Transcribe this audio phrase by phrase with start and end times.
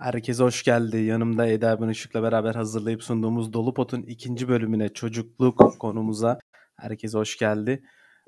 [0.00, 0.96] Herkese hoş geldi.
[0.96, 6.38] Yanımda Eda Ben Işık'la beraber hazırlayıp sunduğumuz Dolu Pot'un ikinci bölümüne çocukluk konumuza
[6.76, 7.82] herkese hoş geldi.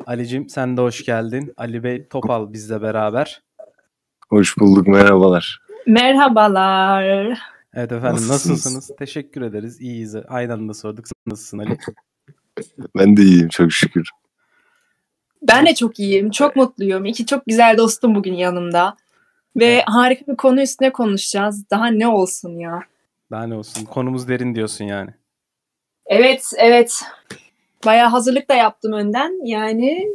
[0.06, 1.52] Alicim sen de hoş geldin.
[1.56, 3.42] Ali Bey Topal bizle beraber.
[4.28, 5.60] Hoş bulduk merhabalar.
[5.86, 7.04] Merhabalar.
[7.74, 8.48] Evet efendim Nasılsınız?
[8.50, 8.90] nasılsınız?
[8.98, 9.80] Teşekkür ederiz.
[9.80, 10.16] İyiyiz.
[10.28, 11.08] Aynı anda sorduk.
[11.08, 11.78] Sen nasılsın Ali?
[12.98, 14.08] Ben de iyiyim çok şükür.
[15.42, 16.30] Ben de çok iyiyim.
[16.30, 17.04] Çok mutluyum.
[17.04, 18.96] İki çok güzel dostum bugün yanımda.
[19.56, 19.84] Ve Evet.
[19.86, 21.70] harika bir konu üstüne konuşacağız.
[21.70, 22.80] Daha ne olsun ya.
[23.30, 23.84] Daha ne olsun?
[23.84, 25.10] Konumuz derin diyorsun yani.
[26.06, 27.02] Evet, evet.
[27.84, 29.46] Bayağı hazırlık da yaptım önden.
[29.46, 30.08] Yani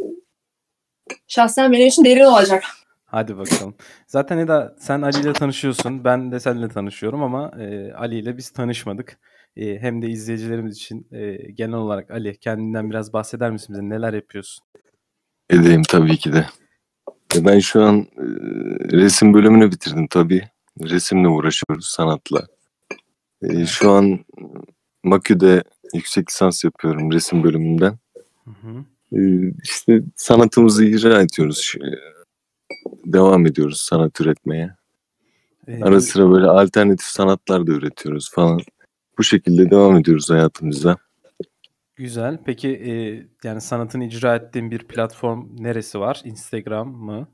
[1.28, 2.64] şahsen benim için derin olacak.
[3.06, 3.76] Hadi bakalım.
[4.08, 6.04] Zaten Eda sen Ali ile tanışıyorsun.
[6.04, 9.20] Ben de seninle tanışıyorum ama e, Ali ile biz tanışmadık.
[9.56, 13.90] E, hem de izleyicilerimiz için e, genel olarak Ali kendinden biraz bahseder misin bize?
[13.90, 14.66] Neler yapıyorsun?
[15.50, 16.46] Edeyim tabii ki de.
[17.36, 18.24] E, Ben şu an e,
[18.92, 20.44] resim bölümünü bitirdim tabii.
[20.84, 22.48] Resimle uğraşıyoruz sanatla.
[23.42, 24.20] E, şu an
[25.04, 27.98] Makü'de yüksek lisans yapıyorum resim bölümünden.
[28.46, 28.86] Hı hı.
[29.20, 31.74] E, işte sanatımızı icra ediyoruz.
[31.82, 32.18] E,
[33.06, 34.76] Devam ediyoruz sanat üretmeye.
[35.68, 38.60] E, Ara sıra böyle alternatif sanatlar da üretiyoruz falan.
[39.18, 40.98] Bu şekilde devam ediyoruz hayatımıza.
[41.98, 42.38] Güzel.
[42.46, 42.92] Peki e,
[43.48, 46.22] yani sanatını icra ettiğin bir platform neresi var?
[46.26, 47.28] Instagram mı?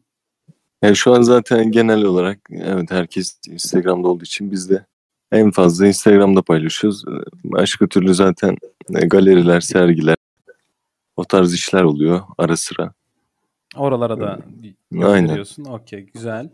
[0.82, 4.86] Yani şu an zaten genel olarak evet herkes Instagram'da olduğu için biz de
[5.32, 7.04] en fazla Instagram'da paylaşıyoruz.
[7.44, 8.58] Başka türlü zaten
[8.96, 10.16] e, galeriler, sergiler
[11.16, 12.94] o tarz işler oluyor ara sıra.
[13.76, 14.40] Oralara da
[14.94, 15.22] Aynen.
[15.22, 15.66] gönderiyorsun.
[15.66, 16.50] Okey, güzel.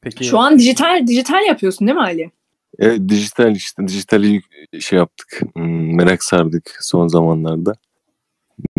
[0.00, 2.30] Peki Şu an dijital dijital yapıyorsun değil mi Ali?
[2.78, 4.40] Evet, dijital işte dijitali
[4.80, 5.40] şey yaptık.
[5.56, 7.72] hmm, Merak sardık son zamanlarda.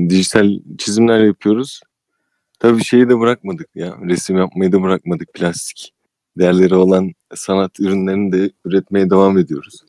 [0.09, 1.81] Dijital çizimler yapıyoruz.
[2.59, 3.97] Tabii şeyi de bırakmadık ya.
[4.01, 5.33] Resim yapmayı da bırakmadık.
[5.33, 5.93] Plastik
[6.37, 9.81] değerleri olan sanat ürünlerini de üretmeye devam ediyoruz.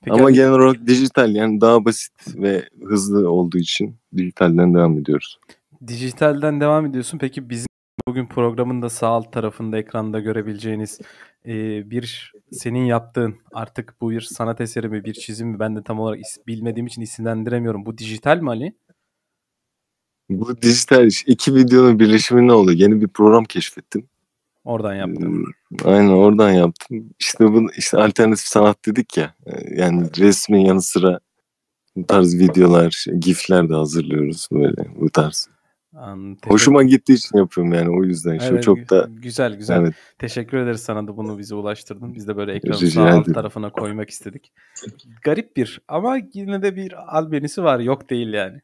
[0.00, 4.98] peki Ama Ali- genel olarak dijital yani daha basit ve hızlı olduğu için dijitalden devam
[4.98, 5.38] ediyoruz.
[5.86, 7.18] Dijitalden devam ediyorsun.
[7.18, 7.66] Peki bizim
[8.06, 11.00] bugün programın da sağ alt tarafında ekranda görebileceğiniz
[11.46, 11.52] e,
[11.90, 16.00] bir senin yaptığın artık bu bir sanat eseri mi bir çizim mi ben de tam
[16.00, 17.86] olarak is- bilmediğim için isimlendiremiyorum.
[17.86, 18.72] Bu dijital mi Ali?
[20.30, 21.24] Bu dijital iş.
[21.26, 22.72] iki videonun birleşimi ne oldu?
[22.72, 24.08] Yeni bir program keşfettim.
[24.64, 25.32] Oradan yaptım.
[25.34, 25.44] Hmm,
[25.92, 27.10] Aynen oradan yaptım.
[27.20, 29.34] İşte bu işte alternatif sanat dedik ya.
[29.46, 31.20] e, Yani resmin yanı sıra
[31.96, 35.48] bu tarz videolar, gifler de hazırlıyoruz böyle bu tarz.
[36.46, 38.38] Hoşuma gittiği için yapıyorum yani o yüzden.
[38.38, 39.80] Şu Evet, çok da güzel güzel.
[39.80, 42.14] evet Teşekkür ederiz sana da bunu bize ulaştırdın.
[42.14, 44.52] Biz de böyle ekranın Rica sağ alt tarafına koymak istedik.
[45.22, 47.80] Garip bir ama yine de bir albenisi var.
[47.80, 48.60] Yok değil yani.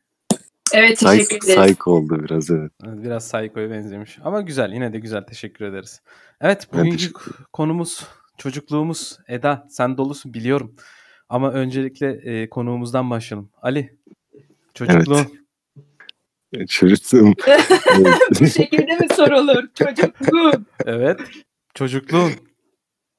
[0.75, 1.67] Evet teşekkür ederiz.
[1.67, 2.73] psych oldu biraz evet.
[2.87, 4.19] Evet, Biraz Psycho'ya benzemiş.
[4.25, 4.73] Ama güzel.
[4.73, 5.23] Yine de güzel.
[5.23, 6.01] Teşekkür ederiz.
[6.41, 6.69] Evet.
[6.73, 7.13] Bugünkü
[7.53, 8.07] konumuz
[8.39, 9.19] çocukluğumuz.
[9.29, 10.75] Eda sen dolusun biliyorum.
[11.29, 13.51] Ama öncelikle e, konuğumuzdan başlayalım.
[13.63, 13.97] Ali.
[14.75, 15.46] Çocukluğun.
[16.69, 17.35] Çürüttüm.
[18.41, 19.65] Bu şekilde mi sorulur?
[19.75, 20.65] Çocukluğum.
[20.85, 21.21] Evet.
[21.75, 22.33] Çocukluğun.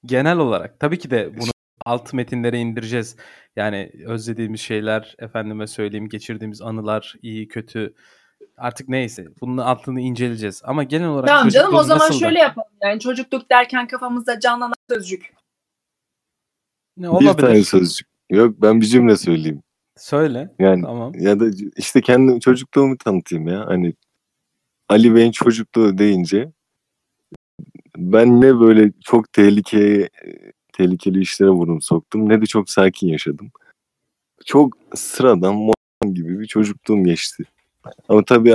[0.06, 0.80] Genel olarak.
[0.80, 1.50] Tabii ki de bunu
[1.86, 3.16] alt metinlere indireceğiz.
[3.56, 7.94] Yani özlediğimiz şeyler, efendime söyleyeyim, geçirdiğimiz anılar, iyi kötü
[8.58, 9.26] artık neyse.
[9.42, 10.62] Bunun altını inceleyeceğiz.
[10.66, 12.20] Ama genel olarak Tamam canım o çocukluğun zaman nasıldı?
[12.20, 12.70] şöyle yapalım.
[12.84, 15.34] Yani çocukluk derken kafamızda canlanan sözcük.
[16.98, 17.34] Ne bir olabilir?
[17.34, 18.08] tane sözcük.
[18.30, 19.62] Yok ben bir cümle söyleyeyim.
[19.98, 20.50] Söyle.
[20.60, 21.14] Yani Tamam.
[21.20, 21.46] ya da
[21.78, 23.66] işte kendi çocukluğumu tanıtayım ya.
[23.68, 23.94] Hani
[24.90, 26.52] Ali Bey'in çocukluğu deyince
[27.98, 30.10] ben ne böyle çok tehlikeye
[30.74, 33.52] tehlikeli işlere vurdum soktum ne de çok sakin yaşadım.
[34.46, 37.44] Çok sıradan modern gibi bir çocukluğum geçti.
[38.10, 38.50] Ama tabii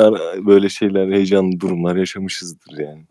[0.46, 3.04] böyle şeyler, heyecanlı durumlar yaşamışızdır yani.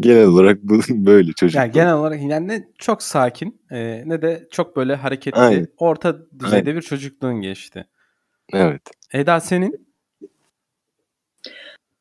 [0.00, 1.62] Genel olarak bu böyle çocukluğum.
[1.62, 5.66] Yani genel olarak yani ne çok sakin e, ne de çok böyle hareketli Aynen.
[5.78, 6.76] orta düzeyde Aynen.
[6.76, 7.86] bir çocukluğun geçti.
[8.52, 8.82] Evet.
[9.12, 9.88] Eda senin?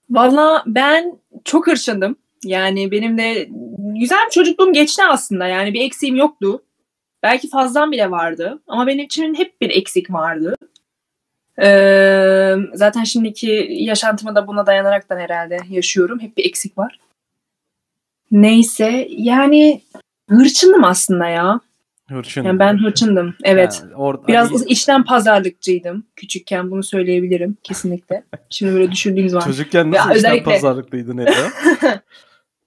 [0.10, 2.16] Valla ben çok hırçındım.
[2.44, 3.50] Yani benim de
[4.00, 5.48] güzel bir çocukluğum geçti aslında.
[5.48, 6.64] Yani bir eksiğim yoktu.
[7.24, 8.62] Belki fazlan bile vardı.
[8.68, 10.56] Ama benim için hep bir eksik vardı.
[11.62, 16.20] Ee, zaten şimdiki yaşantımı da buna dayanaraktan herhalde yaşıyorum.
[16.20, 17.00] Hep bir eksik var.
[18.32, 19.82] Neyse yani
[20.30, 21.60] hırçındım aslında ya.
[22.10, 22.44] Hırçın.
[22.44, 23.36] Yani ben hırçındım.
[23.44, 23.80] Evet.
[23.84, 28.24] Yani orada- Biraz hani içten pazarlıkçıydım küçükken bunu söyleyebilirim kesinlikle.
[28.50, 29.42] Şimdi böyle düşündüğümüz var.
[29.42, 31.34] çocukken Ya nasıl işten özellikle- pazarlıklıydın Eda?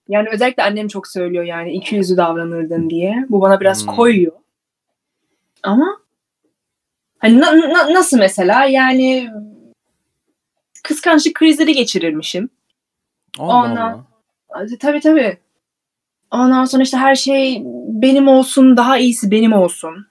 [0.09, 3.27] Yani özellikle annem çok söylüyor yani iki yüzlü davranırdın diye.
[3.29, 3.95] Bu bana biraz Hmm.
[3.95, 4.33] koyuyor.
[5.63, 5.99] Ama
[7.19, 9.31] hani na- na- nasıl mesela yani
[10.85, 12.49] kıskançlık krizleri geçirirmişim.
[13.39, 14.07] Allah Ondan-
[14.57, 14.67] Allah.
[14.81, 15.39] Tabii tabii.
[16.31, 20.07] Ondan sonra işte her şey benim olsun, daha iyisi benim olsun.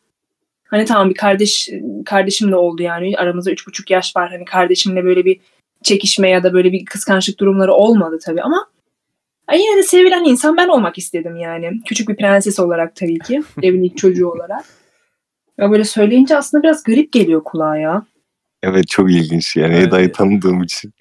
[0.64, 1.70] Hani tamam bir kardeş
[2.06, 4.30] kardeşim de oldu yani aramızda üç buçuk yaş var.
[4.30, 5.40] Hani kardeşimle böyle bir
[5.84, 8.68] çekişme ya da böyle bir kıskançlık durumları olmadı tabii ama
[9.50, 11.72] Ay yine de sevilen insan ben olmak istedim yani.
[11.86, 13.42] Küçük bir prenses olarak tabii ki.
[13.64, 14.66] Evin ilk çocuğu olarak.
[15.58, 18.06] Ya böyle söyleyince aslında biraz garip geliyor kulağa ya.
[18.64, 19.88] Evet çok ilginç yani Evet.
[19.88, 20.94] Eda'yı tanıdığım için.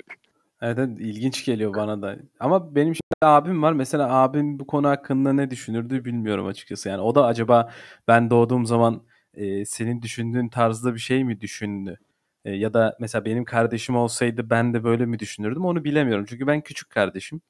[0.63, 2.17] Evet, evet ilginç geliyor bana da.
[2.41, 3.73] Ama benim şimdi abim var.
[3.73, 6.89] Mesela abim bu konu hakkında ne düşünürdü bilmiyorum açıkçası.
[6.89, 7.71] Yani o da acaba
[8.09, 9.03] ben doğduğum zaman
[9.35, 11.99] e, senin düşündüğün tarzda bir şey mi düşündü?
[12.45, 16.25] E, ya da mesela benim kardeşim olsaydı ben de böyle mi düşünürdüm onu bilemiyorum.
[16.29, 17.41] Çünkü ben küçük kardeşim.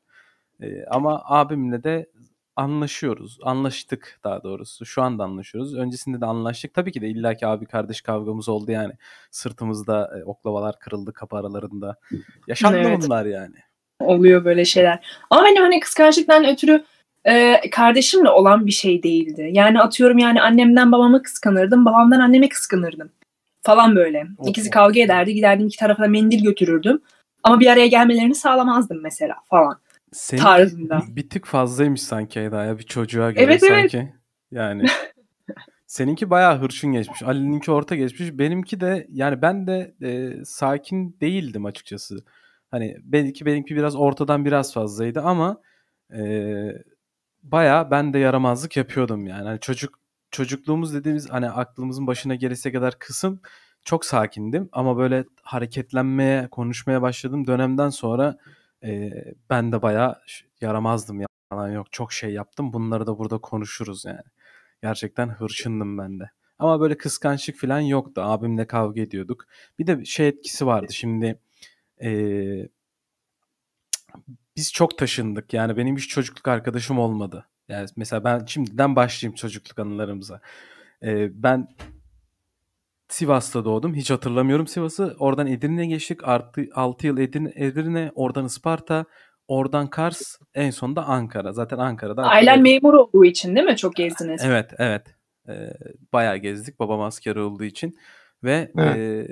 [0.62, 2.06] E, ama abimle de
[2.58, 3.38] anlaşıyoruz.
[3.42, 4.86] Anlaştık daha doğrusu.
[4.86, 5.74] Şu anda anlaşıyoruz.
[5.76, 6.74] Öncesinde de anlaştık.
[6.74, 8.92] Tabii ki de illaki abi kardeş kavgamız oldu yani.
[9.30, 11.96] Sırtımızda e, oklavalar kırıldı kapı aralarında.
[12.46, 13.02] Yaşandı Evet.
[13.02, 13.54] bunlar yani.
[14.00, 15.06] Oluyor böyle şeyler.
[15.30, 16.84] Ama benim hani kıskançlıktan ötürü
[17.24, 19.50] e, kardeşimle olan bir şey değildi.
[19.52, 23.10] Yani atıyorum yani annemden babamı kıskanırdım, babamdan annemi kıskanırdım.
[23.62, 24.26] Falan böyle.
[24.46, 27.00] İkisi kavga ederdi, giderdim iki tarafa da mendil götürürdüm.
[27.42, 29.78] Ama bir araya gelmelerini sağlamazdım mesela falan
[30.12, 31.02] Senin tarzında.
[31.08, 33.90] bir tık fazlaymış sanki Eda ya bir çocuğa göre Evet, evet.
[33.92, 34.12] sanki.
[34.50, 34.84] Yani
[35.86, 37.22] seninki bayağı hırçın geçmiş.
[37.22, 38.38] Ali'ninki orta geçmiş.
[38.38, 42.24] Benimki de yani ben de e, sakin değildim açıkçası.
[42.70, 45.60] Hani belki benimki biraz ortadan biraz fazlaydı ama
[46.14, 46.22] e,
[47.42, 49.48] bayağı ben de yaramazlık yapıyordum yani.
[49.48, 49.98] Hani çocuk
[50.30, 53.40] çocukluğumuz dediğimiz hani aklımızın başına gelese kadar kısım
[53.84, 58.38] çok sakindim ama böyle hareketlenmeye, konuşmaya başladığım dönemden sonra
[58.84, 59.10] e,
[59.50, 60.20] ben de bayağı
[60.60, 61.20] yaramazdım
[61.52, 61.92] yalan yok.
[61.92, 62.72] Çok şey yaptım.
[62.72, 64.22] Bunları da burada konuşuruz yani.
[64.82, 66.30] Gerçekten hırçındım ben de.
[66.58, 68.20] Ama böyle kıskançlık falan yoktu.
[68.24, 69.46] Abimle kavga ediyorduk.
[69.78, 70.92] Bir de şey etkisi vardı.
[70.92, 71.38] Şimdi
[72.02, 72.10] e,
[74.56, 75.54] biz çok taşındık.
[75.54, 77.46] Yani benim hiç çocukluk arkadaşım olmadı.
[77.68, 80.40] Yani mesela ben şimdiden başlayayım çocukluk anılarımıza.
[81.02, 81.68] Ee, ben
[83.08, 83.94] Sivas'ta doğdum.
[83.94, 85.16] Hiç hatırlamıyorum Sivas'ı.
[85.18, 86.28] Oradan Edirne'ye geçtik.
[86.28, 89.04] Artı 6 yıl Edirne, Edirne, oradan Isparta,
[89.48, 91.52] oradan Kars, en sonunda Ankara.
[91.52, 92.22] Zaten Ankara'da.
[92.22, 93.76] Ailen memur olduğu için değil mi?
[93.76, 94.42] Çok gezdiniz.
[94.44, 95.02] Evet, evet.
[95.48, 95.72] Ee,
[96.12, 96.78] bayağı gezdik.
[96.78, 97.96] Babam asker olduğu için
[98.44, 98.96] ve Evet.
[98.96, 99.26] e,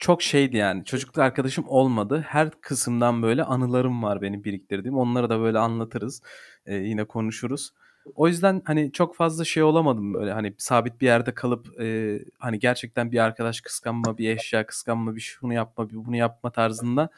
[0.00, 0.84] çok şeydi yani.
[0.84, 2.24] Çocukluk arkadaşım olmadı.
[2.28, 4.98] Her kısımdan böyle anılarım var benim biriktirdiğim.
[4.98, 6.22] Onları da böyle anlatırız.
[6.66, 7.70] Ee, yine konuşuruz.
[8.14, 12.58] O yüzden hani çok fazla şey olamadım böyle hani sabit bir yerde kalıp e, hani
[12.58, 17.08] gerçekten bir arkadaş kıskanma, bir eşya kıskanma, bir şunu yapma, bir bunu yapma tarzında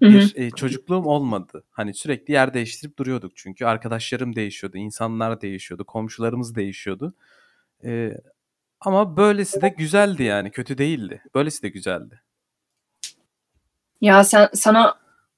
[0.00, 1.64] bir e, çocukluğum olmadı.
[1.70, 7.14] Hani sürekli yer değiştirip duruyorduk çünkü arkadaşlarım değişiyordu, insanlar değişiyordu, komşularımız değişiyordu.
[7.84, 8.12] E,
[8.80, 11.22] ama böylesi de güzeldi yani, kötü değildi.
[11.34, 12.20] Böylesi de güzeldi.
[14.00, 14.94] Ya sen sana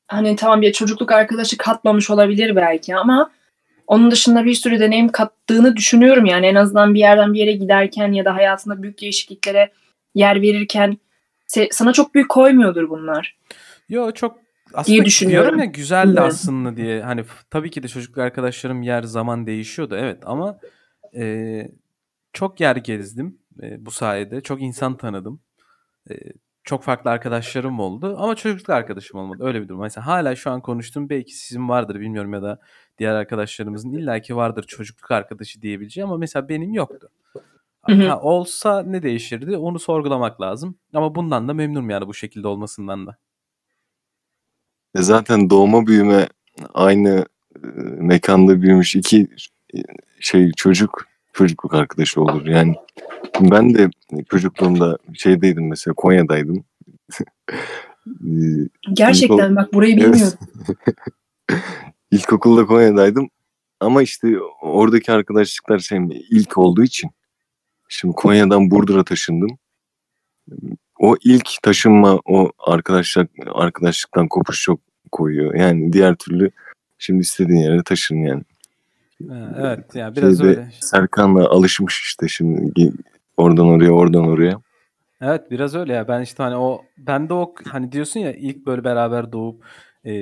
[0.09, 3.31] hani tamam bir çocukluk arkadaşı katmamış olabilir belki ama
[3.87, 8.13] onun dışında bir sürü deneyim kattığını düşünüyorum yani en azından bir yerden bir yere giderken
[8.13, 9.73] ya da hayatında büyük değişikliklere
[10.15, 10.99] yer verirken
[11.71, 13.37] sana çok büyük koymuyordur bunlar.
[13.89, 14.39] Yo çok
[14.75, 15.47] aslında düşünüyorum.
[15.47, 16.29] diyorum ya güzeldi Evet.
[16.33, 17.03] aslında diye.
[17.03, 20.59] Hani tabii ki de çocukluk arkadaşlarım yer zaman değişiyordu evet ama
[21.17, 21.69] e,
[22.33, 24.41] çok yer gezdim e, bu sayede.
[24.41, 25.41] Çok insan tanıdım.
[26.11, 26.15] E,
[26.65, 29.45] çok farklı arkadaşlarım oldu ama çocukluk arkadaşım olmadı.
[29.47, 29.81] Öyle bir durum.
[29.81, 32.61] Mesela hala şu an konuştuğum belki sizin vardır bilmiyorum ya da
[32.99, 37.11] diğer arkadaşlarımızın illaki vardır çocukluk arkadaşı diyebileceği ama mesela benim yoktu.
[37.83, 40.79] Ha, olsa ne değişirdi onu sorgulamak lazım.
[40.95, 43.17] Ama bundan da memnunum yani bu şekilde olmasından da.
[44.95, 46.29] E zaten doğma büyüme
[46.75, 47.27] aynı
[47.57, 47.67] e,
[47.99, 49.29] mekanda büyümüş iki
[49.75, 49.79] e,
[50.21, 52.47] şey çocuk çocukluk arkadaşı olur.
[52.47, 52.75] Yani
[53.41, 53.91] ben de
[54.31, 56.65] çocukluğumda şeydeydim mesela Konya'daydım.
[58.07, 58.37] E,
[58.93, 60.39] Gerçekten bak burayı Evet.
[62.15, 63.29] İlkokulda Konya'daydım.
[63.81, 65.99] Ama işte oradaki arkadaşlıklar şey
[66.31, 67.11] ilk olduğu için.
[67.89, 69.59] Şimdi Konya'dan Burdur'a taşındım.
[70.99, 74.81] O ilk taşınma o arkadaşlık arkadaşlıktan kopuş çok
[75.13, 75.55] koyuyor.
[75.55, 76.51] Yani diğer türlü
[76.99, 78.43] şimdi istediğin yere taşın yani.
[79.57, 80.71] Evet yani biraz Şeyde öyle.
[80.81, 82.93] Serkan'la alışmış işte şimdi
[83.37, 84.61] oradan oraya oradan oraya.
[85.21, 86.09] Evet biraz öyle ya.
[86.09, 89.65] Ben işte hani o ben de o hani diyorsun ya ilk böyle beraber doğup
[90.07, 90.13] e,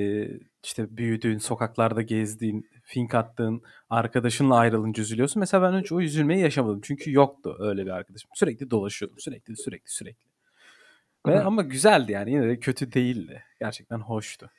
[0.65, 5.41] işte büyüdüğün, sokaklarda gezdiğin, fink attığın arkadaşınla ayrılınca üzülüyorsun.
[5.41, 6.81] Mesela ben hiç o üzülmeyi yaşamadım.
[6.83, 8.31] Çünkü yoktu öyle bir arkadaşım.
[8.35, 9.19] Sürekli dolaşıyordum.
[9.19, 10.33] Sürekli sürekli sürekli.
[11.27, 11.45] Ve Hı.
[11.45, 12.33] ama güzeldi yani.
[12.33, 13.45] Yine de kötü değildi.
[13.61, 14.51] Gerçekten hoştu.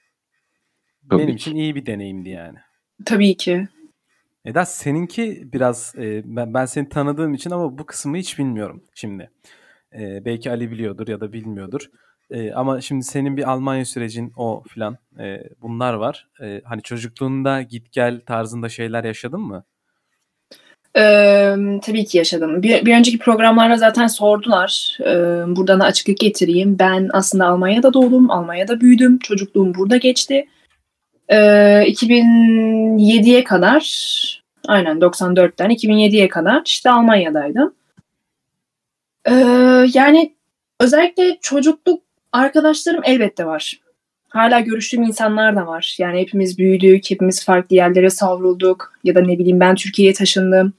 [1.10, 1.36] Tabii Benim ki.
[1.36, 2.57] için iyi bir deneyimdi yani.
[3.05, 3.67] Tabii ki.
[4.45, 9.31] Eda seninki biraz e, ben, ben seni tanıdığım için ama bu kısmı hiç bilmiyorum şimdi.
[9.93, 11.89] E, belki Ali biliyordur ya da bilmiyordur.
[12.31, 16.27] E, ama şimdi senin bir Almanya sürecin o filan e, bunlar var.
[16.41, 19.63] E, hani çocukluğunda git gel tarzında şeyler yaşadın mı?
[20.97, 22.63] Ee, tabii ki yaşadım.
[22.63, 24.97] Bir, bir önceki programlarda zaten sordular.
[25.01, 26.79] Ee, buradan da açıklık getireyim.
[26.79, 29.19] Ben aslında Almanya'da doğdum, Almanya'da büyüdüm.
[29.19, 30.47] Çocukluğum burada geçti.
[31.29, 31.35] Ee,
[31.87, 33.83] 2007'ye kadar,
[34.67, 37.73] aynen 94'ten 2007'ye kadar işte Almanya'daydım.
[39.25, 39.33] Ee,
[39.93, 40.35] yani
[40.79, 42.03] özellikle çocukluk
[42.33, 43.79] arkadaşlarım elbette var.
[44.29, 45.95] Hala görüştüğüm insanlar da var.
[45.99, 48.93] Yani hepimiz büyüdük, hepimiz farklı yerlere savrulduk.
[49.03, 50.73] Ya da ne bileyim ben Türkiye'ye taşındım.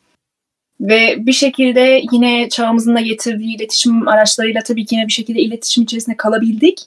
[0.81, 5.85] Ve bir şekilde yine çağımızın da getirdiği iletişim araçlarıyla tabii ki yine bir şekilde iletişim
[5.85, 6.79] içerisinde kalabildik.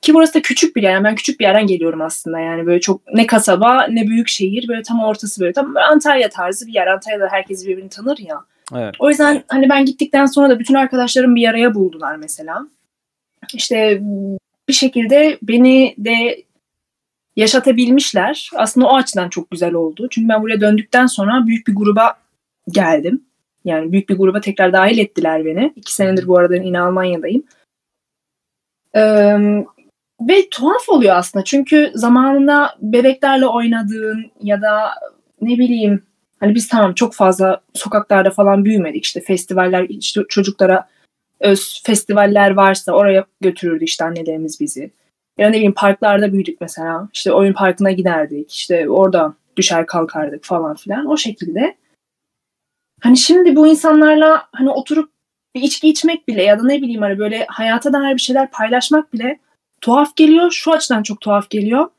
[0.00, 0.92] Ki burası da küçük bir yer.
[0.92, 2.38] Yani ben küçük bir yerden geliyorum aslında.
[2.40, 4.68] Yani böyle çok ne kasaba ne büyük şehir.
[4.68, 5.52] Böyle tam ortası böyle.
[5.52, 6.86] Tam Antalya tarzı bir yer.
[6.86, 8.44] Antalya'da herkes birbirini tanır ya.
[8.74, 8.94] Evet.
[8.98, 12.66] O yüzden hani ben gittikten sonra da bütün arkadaşlarım bir araya buldular mesela.
[13.54, 14.00] İşte
[14.68, 16.44] bir şekilde beni de
[17.36, 18.50] yaşatabilmişler.
[18.56, 20.08] Aslında o açıdan çok güzel oldu.
[20.10, 22.16] Çünkü ben buraya döndükten sonra büyük bir gruba
[22.68, 23.24] geldim.
[23.64, 25.72] Yani büyük bir gruba tekrar dahil ettiler beni.
[25.76, 27.42] İki senedir bu arada yine Almanya'dayım.
[28.94, 29.36] Ee,
[30.20, 31.44] ve tuhaf oluyor aslında.
[31.44, 34.94] Çünkü zamanında bebeklerle oynadığın ya da
[35.40, 36.02] ne bileyim
[36.40, 39.04] hani biz tamam çok fazla sokaklarda falan büyümedik.
[39.04, 40.88] İşte festivaller işte çocuklara
[41.44, 44.90] öz festivaller varsa oraya götürürdü işte annelerimiz bizi.
[45.38, 47.08] Ya ne bileyim parklarda büyüdük mesela.
[47.14, 48.52] İşte oyun parkına giderdik.
[48.52, 51.06] İşte orada düşer kalkardık falan filan.
[51.06, 51.76] O şekilde.
[53.00, 55.10] Hani şimdi bu insanlarla hani oturup
[55.54, 59.12] bir içki içmek bile ya da ne bileyim hani böyle hayata dair bir şeyler paylaşmak
[59.12, 59.38] bile
[59.80, 60.50] tuhaf geliyor.
[60.50, 61.90] Şu açıdan çok tuhaf geliyor.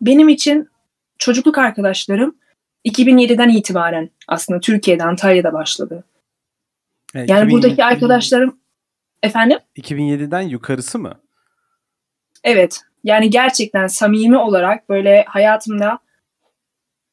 [0.00, 0.68] Benim için
[1.18, 2.36] çocukluk arkadaşlarım
[2.84, 6.04] 2007'den itibaren aslında Türkiye'de Antalya'da başladı.
[7.20, 8.58] Yani 2007 buradaki arkadaşlarım
[9.22, 11.14] efendim 2007'den yukarısı mı?
[12.44, 15.98] evet yani gerçekten samimi olarak böyle hayatımda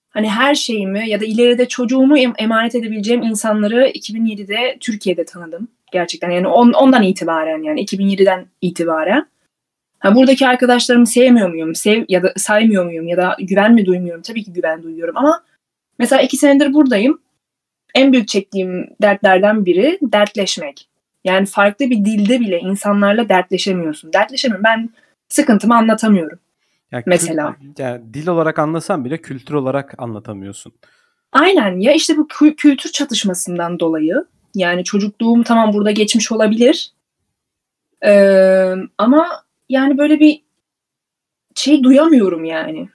[0.10, 5.68] hani her şeyimi ya da ileride çocuğumu em- emanet edebileceğim insanları 2007'de Türkiye'de tanıdım.
[5.92, 9.28] Gerçekten yani on, ondan itibaren yani 2007'den itibaren.
[10.00, 11.76] Ha, buradaki arkadaşlarımı sevmiyor muyum?
[11.76, 14.22] Sev ya da saymıyor muyum ya da güven mi duymuyorum?
[14.22, 15.44] Tabii ki güven duyuyorum ama
[16.00, 17.22] mesela iki senedir buradayım.
[17.96, 20.88] En büyük çektiğim dertlerden biri dertleşmek.
[21.24, 24.14] Yani farklı bir dilde bile insanlarla dertleşemiyorsun.
[24.14, 24.64] Dertleşemiyorum.
[24.64, 24.90] Ben
[25.30, 26.40] sıkıntımı anlatamıyorum.
[26.92, 27.56] Yani Mesela.
[27.62, 30.74] kül- yani dil olarak anlasan bile kültür olarak anlatamıyorsun.
[31.32, 36.92] Aynen ya işte bu kü- kültür çatışmasından dolayı yani çocukluğum tamam burada geçmiş olabilir
[38.06, 39.28] Ee, ama
[39.70, 40.44] yani böyle bir
[41.56, 42.90] şey duyamıyorum yani.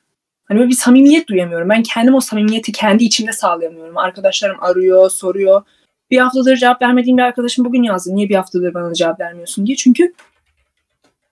[0.49, 1.69] Hani böyle bir samimiyet duyamıyorum.
[1.69, 3.97] Ben kendim o samimiyeti kendi içimde sağlayamıyorum.
[3.97, 5.63] Arkadaşlarım arıyor, soruyor.
[6.11, 8.15] Bir haftadır cevap vermediğim bir arkadaşım bugün yazdı.
[8.15, 9.77] Niye bir haftadır bana cevap vermiyorsun diye.
[9.77, 10.13] Çünkü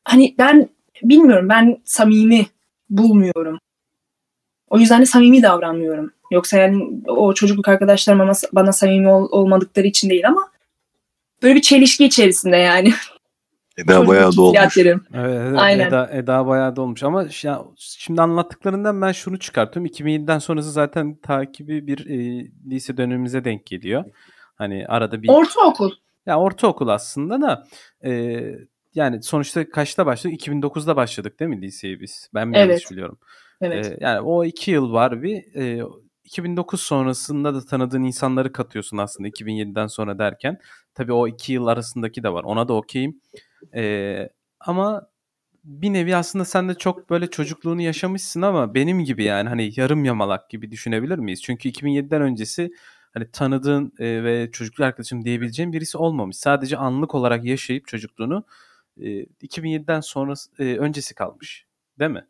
[0.04, 0.68] hani ben
[1.02, 2.46] bilmiyorum ben samimi
[2.90, 3.58] bulmuyorum.
[4.70, 6.12] O yüzden de samimi davranmıyorum.
[6.30, 10.50] Yoksa yani o çocukluk arkadaşlarım bana, bana samimi ol- olmadıkları için değil ama
[11.42, 12.92] böyle bir çelişki içerisinde yani.
[13.76, 14.76] Eda bayağı dolmuş.
[14.76, 15.88] Evet, evet Aynen.
[15.88, 19.92] Eda, Eda bayağı da olmuş ama ya, şimdi anlattıklarından ben şunu çıkartıyorum.
[19.92, 24.04] 2007'den sonrası zaten takibi bir e, lise dönemimize denk geliyor.
[24.54, 25.90] Hani arada bir Ortaokul.
[26.26, 27.66] ya ortaokul aslında da
[28.04, 28.42] e,
[28.94, 30.40] yani sonuçta kaçta başladık?
[30.46, 32.30] 2009'da başladık değil mi liseyi biz?
[32.34, 32.90] Ben mi yanlış Evet.
[32.90, 33.18] biliyorum?
[33.60, 33.86] Evet.
[33.86, 35.54] E, yani o iki yıl var bir.
[35.54, 35.82] E,
[36.26, 40.58] 2009 sonrasında da tanıdığın insanları katıyorsun aslında 2007'den sonra derken.
[40.94, 42.44] Tabii o iki yıl arasındaki de var.
[42.44, 43.20] Ona da okeyim.
[43.74, 44.28] E,
[44.60, 45.08] ama
[45.64, 50.04] bir nevi aslında sen de çok böyle çocukluğunu yaşamışsın ama benim gibi yani hani yarım
[50.04, 51.42] yamalak gibi düşünebilir miyiz?
[51.42, 52.70] Çünkü 2007'den öncesi
[53.14, 56.36] hani tanıdığın e, ve çocukluk arkadaşım diyebileceğin birisi olmamış.
[56.36, 58.44] Sadece anlık olarak yaşayıp çocukluğunu
[59.00, 61.66] e, 2007'den sonra e, öncesi kalmış.
[61.98, 62.26] Değil mi?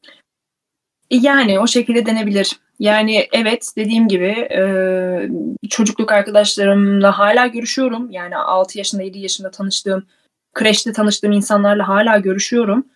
[1.10, 2.60] Yani o şekilde denebilir.
[2.78, 5.28] Yani evet dediğim gibi e,
[5.68, 8.10] çocukluk arkadaşlarımla hala görüşüyorum.
[8.10, 10.06] Yani 6 yaşında 7 yaşında tanıştığım,
[10.54, 12.86] kreşte tanıştığım insanlarla hala görüşüyorum.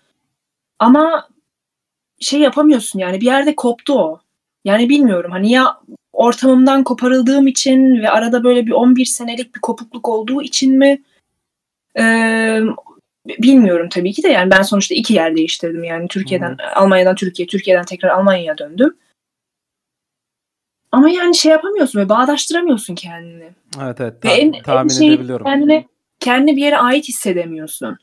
[0.78, 1.28] Ama
[2.20, 4.20] şey yapamıyorsun yani bir yerde koptu o.
[4.64, 5.80] Yani bilmiyorum hani ya
[6.12, 11.02] ortamımdan koparıldığım için ve arada böyle bir 11 senelik bir kopukluk olduğu için mi?
[11.98, 12.04] E,
[13.26, 17.84] bilmiyorum tabii ki de yani ben sonuçta iki yer değiştirdim yani Türkiye'den Almanya'dan Türkiye, Türkiye'den
[17.84, 18.96] tekrar Almanya'ya döndüm.
[20.92, 23.50] Ama yani şey yapamıyorsun ve bağdaştıramıyorsun kendini.
[23.82, 25.46] Evet evet Ve ta- en, en tahmin şey edebiliyorum.
[25.46, 25.86] kendine,
[26.20, 27.98] kendini bir yere ait hissedemiyorsun.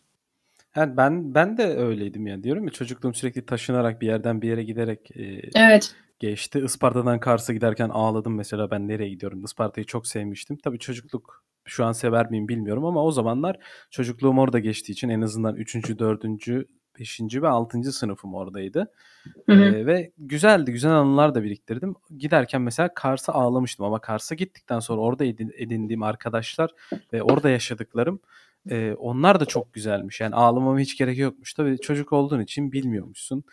[0.76, 4.64] Yani ben ben de öyleydim yani diyorum ya çocukluğum sürekli taşınarak bir yerden bir yere
[4.64, 5.96] giderek e, Evet.
[6.20, 6.60] geçti.
[6.66, 9.44] Isparta'dan Kars'a giderken ağladım mesela ben nereye gidiyorum.
[9.44, 10.58] Isparta'yı çok sevmiştim.
[10.58, 13.58] Tabii çocukluk şu an sever miyim bilmiyorum ama o zamanlar
[13.92, 15.76] çocukluğum orada geçtiği için en azından 3.
[16.00, 16.24] 4.
[17.00, 17.22] 5.
[17.42, 17.84] ve 6.
[17.84, 18.92] sınıfım oradaydı.
[19.46, 19.64] Hı hı.
[19.64, 20.72] Ee, ve güzeldi.
[20.72, 21.96] Güzel anılar da biriktirdim.
[22.18, 26.72] Giderken mesela Kars'a ağlamıştım ama Kars'a gittikten sonra orada edin- edindiğim arkadaşlar
[27.14, 28.20] ve orada yaşadıklarım
[28.70, 30.22] e, onlar da çok güzelmiş.
[30.22, 31.54] Yani ağlamama hiç gerek yokmuş.
[31.54, 33.44] Tabii çocuk olduğun için bilmiyormuşsun.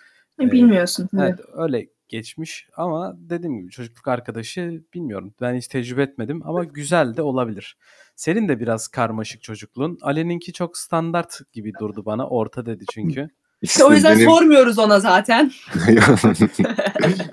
[0.41, 1.09] Ee, Bilmiyorsun.
[1.19, 5.35] Evet öyle geçmiş ama dediğim gibi çocukluk arkadaşı bilmiyorum.
[5.41, 7.77] Ben hiç tecrübe etmedim ama güzel de olabilir.
[8.17, 9.99] Senin de biraz karmaşık çocukluğun.
[10.03, 12.29] Ali'ninki çok standart gibi durdu bana.
[12.29, 13.29] Orta dedi çünkü.
[13.63, 15.53] İşte o yüzden benim- sormuyoruz ona zaten.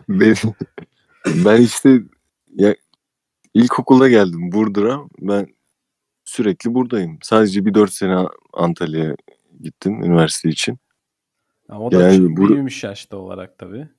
[0.09, 0.35] ben,
[1.45, 1.99] ben işte
[2.55, 2.75] ya,
[3.53, 4.99] ilkokulda geldim Burdur'a.
[5.19, 5.47] Ben
[6.23, 7.19] sürekli buradayım.
[7.21, 9.15] Sadece bir dört sene Antalya'ya
[9.61, 10.79] gittim üniversite için.
[11.67, 13.89] Ha, o da Yani çok büyümüş yaşta olarak tabii.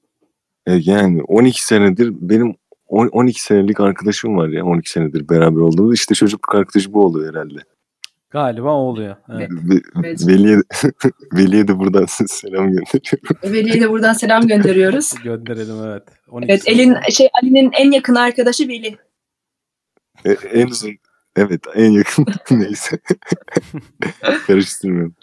[0.66, 2.54] E, yani 12 senedir benim
[2.86, 5.94] on- 12 senelik arkadaşım var ya 12 senedir beraber olduğumuz.
[5.94, 7.58] İşte çocukluk arkadaşı bu oluyor herhalde.
[8.30, 9.16] Galiba o oluyor.
[9.32, 9.50] Evet.
[9.50, 10.16] Ve-.
[10.26, 10.58] Veli'ye,
[11.32, 13.36] Veli'ye de buradan selam gönderiyorum.
[13.44, 15.14] Veli'ye de buradan selam gönderiyoruz.
[15.24, 16.02] Gönderelim evet.
[16.28, 18.96] 12 Evet, Elin şey Ali'nin en yakın arkadaşı Veli.
[20.24, 20.90] E, en uzun
[21.36, 22.98] evet en yakın neyse.
[24.46, 25.14] Karıştırmıyorum.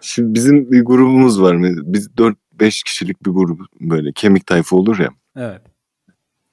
[0.00, 1.56] Şimdi bizim bir grubumuz var.
[1.62, 2.16] Biz
[2.58, 5.08] 4-5 kişilik bir grup böyle kemik tayfa olur ya.
[5.36, 5.62] Evet.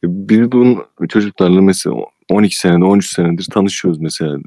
[0.03, 1.95] Biz bunun çocuklarla mesela
[2.31, 4.37] 12 senedir 13 senedir tanışıyoruz mesela.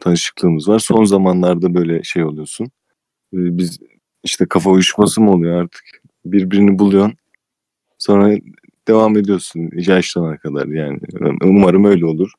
[0.00, 0.78] Tanışıklığımız var.
[0.78, 2.66] Son zamanlarda böyle şey oluyorsun.
[3.34, 3.78] Ee, Biz
[4.24, 5.84] işte kafa uyuşması mı oluyor artık?
[6.24, 7.16] Birbirini buluyorsun.
[7.98, 8.36] Sonra
[8.88, 10.98] devam ediyorsun yaşlanana kadar yani.
[11.44, 12.32] Umarım öyle olur.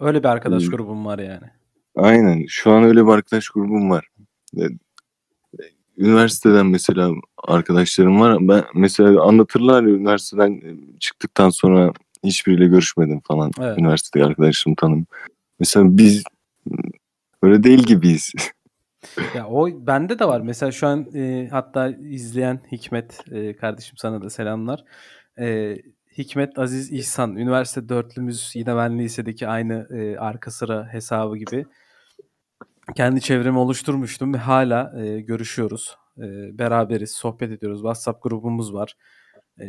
[0.00, 1.50] Öyle bir arkadaş grubum var yani.
[1.96, 2.44] Aynen.
[2.48, 4.08] Şu an öyle bir arkadaş grubum var.
[6.02, 7.12] E, Üniversiteden mesela
[7.48, 8.36] arkadaşlarım var.
[8.40, 10.62] Ben mesela anlatırlar ya, üniversiteden
[11.00, 11.92] çıktıktan sonra
[12.24, 13.50] hiçbiriyle görüşmedim falan.
[13.60, 13.78] Evet.
[13.78, 15.06] Üniversitedeki arkadaşlarımı tanım.
[15.60, 16.22] Mesela biz
[17.42, 18.32] öyle değil gibiyiz.
[19.34, 20.40] Ya o bende de var.
[20.40, 24.84] Mesela şu an e, hatta izleyen Hikmet e, kardeşim sana da selamlar.
[25.38, 25.76] E,
[26.18, 31.66] Hikmet Aziz İhsan üniversite dörtlümüz yine ben lisedeki aynı e, arka sıra hesabı gibi
[32.96, 35.96] kendi çevremi oluşturmuştum ve hala e, görüşüyoruz.
[36.18, 37.78] E, beraberiz, sohbet ediyoruz.
[37.78, 38.96] WhatsApp grubumuz var.
[39.60, 39.66] E,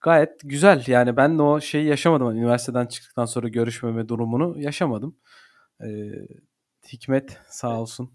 [0.00, 0.84] gayet güzel.
[0.86, 2.26] Yani ben de o şeyi yaşamadım.
[2.26, 5.16] Hani üniversiteden çıktıktan sonra görüşmeme durumunu yaşamadım.
[5.84, 5.88] E,
[6.92, 8.12] Hikmet sağ olsun.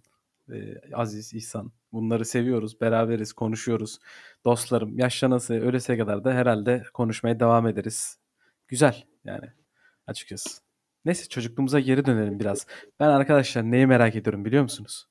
[0.53, 1.71] Ee, Aziz, İhsan.
[1.91, 2.81] Bunları seviyoruz.
[2.81, 3.99] Beraberiz, konuşuyoruz.
[4.45, 8.17] Dostlarım yaşlanası, ölese kadar da herhalde konuşmaya devam ederiz.
[8.67, 9.45] Güzel yani
[10.07, 10.68] açıkçası.
[11.05, 12.67] Neyse çocukluğumuza geri dönelim biraz.
[12.99, 15.05] Ben arkadaşlar neyi merak ediyorum biliyor musunuz?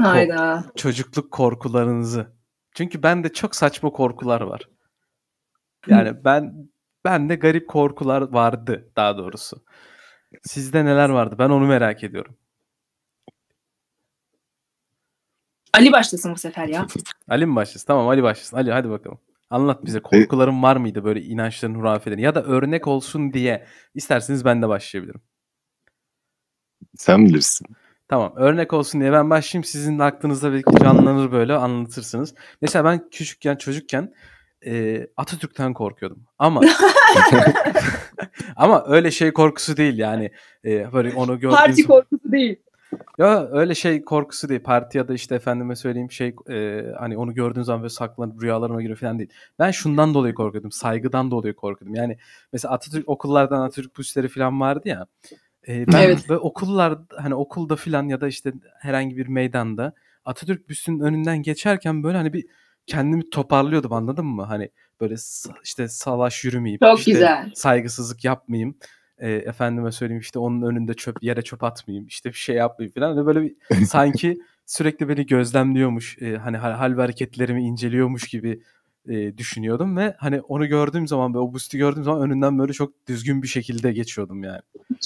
[0.00, 0.64] Hayda.
[0.76, 2.32] Çocukluk korkularınızı.
[2.74, 4.68] Çünkü bende çok saçma korkular var.
[5.86, 6.68] Yani ben
[7.04, 9.64] bende garip korkular vardı daha doğrusu.
[10.42, 11.36] Sizde neler vardı?
[11.38, 12.36] Ben onu merak ediyorum.
[15.72, 16.86] Ali başlasın bu sefer ya.
[17.28, 17.86] Ali mi başlasın?
[17.86, 18.56] Tamam Ali başlasın.
[18.56, 19.20] Ali hadi bakalım.
[19.54, 24.62] Anlat bize korkuların var mıydı böyle inançların, hurafelerin ya da örnek olsun diye isterseniz ben
[24.62, 25.20] de başlayabilirim.
[26.96, 27.66] Sen bilirsin.
[28.08, 32.34] Tamam örnek olsun diye ben başlayayım sizin de aklınızda belki canlanır böyle anlatırsınız.
[32.60, 34.14] Mesela ben küçükken çocukken
[34.66, 36.60] e, Atatürk'ten korkuyordum ama
[38.56, 40.30] ama öyle şey korkusu değil yani
[40.64, 42.56] e, böyle onu gördüğünüz Parti korkusu değil.
[43.18, 44.62] Ya öyle şey korkusu değil.
[44.62, 48.82] Parti ya da işte efendime söyleyeyim şey e, hani onu gördüğün zaman böyle saklanıp rüyalarıma
[48.82, 49.30] giriyor falan değil.
[49.58, 50.72] Ben şundan dolayı korkuyordum.
[50.72, 51.94] Saygıdan dolayı korkuyordum.
[51.94, 52.18] Yani
[52.52, 55.06] mesela Atatürk okullardan Atatürk büstleri falan vardı ya.
[55.68, 56.28] E, ben Evet.
[56.28, 59.92] böyle okullar hani okulda falan ya da işte herhangi bir meydanda
[60.24, 62.44] Atatürk büstünün önünden geçerken böyle hani bir
[62.86, 64.42] kendimi toparlıyordum anladın mı?
[64.42, 64.70] Hani
[65.00, 65.14] böyle
[65.64, 67.50] işte savaş yürümeyip Çok işte güzel.
[67.54, 68.76] saygısızlık yapmayayım.
[69.18, 73.16] E, efendime söyleyeyim işte onun önünde çöp yere çöp atmayayım işte bir şey yapmayayım falan.
[73.16, 73.54] Ve böyle bir
[73.86, 78.62] sanki sürekli beni gözlemliyormuş e, hani hal, hal ve hareketlerimi inceliyormuş gibi
[79.08, 83.06] e, düşünüyordum ve hani onu gördüğüm zaman ve o boost'u gördüğüm zaman önünden böyle çok
[83.08, 84.60] düzgün bir şekilde geçiyordum yani.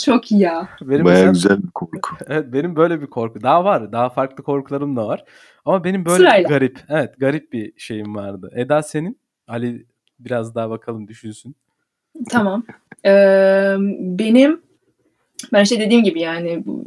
[0.05, 0.69] Çok iyi ya.
[0.83, 2.17] Benim Baya mesela- güzel bir korku.
[2.27, 3.43] Evet benim böyle bir korku.
[3.43, 3.93] Daha var.
[3.93, 5.25] Daha farklı korkularım da var.
[5.65, 6.49] Ama benim böyle Sırayla.
[6.49, 6.81] garip.
[6.89, 8.51] Evet garip bir şeyim vardı.
[8.55, 9.19] Eda senin?
[9.49, 9.87] Ali
[10.19, 11.57] biraz daha bakalım düşünsün.
[12.31, 12.65] Tamam.
[13.05, 14.63] Ee, benim
[15.53, 16.85] ben işte dediğim gibi yani bu-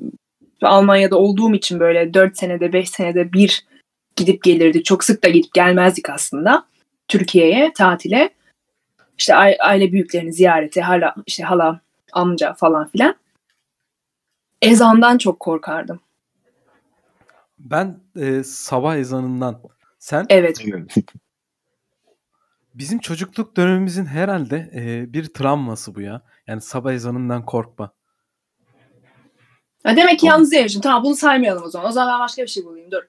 [0.61, 3.65] Almanya'da olduğum için böyle 4 senede 5 senede bir
[4.15, 4.85] gidip gelirdik.
[4.85, 6.65] Çok sık da gidip gelmezdik aslında
[7.07, 8.29] Türkiye'ye tatile.
[9.17, 11.79] İşte ai- aile büyüklerini ziyarete, hala işte hala,
[12.13, 13.15] amca falan filan.
[14.61, 15.99] Ezandan çok korkardım.
[17.59, 19.59] Ben e, sabah ezanından.
[19.99, 20.25] Sen?
[20.29, 20.57] Evet.
[22.73, 26.21] Bizim çocukluk dönemimizin herhalde e, bir travması bu ya.
[26.47, 27.91] Yani sabah ezanından korkma.
[29.83, 30.81] Ha demek ki yalnız yaşıyorsun.
[30.81, 31.89] Tamam bunu saymayalım o zaman.
[31.89, 32.91] O zaman ben başka bir şey bulayım.
[32.91, 33.01] Dur.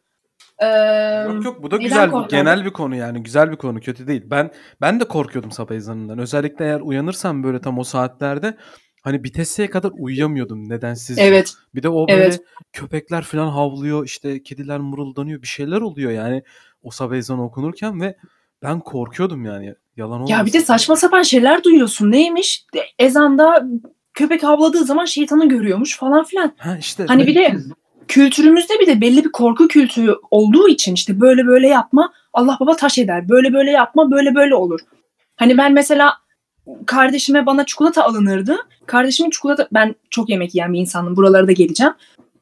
[0.58, 0.66] Ee,
[1.26, 4.06] Yok yok bu da neden güzel bir genel bir konu yani güzel bir konu kötü
[4.06, 4.22] değil.
[4.26, 6.18] Ben ben de korkuyordum sabah ezanından.
[6.18, 8.56] Özellikle eğer uyanırsam böyle tam o saatlerde
[9.02, 11.18] hani bitesiye kadar uyuyamıyordum nedensiz.
[11.18, 11.54] Evet.
[11.74, 12.40] Bir de o böyle Evet.
[12.72, 16.42] köpekler falan havlıyor işte kediler mırıldanıyor bir şeyler oluyor yani
[16.82, 18.16] o sabah ezanı okunurken ve
[18.62, 20.34] ben korkuyordum yani yalan olmasın.
[20.34, 22.10] Ya bir de saçma sapan şeyler duyuyorsun.
[22.10, 22.66] Neymiş?
[22.98, 23.66] Ezanda
[24.14, 26.52] köpek havladığı zaman şeytanı görüyormuş falan filan.
[26.58, 27.56] Ha işte Hani bir de
[28.08, 32.76] kültürümüzde bir de belli bir korku kültürü olduğu için işte böyle böyle yapma Allah baba
[32.76, 33.28] taş eder.
[33.28, 34.80] Böyle böyle yapma böyle böyle olur.
[35.36, 36.14] Hani ben mesela
[36.86, 38.56] kardeşime bana çikolata alınırdı.
[38.86, 41.16] Kardeşimin çikolata ben çok yemek yiyen bir insanım.
[41.16, 41.92] Buralara da geleceğim.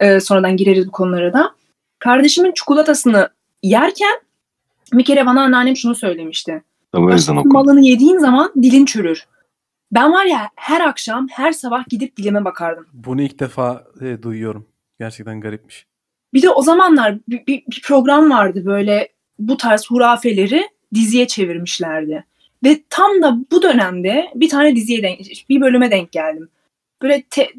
[0.00, 1.54] Ee, sonradan gireriz bu konulara da.
[1.98, 3.28] Kardeşimin çikolatasını
[3.62, 4.20] yerken
[4.92, 6.62] bir kere bana anneannem şunu söylemişti.
[7.38, 7.48] Oku.
[7.53, 9.26] malını yediğin zaman dilin çürür.
[9.92, 12.87] Ben var ya her akşam her sabah gidip dilime bakardım.
[12.92, 14.66] bunu ilk defa e, duyuyorum.
[15.00, 15.87] Gerçekten garipmiş.
[16.35, 22.24] Bir de o zamanlar bir, bir- bir program vardı böyle bu tarz hurafeleri diziye çevirmişlerdi.
[22.64, 26.48] Ve tam da bu dönemde bir tane diziye denk, bir bölüme denk geldim.
[27.03, 27.53] Böyle te-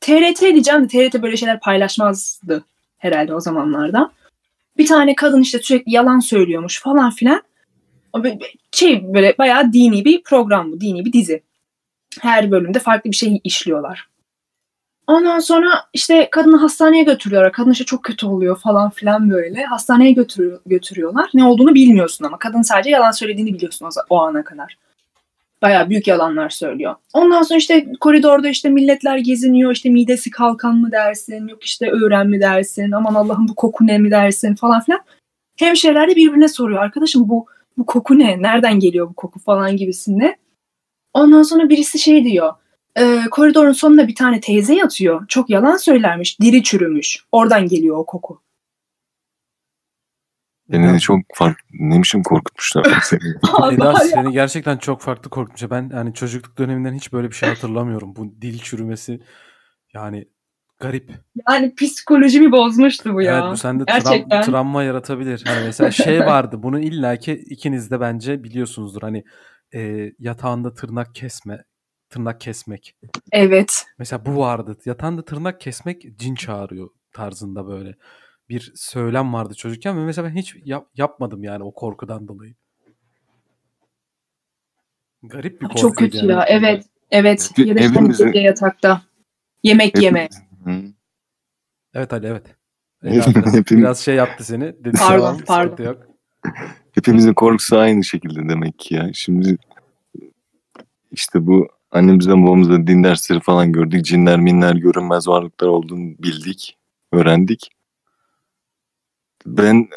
[0.00, 2.64] TRT diyeceğim de TRT böyle şeyler paylaşmazdı
[2.98, 4.12] herhalde o zamanlarda.
[4.78, 7.42] Bir tane kadın işte sürekli yalan söylüyormuş falan filan.
[8.72, 11.42] Şey böyle bayağı dini bir program bu, dini bir dizi.
[12.20, 14.08] Her bölümde farklı bir şey işliyorlar.
[15.06, 17.52] Ondan sonra işte kadını hastaneye götürüyorlar.
[17.52, 19.64] Kadın işte çok kötü oluyor falan filan böyle.
[19.64, 21.30] Hastaneye götürüyor, götürüyorlar.
[21.34, 22.38] Ne olduğunu bilmiyorsun ama.
[22.38, 24.78] Kadın sadece yalan söylediğini biliyorsun o, o ana kadar.
[25.62, 26.94] Bayağı büyük yalanlar söylüyor.
[27.12, 29.72] Ondan sonra işte koridorda işte milletler geziniyor.
[29.72, 31.48] İşte midesi kalkan mı dersin?
[31.48, 32.90] Yok işte öğren mi dersin?
[32.90, 35.00] Aman Allah'ım bu koku ne mi dersin falan filan.
[35.58, 36.82] Hemşireler de birbirine soruyor.
[36.82, 37.46] Arkadaşım bu
[37.78, 38.42] bu koku ne?
[38.42, 40.36] Nereden geliyor bu koku falan gibisinde.
[41.14, 42.52] Ondan sonra birisi şey diyor
[42.96, 45.26] e, koridorun sonunda bir tane teyze yatıyor.
[45.28, 46.40] Çok yalan söylermiş.
[46.40, 47.24] Diri çürümüş.
[47.32, 48.40] Oradan geliyor o koku.
[50.72, 51.64] Beni de çok farklı.
[51.72, 53.20] Ne biçim korkutmuşlar seni.
[53.74, 55.70] Eda seni gerçekten çok farklı korkmuş.
[55.70, 58.16] Ben yani çocukluk döneminden hiç böyle bir şey hatırlamıyorum.
[58.16, 59.20] Bu dil çürümesi
[59.94, 60.28] yani
[60.78, 61.10] garip.
[61.48, 63.38] Yani psikolojimi bozmuştu bu ya.
[63.38, 64.42] Evet bu sende Gerçekten.
[64.42, 65.42] travma yaratabilir.
[65.46, 66.62] Hani mesela şey vardı.
[66.62, 69.02] Bunu illaki ikiniz de bence biliyorsunuzdur.
[69.02, 69.24] Hani
[69.74, 71.64] e, yatağında tırnak kesme,
[72.10, 72.96] tırnak kesmek.
[73.32, 73.86] Evet.
[73.98, 74.78] Mesela bu vardı.
[74.84, 77.94] Yatağında tırnak kesmek cin çağırıyor tarzında böyle
[78.48, 82.54] bir söylem vardı çocukken ve mesela ben hiç yap- yapmadım yani o korkudan dolayı.
[85.22, 85.80] Garip bir korku.
[85.80, 86.44] Çok kötü ya.
[86.48, 86.84] Evet.
[87.10, 87.50] Evet.
[87.56, 89.02] Ya da evimizin- yatakta.
[89.62, 90.28] Yemek yeme.
[90.64, 90.82] Hı.
[91.94, 92.56] Evet Ali evet.
[93.02, 94.84] Eda biraz, Hepimiz- biraz şey yaptı seni.
[94.84, 95.84] Dedi, Pardon, pardon.
[95.84, 96.06] Yok.
[96.92, 99.10] Hepimizin korkusu aynı şekilde demek ki ya.
[99.14, 99.58] Şimdi
[101.10, 104.04] işte bu annemizden babamızdan din dersleri falan gördük.
[104.04, 106.76] Cinler minler görünmez varlıklar olduğunu bildik.
[107.12, 107.70] Öğrendik.
[109.46, 109.88] Ben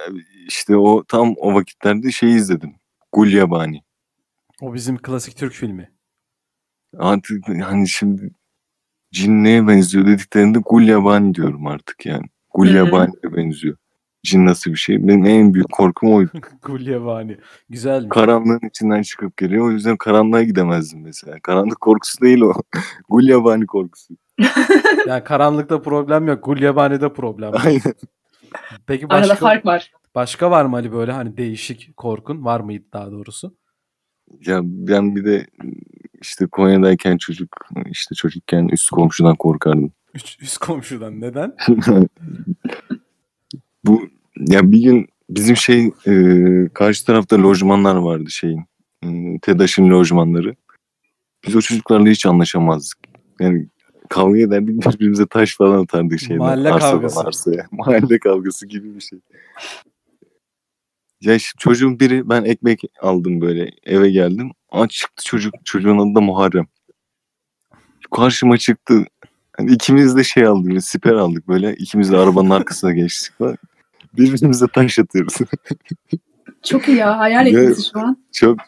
[0.47, 2.75] işte o tam o vakitlerde şey izledim.
[3.11, 3.83] Gulyabani.
[4.61, 5.91] O bizim klasik Türk filmi.
[6.97, 8.31] Artık hani şimdi
[9.11, 12.25] cin neye benziyor dediklerinde Gulyabani diyorum artık yani.
[12.53, 13.77] Gulyabani'ye benziyor.
[14.23, 15.07] Cin nasıl bir şey?
[15.07, 16.31] Benim en büyük korkum oydu.
[16.61, 17.37] Gulyabani.
[17.69, 18.09] Güzelmiş.
[18.09, 19.67] karanlığın içinden çıkıp geliyor.
[19.67, 21.37] O yüzden karanlığa gidemezdim mesela.
[21.43, 22.53] Karanlık korkusu değil o.
[23.09, 24.13] Gulyabani korkusu.
[25.07, 26.43] yani karanlıkta problem yok.
[26.43, 27.61] Gulyabani'de problem var.
[27.65, 27.93] Aynen.
[28.87, 29.91] Peki Arada başka, fark var.
[30.15, 32.45] başka var mı Ali böyle hani değişik korkun?
[32.45, 33.55] Var mıydı daha doğrusu?
[34.45, 35.47] Ya ben bir de
[36.21, 37.49] işte Konya'dayken çocuk
[37.85, 39.91] işte çocukken üst komşudan korkardım.
[40.13, 41.21] Üç, üst komşudan.
[41.21, 41.55] Neden?
[43.85, 46.13] Bu ya bir gün bizim şey e,
[46.73, 48.65] karşı tarafta lojmanlar vardı şeyin.
[49.03, 50.55] E, TEDAŞ'ın lojmanları.
[51.47, 52.97] Biz o çocuklarla hiç anlaşamazdık.
[53.39, 53.67] Yani
[54.09, 56.37] kavga ederdik birbirimize taş falan atardık şeyden.
[56.37, 57.19] Mahalle arsadan kavgası.
[57.19, 57.67] Arsaya.
[57.71, 59.19] Mahalle kavgası gibi bir şey.
[61.21, 64.51] Ya işte çocuğun biri ben ekmek aldım böyle eve geldim.
[64.69, 65.53] Aa çıktı çocuk.
[65.65, 66.67] Çocuğun adı da Muharrem.
[68.11, 69.05] Karşıma çıktı.
[69.57, 70.83] Hani ikimiz de şey aldık.
[70.83, 71.75] Siper aldık böyle.
[71.75, 73.57] İkimiz de arabanın arkasına geçtik falan.
[74.17, 75.37] Birbirimize taş atıyoruz.
[76.63, 77.17] Çok iyi ya.
[77.19, 78.25] Hayal Ya- etmesi şu an.
[78.33, 78.59] Çok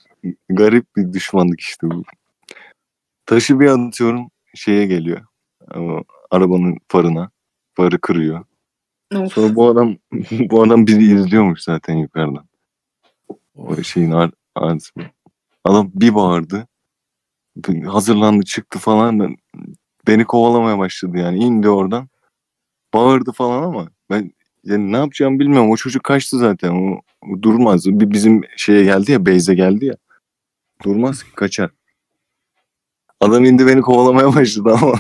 [0.49, 2.03] garip bir düşmanlık işte bu.
[3.25, 5.21] Taşı bir atıyorum şeye geliyor.
[6.31, 7.31] Arabanın farına.
[7.73, 8.45] Farı kırıyor.
[9.15, 9.33] Of.
[9.33, 9.97] Sonra bu adam
[10.31, 12.45] bu adam bizi izliyormuş zaten yukarıdan.
[13.55, 14.91] O şeyin ar arası.
[15.63, 16.67] Adam bir bağırdı.
[17.85, 19.19] Hazırlandı çıktı falan.
[19.19, 19.35] Ben,
[20.07, 21.37] beni kovalamaya başladı yani.
[21.37, 22.09] indi oradan.
[22.93, 24.31] Bağırdı falan ama ben
[24.63, 25.71] yani ne yapacağımı bilmiyorum.
[25.71, 26.71] O çocuk kaçtı zaten.
[26.71, 27.85] O, o durmaz.
[27.85, 29.95] Bir bizim şeye geldi ya Beyze geldi ya.
[30.83, 31.69] Durmaz ki kaçar.
[33.21, 34.93] Adam indi beni kovalamaya başladı ama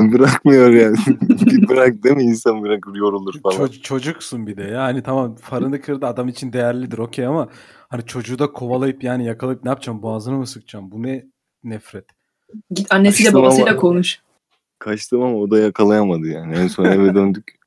[0.12, 0.96] Bırakmıyor yani.
[1.68, 3.56] bırak değil mi insan bırakır yorulur falan.
[3.56, 7.48] Ço- çocuksun bir de yani tamam farını kırdı adam için değerlidir okey ama
[7.88, 11.26] hani çocuğu da kovalayıp yani yakalayıp ne yapacağım boğazını mı sıkacağım bu ne
[11.64, 12.04] nefret.
[12.70, 14.20] Git annesiyle İşte babasıyla ama- konuş.
[14.78, 16.56] Kaçtım ama o da yakalayamadı yani.
[16.56, 17.58] En son eve döndük.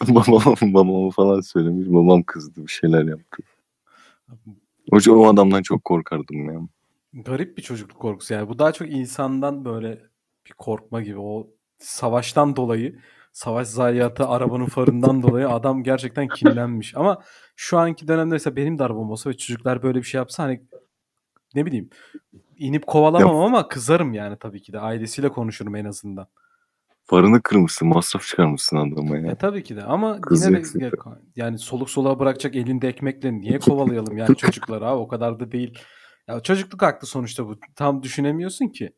[0.08, 1.88] babam, babama falan söylemiş.
[1.88, 3.42] Babam kızdı bir şeyler yaptı.
[4.92, 6.60] O, o adamdan çok korkardım ya.
[7.14, 8.34] Garip bir çocukluk korkusu.
[8.34, 10.02] Yani bu daha çok insandan böyle
[10.46, 11.18] bir korkma gibi.
[11.18, 12.98] O savaştan dolayı
[13.32, 16.96] savaş zayiatı arabanın farından dolayı adam gerçekten kinlenmiş.
[16.96, 17.22] Ama
[17.56, 20.62] şu anki dönemde mesela benim de arabam olsa ve çocuklar böyle bir şey yapsa hani
[21.54, 21.90] ne bileyim
[22.58, 24.80] inip kovalamam ama kızarım yani tabii ki de.
[24.80, 26.26] Ailesiyle konuşurum en azından.
[27.04, 29.34] Farını kırmışsın, masraf çıkarmışsın adama E ya.
[29.34, 29.82] tabii ki de.
[29.82, 30.90] Ama Kız yine de
[31.36, 35.00] yani soluk soluğa bırakacak elinde ekmekle niye kovalayalım yani çocukları abi?
[35.00, 35.78] O kadar da değil.
[36.28, 37.58] Ya çocukluk aklı sonuçta bu.
[37.76, 38.92] Tam düşünemiyorsun ki.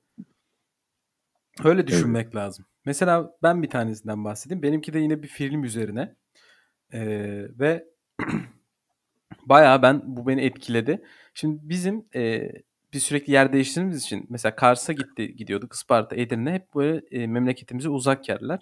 [1.64, 2.66] Öyle düşünmek lazım.
[2.84, 4.62] Mesela ben bir tanesinden bahsedeyim.
[4.62, 6.16] Benimki de yine bir film üzerine.
[6.92, 7.84] Ee, ve
[9.46, 11.02] bayağı ben bu beni etkiledi.
[11.34, 12.50] Şimdi bizim e,
[12.92, 17.88] bir sürekli yer değiştirdiğimiz için mesela Kars'a gitti gidiyorduk Isparta, Edirne hep böyle e, memleketimize
[17.88, 18.60] uzak yerler.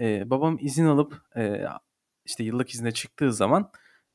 [0.00, 1.64] E, babam izin alıp e,
[2.24, 3.70] işte yıllık izne çıktığı zaman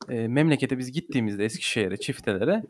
[0.08, 2.62] e, memlekete biz gittiğimizde Eskişehir'e, çiftelere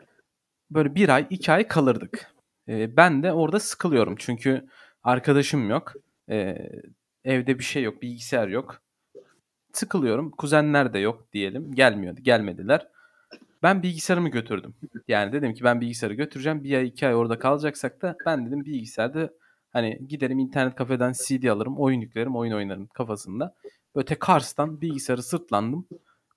[0.70, 2.34] böyle bir ay, iki ay kalırdık.
[2.68, 4.66] E, ben de orada sıkılıyorum çünkü
[5.02, 5.92] arkadaşım yok.
[6.30, 6.56] E,
[7.24, 8.82] evde bir şey yok, bilgisayar yok.
[9.72, 10.30] Sıkılıyorum.
[10.30, 11.74] Kuzenler de yok diyelim.
[11.74, 12.88] Gelmiyordu, gelmediler.
[13.62, 14.74] Ben bilgisayarımı götürdüm.
[15.08, 16.64] Yani dedim ki ben bilgisayarı götüreceğim.
[16.64, 19.30] Bir ay iki ay orada kalacaksak da ben dedim bilgisayarda
[19.72, 23.54] hani giderim internet kafeden CD alırım, oyun yüklerim, oyun oynarım kafasında.
[23.94, 25.86] Öte Kars'tan bilgisayarı sırtlandım.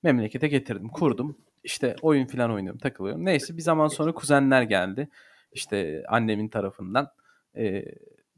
[0.04, 1.38] Memlekete getirdim, kurdum.
[1.68, 3.26] İşte oyun falan oynuyorum, takılıyorum.
[3.26, 5.10] Neyse bir zaman sonra kuzenler geldi.
[5.52, 7.12] İşte annemin tarafından.
[7.58, 7.86] Ee,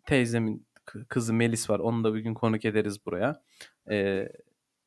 [0.05, 1.79] teyzemin kı- kızı Melis var.
[1.79, 3.41] Onu da bir gün konuk ederiz buraya.
[3.89, 4.29] Ee,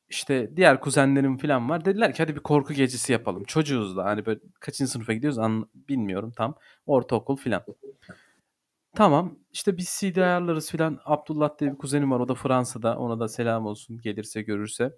[0.09, 1.85] işte diğer kuzenlerim falan var.
[1.85, 3.45] Dediler ki hadi bir korku gecesi yapalım.
[3.45, 6.55] Çocuğuz da hani böyle kaçıncı sınıfa gidiyoruz an, bilmiyorum tam.
[6.87, 7.63] Ortaokul falan.
[8.97, 11.01] Tamam işte biz CD ayarlarız filan.
[11.05, 12.99] Abdullah diye bir kuzenim var o da Fransa'da.
[12.99, 14.93] Ona da selam olsun gelirse görürse.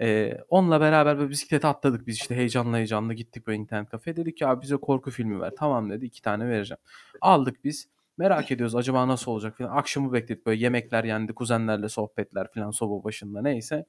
[0.00, 4.16] Ee, onunla beraber böyle bisiklete atladık biz işte heyecanla heyecanla gittik böyle internet kafeye.
[4.16, 5.52] Dedik ki abi bize korku filmi ver.
[5.58, 6.78] Tamam dedi iki tane vereceğim.
[7.20, 7.88] Aldık biz.
[8.18, 9.76] Merak ediyoruz acaba nasıl olacak filan.
[9.76, 13.86] Akşamı bekledik böyle yemekler yendi kuzenlerle sohbetler filan soba başında neyse.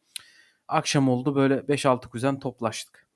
[0.67, 3.07] Akşam oldu böyle 5-6 kuzen toplaştık.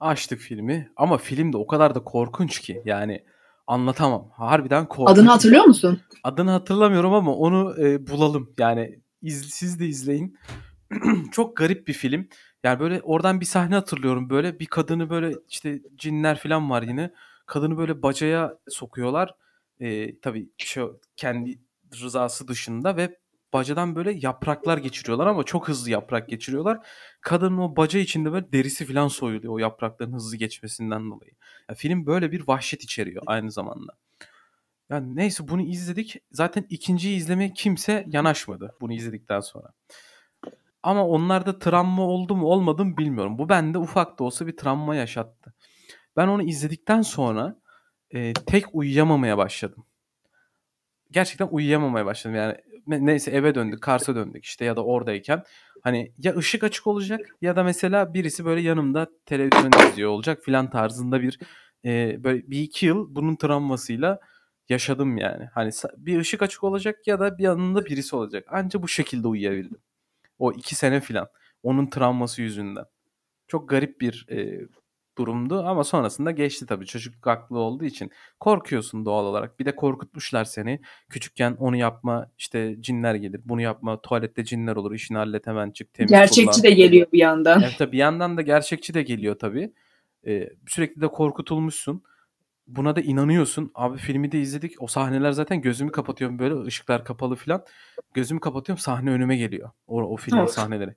[0.00, 3.24] Açtık filmi ama film de o kadar da korkunç ki yani
[3.68, 4.30] anlatamam.
[4.32, 5.18] Harbiden korkunç.
[5.18, 6.00] Adını hatırlıyor musun?
[6.24, 8.54] Adını hatırlamıyorum ama onu e, bulalım.
[8.58, 10.38] Yani iz, siz de izleyin.
[11.32, 12.28] Çok garip bir film.
[12.64, 14.30] Yani böyle oradan bir sahne hatırlıyorum.
[14.30, 17.12] Böyle bir kadını böyle işte cinler falan var yine.
[17.46, 19.34] Kadını böyle bacaya sokuyorlar.
[19.80, 21.58] E, tabii şu kendi
[22.00, 23.18] rızası dışında ve
[23.52, 26.86] bacadan böyle yapraklar geçiriyorlar ama çok hızlı yaprak geçiriyorlar.
[27.20, 31.32] Kadının o baca içinde böyle derisi falan soyuluyor o yaprakların hızlı geçmesinden dolayı.
[31.68, 33.92] Ya film böyle bir vahşet içeriyor aynı zamanda.
[34.90, 36.16] Yani neyse bunu izledik.
[36.32, 39.72] Zaten ikinciyi izlemeye kimse yanaşmadı bunu izledikten sonra.
[40.82, 43.38] Ama onlarda travma oldu mu olmadı mı bilmiyorum.
[43.38, 45.54] Bu bende ufak da olsa bir travma yaşattı.
[46.16, 47.60] Ben onu izledikten sonra
[48.10, 49.84] e, tek uyuyamamaya başladım.
[51.10, 52.36] Gerçekten uyuyamamaya başladım.
[52.36, 52.56] Yani
[52.88, 55.42] neyse eve döndük, Kars'a döndük işte ya da oradayken
[55.82, 60.70] hani ya ışık açık olacak ya da mesela birisi böyle yanımda televizyon izliyor olacak filan
[60.70, 61.38] tarzında bir
[61.84, 64.20] e, böyle bir iki yıl bunun travmasıyla
[64.68, 65.44] yaşadım yani.
[65.54, 68.44] Hani bir ışık açık olacak ya da bir yanında birisi olacak.
[68.50, 69.80] Anca bu şekilde uyuyabildim.
[70.38, 71.28] O iki sene filan.
[71.62, 72.84] Onun travması yüzünden.
[73.48, 74.68] Çok garip bir e,
[75.18, 76.86] durumdu ama sonrasında geçti tabii.
[76.86, 79.60] Çocukluk aklı olduğu için korkuyorsun doğal olarak.
[79.60, 80.80] Bir de korkutmuşlar seni.
[81.08, 83.40] Küçükken onu yapma işte cinler gelir.
[83.44, 84.94] Bunu yapma tuvalette cinler olur.
[84.94, 86.62] işini hallet hemen çık temiz Gerçekçi kullan.
[86.62, 87.62] de geliyor bir yandan.
[87.62, 89.72] Evet tabii bir yandan da gerçekçi de geliyor tabii.
[90.26, 92.02] Ee, sürekli de korkutulmuşsun.
[92.66, 93.70] Buna da inanıyorsun.
[93.74, 94.82] Abi filmi de izledik.
[94.82, 97.64] O sahneler zaten gözümü kapatıyorum böyle ışıklar kapalı falan.
[98.14, 99.70] Gözümü kapatıyorum sahne önüme geliyor.
[99.86, 100.50] O, o filmin Of.
[100.50, 100.94] sahneleri.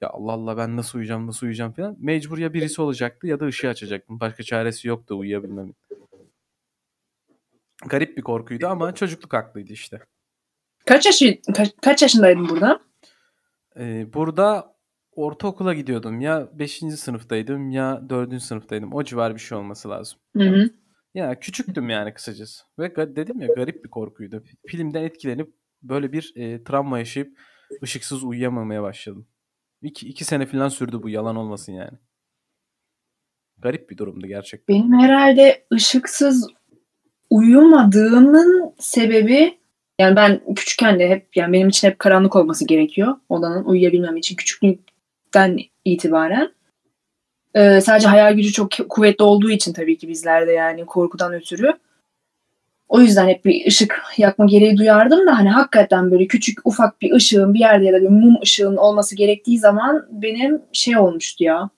[0.00, 1.96] Ya Allah Allah ben nasıl uyuyacağım nasıl uyuyacağım falan.
[1.98, 4.20] Mecbur ya birisi olacaktı ya da ışığı açacaktım.
[4.20, 5.76] Başka çaresi yoktu uyuyabilmemin.
[7.86, 10.00] Garip bir korkuydu ama çocukluk aklıydı işte.
[10.86, 12.80] Kaç yaşı kaç, kaç yaşındaydın burada?
[13.78, 14.76] Ee, burada
[15.12, 16.20] ortaokula gidiyordum.
[16.20, 16.78] Ya 5.
[16.78, 18.40] sınıftaydım ya 4.
[18.40, 18.92] sınıftaydım.
[18.92, 20.18] O civar bir şey olması lazım.
[20.36, 20.70] Hı hı.
[21.14, 22.64] Ya küçüktüm yani kısacası.
[22.78, 24.44] Ve dedim ya garip bir korkuydu.
[24.66, 27.38] Filmden etkilenip böyle bir e, travma yaşayıp
[27.82, 29.26] ışıksız uyuyamamaya başladım.
[29.84, 31.98] İki, iki sene falan sürdü bu yalan olmasın yani.
[33.58, 34.76] Garip bir durumdu gerçekten.
[34.76, 36.48] Benim herhalde ışıksız
[37.30, 39.58] uyumadığımın sebebi
[39.98, 44.36] Yani ben küçükken de hep yani benim için hep karanlık olması gerekiyor odanın uyuyabilmem için
[44.36, 46.52] küçüklükten itibaren.
[47.54, 51.72] Ee, sadece hayal gücü çok kuvvetli olduğu için tabii ki bizlerde yani korkudan ötürü.
[52.88, 57.12] O yüzden hep bir ışık yakma gereği duyardım da hani hakikaten böyle küçük ufak bir
[57.12, 61.70] ışığın bir yerde ya da bir mum ışığın olması gerektiği zaman benim şey olmuştu ya.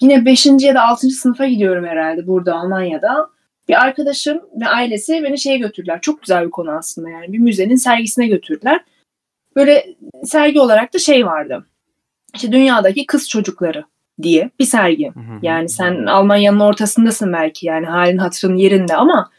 [0.00, 0.46] Yine 5.
[0.46, 1.10] ya da 6.
[1.10, 3.28] sınıfa gidiyorum herhalde burada Almanya'da.
[3.68, 6.00] Bir arkadaşım ve ailesi beni şeye götürdüler.
[6.00, 7.32] Çok güzel bir konu aslında yani.
[7.32, 8.80] Bir müzenin sergisine götürdüler.
[9.56, 11.66] Böyle sergi olarak da şey vardı.
[12.34, 13.84] İşte dünyadaki kız çocukları
[14.22, 15.12] diye bir sergi.
[15.42, 19.30] Yani sen Almanya'nın ortasındasın belki yani halin hatırın yerinde ama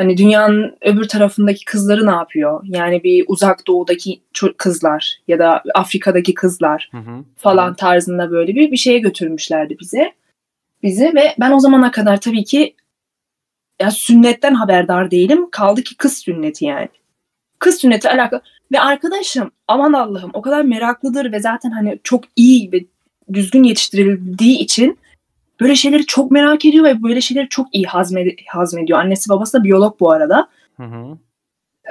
[0.00, 2.60] hani dünyanın öbür tarafındaki kızları ne yapıyor?
[2.64, 4.20] Yani bir uzak doğudaki
[4.56, 6.90] kızlar ya da Afrika'daki kızlar
[7.36, 10.12] falan tarzında böyle bir bir şeye götürmüşlerdi bize.
[10.82, 12.74] Bizi ve ben o zamana kadar tabii ki
[13.80, 15.50] ya sünnetten haberdar değilim.
[15.50, 16.88] Kaldı ki kız sünneti yani.
[17.58, 22.72] Kız sünneti alakalı ve arkadaşım aman Allah'ım o kadar meraklıdır ve zaten hani çok iyi
[22.72, 22.84] ve
[23.32, 24.98] düzgün yetiştirildiği için
[25.60, 28.98] böyle şeyleri çok merak ediyor ve böyle şeyleri çok iyi hazmed hazmediyor.
[28.98, 30.48] Annesi babası da biyolog bu arada.
[30.76, 31.18] Hı hı.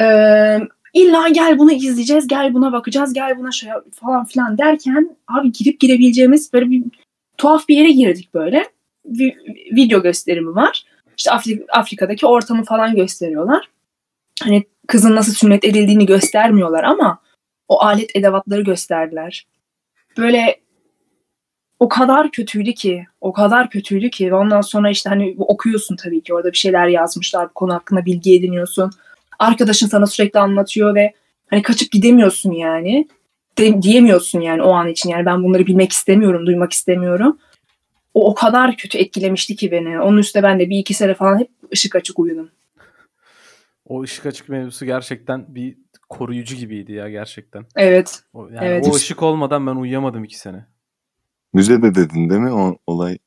[0.03, 0.59] Ee,
[0.93, 5.79] illa gel bunu izleyeceğiz, gel buna bakacağız, gel buna şey falan filan derken abi girip
[5.79, 6.83] girebileceğimiz böyle bir
[7.37, 8.65] tuhaf bir yere girdik böyle.
[9.05, 9.37] Bir
[9.75, 10.83] video gösterimi var.
[11.17, 13.69] İşte Afrik Afrika'daki ortamı falan gösteriyorlar.
[14.43, 17.21] Hani kızın nasıl sünnet edildiğini göstermiyorlar ama
[17.67, 19.47] o alet edevatları gösterdiler.
[20.17, 20.59] Böyle
[21.79, 24.33] o kadar kötüydü ki, o kadar kötüydü ki.
[24.33, 28.35] Ondan sonra işte hani okuyorsun tabii ki orada bir şeyler yazmışlar bu konu hakkında bilgi
[28.35, 28.91] ediniyorsun.
[29.39, 31.13] Arkadaşın sana sürekli anlatıyor ve
[31.49, 33.07] hani kaçıp gidemiyorsun yani.
[33.57, 35.09] De, diyemiyorsun yani o an için.
[35.09, 37.37] Yani ben bunları bilmek istemiyorum, duymak istemiyorum.
[38.13, 39.99] O o kadar kötü etkilemişti ki beni.
[39.99, 42.49] Onun üstüne ben de bir iki sene falan hep ışık açık uyudum.
[43.85, 45.77] O ışık açık mevzusu gerçekten bir
[46.09, 47.65] koruyucu gibiydi ya gerçekten.
[47.75, 48.23] Evet.
[48.33, 48.87] O, yani evet.
[48.91, 50.65] o ışık olmadan ben uyuyamadım iki sene.
[51.53, 53.17] Müzede dedin değil mi o olay?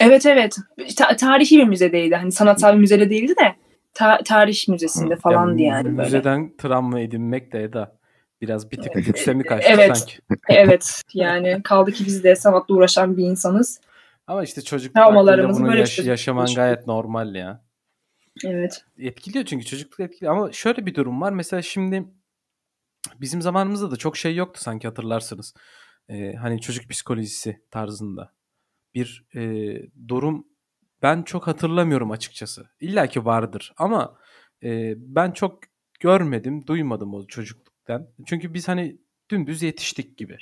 [0.00, 0.56] Evet evet.
[0.96, 2.16] Ta- tarihi bir müzedeydi.
[2.16, 3.56] Hani sanatsal bir müzede değildi de
[3.94, 6.02] ta- tarih müzesinde falandı yani, yani böyle.
[6.02, 8.00] Müzeden travma edinmek de Eda.
[8.40, 9.96] Biraz bir tık lükse mi kaçtı evet.
[9.96, 10.18] sanki?
[10.48, 11.02] evet.
[11.14, 13.80] Yani kaldı ki biz de sanatla uğraşan bir insanız.
[14.26, 17.64] Ama işte çocuk bunu böyle yaş- yaşaman gayet normal ya.
[18.44, 18.84] Evet.
[18.98, 20.36] Etkiliyor çünkü çocukluk etkiliyor.
[20.36, 21.32] Ama şöyle bir durum var.
[21.32, 22.04] Mesela şimdi
[23.20, 25.54] bizim zamanımızda da çok şey yoktu sanki hatırlarsınız
[26.10, 28.32] e, hani çocuk psikolojisi tarzında
[28.94, 29.42] bir e,
[30.08, 30.46] durum
[31.02, 32.70] ben çok hatırlamıyorum açıkçası.
[32.80, 34.18] İlla ki vardır ama
[34.62, 35.60] e, ben çok
[36.00, 38.08] görmedim, duymadım o çocukluktan.
[38.26, 38.98] Çünkü biz hani
[39.30, 40.38] dümdüz yetiştik gibi.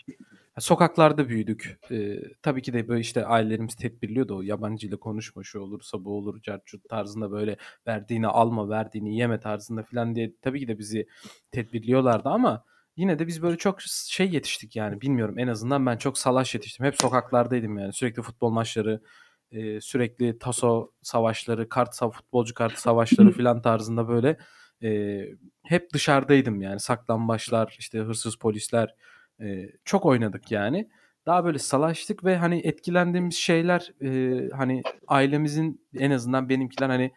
[0.58, 1.78] Sokaklarda büyüdük.
[1.90, 4.36] Ee, tabii ki de böyle işte ailelerimiz tedbirliyordu.
[4.36, 9.40] O yabancı ile konuşma şu olursa bu olur carcut tarzında böyle verdiğini alma verdiğini yeme
[9.40, 11.06] tarzında falan diye tabii ki de bizi
[11.50, 12.64] tedbirliyorlardı ama
[12.98, 16.86] yine de biz böyle çok şey yetiştik yani bilmiyorum en azından ben çok salaş yetiştim.
[16.86, 19.02] Hep sokaklardaydım yani sürekli futbol maçları,
[19.50, 24.36] e, sürekli taso savaşları, kart futbolcu kartı savaşları filan tarzında böyle
[24.82, 25.20] e,
[25.64, 28.94] hep dışarıdaydım yani saklambaçlar, işte hırsız polisler
[29.40, 30.88] e, çok oynadık yani.
[31.26, 37.12] Daha böyle salaştık ve hani etkilendiğimiz şeyler e, hani ailemizin en azından benimkiler hani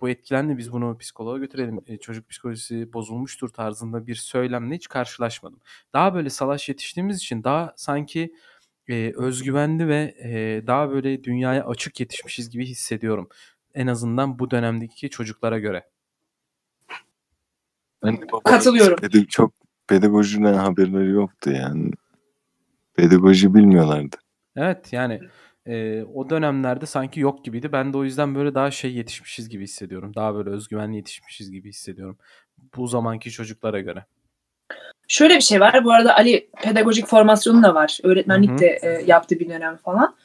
[0.00, 5.60] bu etkilendi biz bunu psikoloğa götürelim e, çocuk psikolojisi bozulmuştur tarzında bir söylemle hiç karşılaşmadım.
[5.92, 8.34] Daha böyle salaş yetiştiğimiz için daha sanki
[8.88, 13.28] e, özgüvenli ve e, daha böyle dünyaya açık yetişmişiz gibi hissediyorum.
[13.74, 15.88] En azından bu dönemdeki çocuklara göre.
[18.04, 18.96] Ben Katılıyorum.
[18.96, 19.52] Pedi- çok
[19.86, 21.90] pedagojiden haberleri yoktu yani.
[22.94, 24.16] Pedagoji bilmiyorlardı.
[24.56, 25.20] Evet yani
[25.66, 27.72] e, o dönemlerde sanki yok gibiydi.
[27.72, 30.12] Ben de o yüzden böyle daha şey yetişmişiz gibi hissediyorum.
[30.14, 32.18] Daha böyle özgüvenli yetişmişiz gibi hissediyorum.
[32.76, 34.04] Bu zamanki çocuklara göre.
[35.08, 35.84] Şöyle bir şey var.
[35.84, 37.98] Bu arada Ali pedagojik formasyonu da var.
[38.02, 40.16] Öğretmenlik de e, yaptı bir dönem falan.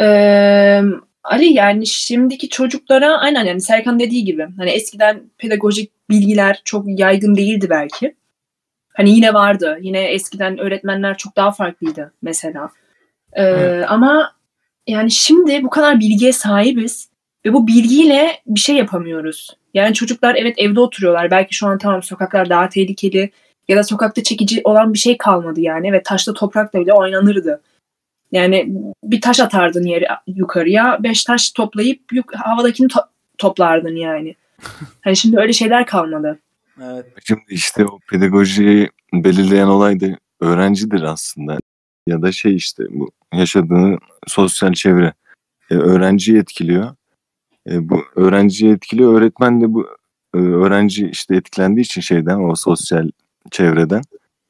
[0.00, 0.82] Ee,
[1.24, 7.36] Ali yani şimdiki çocuklara aynen yani Serkan dediği gibi hani eskiden pedagojik bilgiler çok yaygın
[7.36, 8.14] değildi belki.
[8.94, 9.78] Hani yine vardı.
[9.80, 12.70] Yine eskiden öğretmenler çok daha farklıydı mesela.
[13.32, 14.32] Ee, ama
[14.88, 17.08] yani şimdi bu kadar bilgiye sahibiz
[17.46, 19.50] ve bu bilgiyle bir şey yapamıyoruz.
[19.74, 21.30] Yani çocuklar evet evde oturuyorlar.
[21.30, 23.30] Belki şu an tamam sokaklar daha tehlikeli
[23.68, 27.62] ya da sokakta çekici olan bir şey kalmadı yani ve taşla toprakla bile oynanırdı.
[28.32, 28.74] Yani
[29.04, 33.06] bir taş atardın yere yukarıya, beş taş toplayıp yuk- havadakini to-
[33.38, 34.34] toplardın yani.
[35.00, 36.38] Hani şimdi öyle şeyler kalmadı.
[36.82, 37.06] Evet.
[37.24, 40.06] Şimdi işte o pedagojiyi belirleyen olay da
[40.40, 41.58] öğrencidir aslında.
[42.08, 45.12] Ya da şey işte bu yaşadığı sosyal çevre.
[45.70, 46.94] E, öğrenciyi etkiliyor.
[47.70, 49.12] E, bu öğrenciyi etkiliyor.
[49.12, 49.86] Öğretmen de bu
[50.34, 53.10] e, öğrenci işte etkilendiği için şeyden o sosyal
[53.50, 54.02] çevreden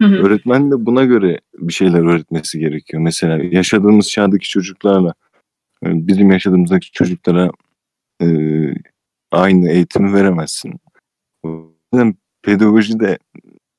[0.03, 0.15] Hı hı.
[0.15, 3.03] öğretmen de buna göre bir şeyler öğretmesi gerekiyor.
[3.03, 5.15] Mesela yaşadığımız çağdaki çocuklarla
[5.85, 7.51] e, bizim yaşadığımızdaki çocuklara
[8.23, 8.27] e,
[9.33, 10.81] aynı eğitimi veremezsin.
[11.43, 13.19] O yüzden pedagoji de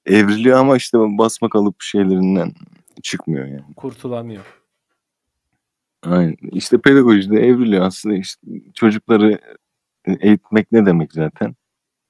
[0.05, 2.51] evriliyor ama işte basma kalıp şeylerinden
[3.03, 3.73] çıkmıyor yani.
[3.75, 4.45] Kurtulamıyor.
[6.03, 6.35] Aynen.
[6.51, 9.39] İşte pedagoji de evriliyor aslında işte çocukları
[10.19, 11.55] eğitmek ne demek zaten?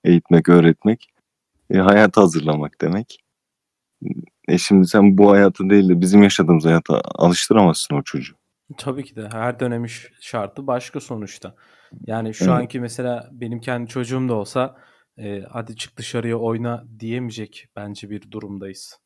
[0.04, 1.10] Eğitmek, öğretmek.
[1.70, 3.24] E, hayata hazırlamak demek.
[4.48, 8.36] E şimdi sen bu hayatı değil de bizim yaşadığımız hayata alıştıramazsın o çocuğu.
[8.78, 9.90] Tabii ki de her dönemin
[10.22, 11.56] şartı başka sonuçta.
[12.08, 12.54] Yani şu Evet.
[12.54, 14.78] anki mesela benim kendi çocuğum da olsa
[15.18, 19.00] e, hadi çık dışarıya oyna diyemeyecek bence bir durumdayız.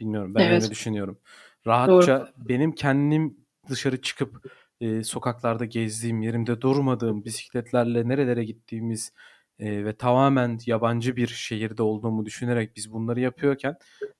[0.00, 0.62] Bilmiyorum ben Evet.
[0.62, 1.18] öyle düşünüyorum.
[1.66, 3.36] Rahatça benim kendim
[3.68, 9.12] dışarı çıkıp e, sokaklarda gezdiğim, yerimde durmadığım, bisikletlerle nerelere gittiğimiz
[9.58, 13.76] e, ve tamamen yabancı bir şehirde olduğumu düşünerek biz bunları yapıyorken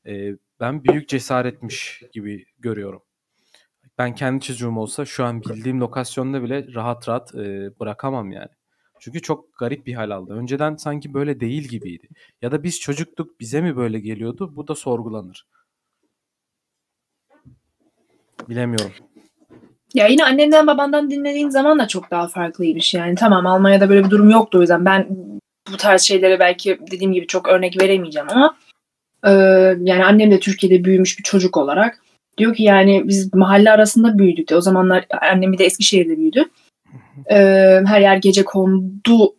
[0.06, 3.02] e, ben büyük cesaretmiş gibi görüyorum.
[3.98, 8.48] Ben kendi çocuğum olsa şu an bildiğim lokasyonda bile rahat rahat e, bırakamam yani.
[9.00, 10.32] Çünkü çok garip bir hal aldı.
[10.32, 12.08] Önceden sanki böyle değil gibiydi.
[12.42, 14.56] Ya da biz çocuktuk bize mi böyle geliyordu?
[14.56, 15.46] Bu da sorgulanır.
[18.48, 18.92] Bilemiyorum.
[19.94, 23.14] Ya yine annenden babandan dinlediğin zaman da çok daha farklıymış yani.
[23.14, 25.06] Tamam Almanya'da böyle bir durum yoktu o yüzden ben
[25.72, 28.56] bu tarz şeylere belki dediğim gibi çok örnek veremeyeceğim ama
[29.24, 29.30] e,
[29.80, 32.02] yani annem de Türkiye'de büyümüş bir çocuk olarak
[32.38, 36.44] diyor ki yani biz mahalle arasında büyüdük de o zamanlar annem bir de Eskişehir'de büyüdü.
[37.30, 37.36] E,
[37.86, 39.34] her yer gece kondu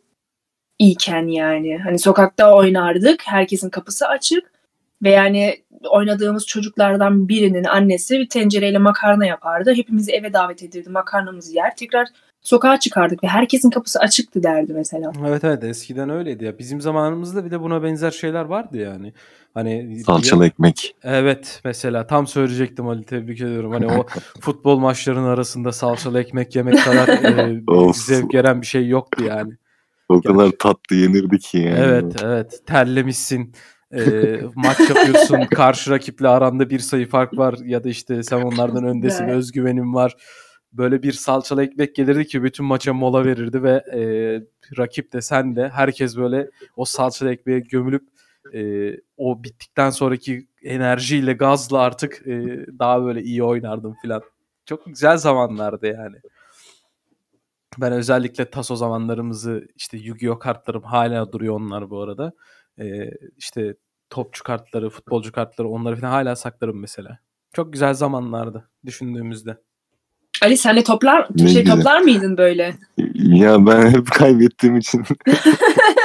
[0.80, 4.57] iken yani hani sokakta oynardık herkesin kapısı açık
[5.04, 5.56] ve yani
[5.90, 9.74] oynadığımız çocuklardan birinin annesi bir tencereyle makarna yapardı.
[9.74, 10.90] Hepimizi eve davet edirdi.
[10.90, 11.76] Makarnamızı yer.
[11.76, 12.08] Tekrar
[12.42, 15.12] sokağa çıkardık ve herkesin kapısı açıktı derdi mesela.
[15.28, 16.60] Evet evet eskiden öyleydi ya.
[16.60, 19.14] Bizim zamanımızda bir de buna benzer şeyler vardı yani.
[19.54, 20.96] Hani Salçalı ekmek.
[21.04, 23.72] Evet mesela tam söyleyecektim Ali tebrik ediyorum.
[23.72, 24.06] Hani o
[24.42, 29.54] futbol maçlarının arasında salçalı ekmek yemek kadar e, zevk veren bir şey yoktu yani.
[30.10, 31.80] O kadar tatlı yenirdi ki yani.
[31.80, 33.54] Evet evet terlemişsin.
[33.94, 38.84] E, maç yapıyorsun karşı rakiple aranda bir sayı fark var ya da işte sen onlardan
[38.84, 39.36] öndesin Evet.
[39.36, 40.16] özgüvenin var.
[40.74, 44.02] Böyle bir salçalı ekmek gelirdi ki bütün maça mola verirdi ve e,
[44.78, 48.04] rakip de sen de herkes böyle o salçalı ekmeğe gömülüp
[48.54, 54.22] e, o bittikten sonraki enerjiyle gazla artık e, daha böyle iyi oynardım filan.
[54.66, 56.16] Çok güzel zamanlardı yani.
[57.78, 62.34] Ben özellikle taso zamanlarımızı işte Yu-Gi-Oh kartlarım hala duruyor onlar bu arada.
[62.80, 63.76] Ee, işte
[64.10, 67.20] topçu kartları, futbolcu kartları onları falan hala saklarım mesela.
[67.54, 69.58] Çok güzel zamanlardı düşündüğümüzde.
[70.42, 71.76] Ali sen de toplar, Ne şey güzel.
[71.78, 72.76] toplar mıydın böyle?
[73.18, 75.04] Ya ben hep kaybettiğim için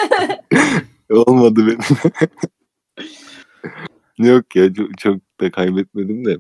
[1.11, 1.79] olmadı benim.
[4.29, 6.37] Yok ya çok, çok da kaybetmedim de.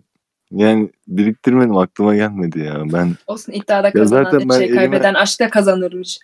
[0.50, 2.82] Yani biriktirmedim aklıma gelmedi ya.
[2.92, 6.18] Ben Olsun iddiada kazanan zaten ben şey elime- kaybeden aşkta kazanırmış.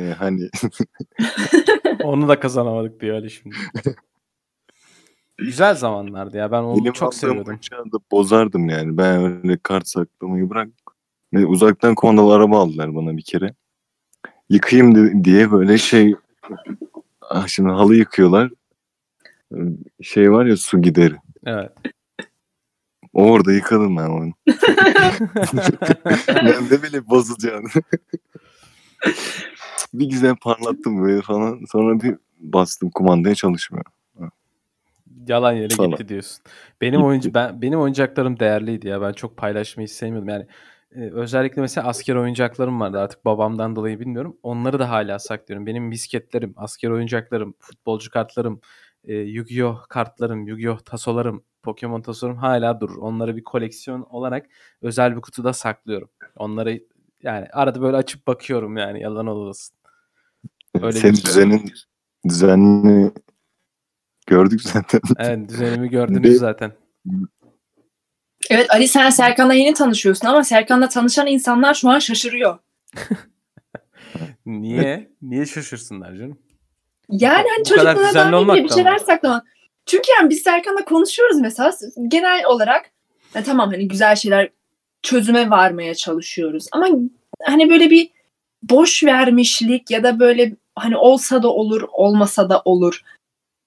[0.00, 0.48] E, hani
[2.02, 3.56] Onu da kazanamadık diyor Ali şimdi.
[5.38, 6.52] güzel zamanlardı ya.
[6.52, 7.60] Ben onu elim çok seviyordum.
[7.72, 8.96] da bozardım yani.
[8.96, 10.68] Ben öyle kart saklamayı bırak.
[11.32, 13.54] Ve uzaktan kumandalı araba aldılar bana bir kere.
[14.48, 16.14] Yıkayayım di- diye böyle şey
[17.20, 18.50] ah, şimdi halı yıkıyorlar.
[20.02, 21.14] Şey var ya su gideri.
[21.46, 21.72] Evet.
[23.12, 24.32] Orada yıkadım ben onu.
[26.28, 27.68] ben de bile bozulacağını.
[29.94, 31.60] bir güzel parlattım böyle falan.
[31.72, 33.84] Sonra bir bastım kumandaya çalışmıyor.
[35.28, 35.86] Yalan yere Sana.
[35.86, 36.44] gitti diyorsun.
[36.80, 39.02] Benim oyuncu ben benim oyuncaklarım değerliydi ya.
[39.02, 40.28] Ben çok paylaşmayı sevmiyordum.
[40.28, 40.46] Yani
[40.94, 43.00] e, özellikle mesela asker oyuncaklarım vardı.
[43.00, 44.36] Artık babamdan dolayı bilmiyorum.
[44.42, 45.66] Onları da hala saklıyorum.
[45.66, 48.60] Benim misketlerim, asker oyuncaklarım, futbolcu kartlarım,
[49.04, 52.96] e, Yu-Gi-Oh kartlarım, Yu-Gi-Oh tasolarım, Pokemon tasolarım hala durur.
[52.96, 54.46] Onları bir koleksiyon olarak
[54.82, 56.08] özel bir kutuda saklıyorum.
[56.36, 56.80] Onları
[57.22, 59.76] yani arada böyle açıp bakıyorum yani yalan olmasın.
[60.82, 61.72] Öyle Senin bir- düzenin
[62.28, 63.12] düzenini
[64.26, 65.00] gördük zaten.
[65.18, 66.72] Evet düzenimi gördünüz Bir- zaten.
[68.50, 72.58] Evet Ali sen Serkan'la yeni tanışıyorsun ama Serkan'la tanışan insanlar şu an şaşırıyor.
[74.46, 75.10] Niye?
[75.22, 76.38] Niye şaşırsınlar canım?
[77.08, 79.44] Yani hani olmak ilgili bir şeyler saklamak.
[79.86, 81.72] Çünkü yani biz Serkan'la konuşuyoruz mesela
[82.08, 82.90] genel olarak
[83.34, 84.50] ya tamam hani güzel şeyler
[85.02, 86.66] çözüme varmaya çalışıyoruz.
[86.72, 86.88] Ama
[87.44, 88.10] hani böyle bir
[88.62, 93.02] boş vermişlik ya da böyle hani olsa da olur olmasa da olur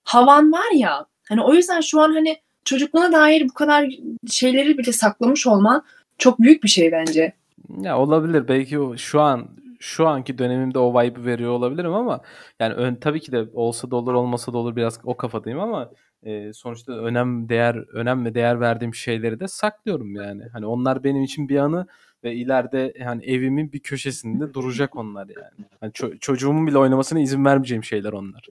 [0.04, 3.90] havan var ya hani o yüzden şu an hani çocukluğuna dair bu kadar
[4.30, 5.84] şeyleri bile saklamış olman
[6.18, 7.34] çok büyük bir şey bence.
[7.82, 8.48] Ya olabilir.
[8.48, 9.48] Belki şu an
[9.80, 12.22] şu anki dönemimde o vibe'ı veriyor olabilirim ama
[12.60, 15.90] yani ön, tabii ki de olsa da olur olmasa da olur biraz o kafadayım ama
[16.26, 20.44] e, sonuçta önem değer önem ve değer verdiğim şeyleri de saklıyorum yani.
[20.54, 21.88] Hani onlar benim için bir anı
[22.24, 25.68] ve ileride yani evimin bir köşesinde duracak onlar yani.
[25.82, 28.48] yani ço- çocuğumun bile oynamasına izin vermeyeceğim şeyler onlar.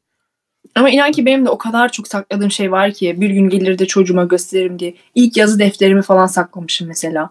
[0.75, 3.79] Ama inan ki benim de o kadar çok sakladığım şey var ki bir gün gelir
[3.79, 4.95] de çocuğuma gösteririm diye.
[5.15, 7.31] İlk yazı defterimi falan saklamışım mesela.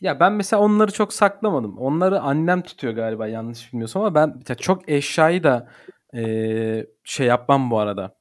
[0.00, 1.78] Ya ben mesela onları çok saklamadım.
[1.78, 5.68] Onları annem tutuyor galiba yanlış bilmiyorsam ama ben çok eşyayı da
[6.14, 8.14] e, şey yapmam bu arada.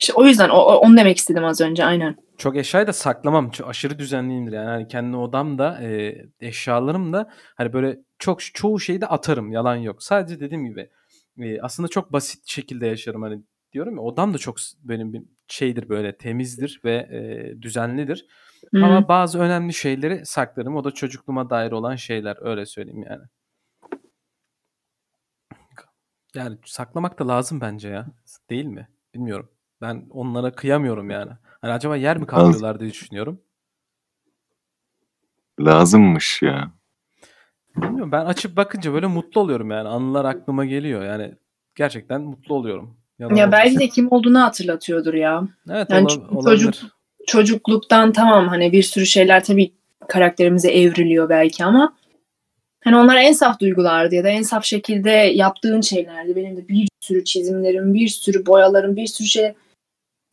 [0.00, 2.16] İşte o yüzden o, onu demek istedim az önce aynen.
[2.38, 3.50] Çok eşyayı da saklamam.
[3.50, 4.68] Çok aşırı düzenliyimdir yani.
[4.68, 9.52] Hani kendi odamda e, eşyalarım da hani böyle çok çoğu şeyi de atarım.
[9.52, 10.02] Yalan yok.
[10.02, 10.90] Sadece dediğim gibi
[11.38, 13.22] e, aslında çok basit şekilde yaşarım.
[13.22, 13.42] Hani
[13.72, 18.26] diyorum ya odam da çok benim bir şeydir böyle temizdir ve e, düzenlidir.
[18.74, 18.84] Hı.
[18.84, 20.76] Ama bazı önemli şeyleri saklarım.
[20.76, 22.36] O da çocukluğuma dair olan şeyler.
[22.40, 23.22] Öyle söyleyeyim yani.
[26.34, 28.06] Yani saklamak da lazım bence ya.
[28.50, 28.88] Değil mi?
[29.14, 29.50] Bilmiyorum.
[29.80, 31.30] Ben onlara kıyamıyorum yani.
[31.60, 33.40] Hani acaba yer mi kaplıyorlar diye düşünüyorum.
[35.60, 36.70] Lazımmış ya.
[37.76, 39.88] Bilmiyorum ben açıp bakınca böyle mutlu oluyorum yani.
[39.88, 41.04] Anılar aklıma geliyor.
[41.04, 41.34] Yani
[41.74, 42.96] gerçekten mutlu oluyorum.
[43.18, 43.80] Yalan Ya belki olmasın.
[43.80, 45.42] de kim olduğunu hatırlatıyordur ya.
[45.70, 46.64] Evet Yani ola- olabilir.
[46.64, 49.72] çocuk- Çocukluktan tamam hani bir sürü şeyler tabii
[50.08, 51.94] karakterimize evriliyor belki ama
[52.84, 56.36] hani onlar en saf duygulardı ya da en saf şekilde yaptığın şeylerdi.
[56.36, 59.54] Benim de bir sürü çizimlerim, bir sürü boyalarım, bir sürü şey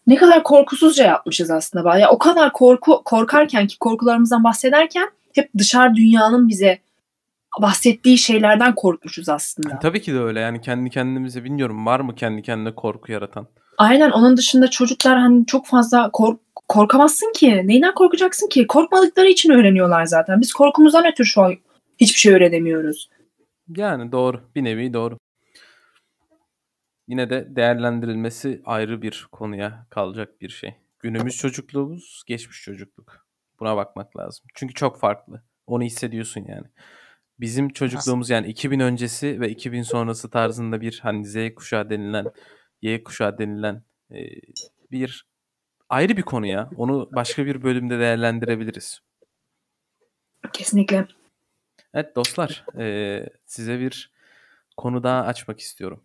[0.08, 1.98] ne kadar korkusuzca yapmışız aslında.
[1.98, 6.80] Ya o kadar korku korkarken ki korkularımızdan bahsederken hep dışarı dünyanın bize
[7.62, 9.80] bahsettiği şeylerden korkmuşuz aslında.
[9.80, 13.48] Tabii ki de öyle yani kendi kendimize bilmiyorum var mı kendi kendine korku yaratan?
[13.78, 17.62] Aynen onun dışında çocuklar hani çok fazla kork korkamazsın ki.
[17.66, 18.68] Neyden korkacaksın ki?
[18.68, 20.42] Korkmadıkları için öğreniyorlar zaten.
[20.42, 21.54] Biz korkumuzdan ötürü şu an
[21.98, 23.10] hiçbir şey öğrenemiyoruz.
[23.78, 24.42] Yani doğru.
[24.56, 25.18] Bir nevi doğru.
[27.08, 30.76] Yine de değerlendirilmesi ayrı bir konuya kalacak bir şey.
[31.00, 33.26] Günümüz çocukluğumuz, geçmiş çocukluk.
[33.60, 34.46] Buna bakmak lazım.
[34.54, 35.44] Çünkü çok farklı.
[35.68, 36.68] Onu hissediyorsun yani.
[37.40, 42.26] Bizim çocukluğumuz yani 2000 öncesi ve 2000 sonrası tarzında bir hani Z kuşağı denilen,
[42.82, 44.18] Y kuşağı denilen e,
[44.92, 45.28] bir
[45.90, 46.70] ayrı bir konu ya.
[46.78, 49.02] Onu başka bir bölümde değerlendirebiliriz.
[50.54, 51.08] Kesinlikle.
[51.94, 54.12] Evet dostlar, eee, size bir
[54.78, 56.04] konu daha açmak istiyorum.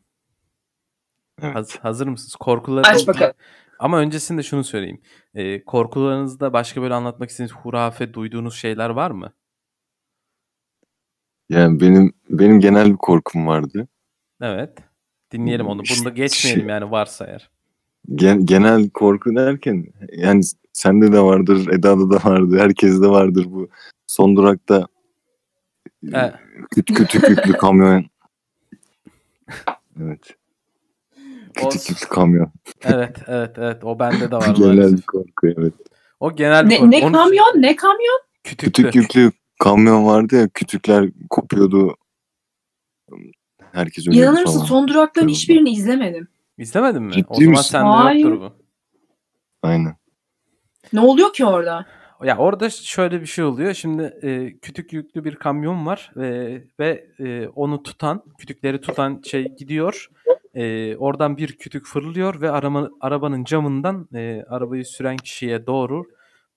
[1.43, 1.55] Evet.
[1.55, 2.36] Haz- hazır mısınız?
[2.36, 3.32] Korkuları Aç bakalım.
[3.78, 5.01] Ama öncesinde şunu söyleyeyim.
[5.34, 9.32] Eee, korkularınızda başka böyle anlatmak istediğiniz hurafe duyduğunuz şeyler var mı?
[11.49, 13.88] Yani benim benim genel bir korkum vardı.
[14.41, 14.78] Evet.
[15.32, 15.82] Dinleyelim onu.
[15.97, 17.51] Bunu da geçmeyelim yani varsa eğer.
[18.14, 23.68] Gen- genel korku derken yani sende de vardır, Eda'da da vardır, herkeste vardır bu.
[24.07, 24.86] Son durakta
[26.14, 26.32] E,
[26.70, 28.05] küt kütük yüklü kamyon.
[30.03, 30.36] Evet.
[31.62, 32.53] O- Kütük yüklü kamyon.
[32.84, 33.84] evet, evet, evet.
[33.84, 35.74] O bende de var genel bir korku evet.
[36.20, 36.90] O genel bir Ne, korku.
[36.90, 37.62] ne Onu- kamyon?
[37.62, 38.20] Ne kamyon?
[38.44, 38.72] Kütüklü.
[38.82, 41.96] Kütük yüklü kamyon vardı ya kütükler kopuyordu.
[43.72, 46.28] Herkes ölüyordu İnanır mısın son durakların hiçbirini izlemedim.
[46.59, 47.12] İzlemedin mi?
[47.12, 47.62] Ciddi o zaman misin?
[47.70, 48.24] sende Hayır.
[48.24, 48.53] yoktur bu.
[49.62, 49.96] Aynen.
[50.92, 51.86] Ne oluyor ki orada?
[52.24, 53.74] Ya orada şöyle bir şey oluyor.
[53.74, 56.22] Şimdi e, kütük yüklü bir kamyon var e,
[56.80, 60.09] ve e, onu tutan, kütükleri tutan şey gidiyor.
[60.55, 66.05] E, oradan bir kütük fırlıyor ve arama, arabanın camından e, arabayı süren kişiye doğru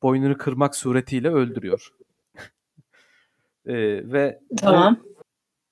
[0.02, 1.88] boynunu kırmak suretiyle öldürüyor.
[3.66, 3.74] E,
[4.12, 5.00] ve bu- Tamam.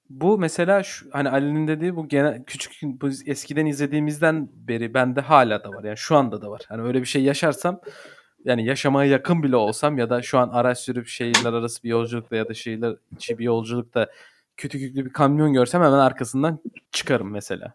[0.09, 5.63] bu mesela şu, hani Ali'nin dediği bu genel küçük bu eskiden izlediğimizden beri bende hala
[5.63, 5.83] da var.
[5.83, 6.61] Yani şu anda da var.
[6.67, 7.81] Hani öyle bir şey yaşarsam
[8.45, 12.35] yani yaşamaya yakın bile olsam ya da şu an araç sürüp şehirler arası bir yolculukta
[12.35, 14.09] ya da şehirler içi bir yolculukta
[14.57, 16.59] kütük yüklü bir kamyon görsem hemen arkasından
[16.91, 17.73] çıkarım mesela.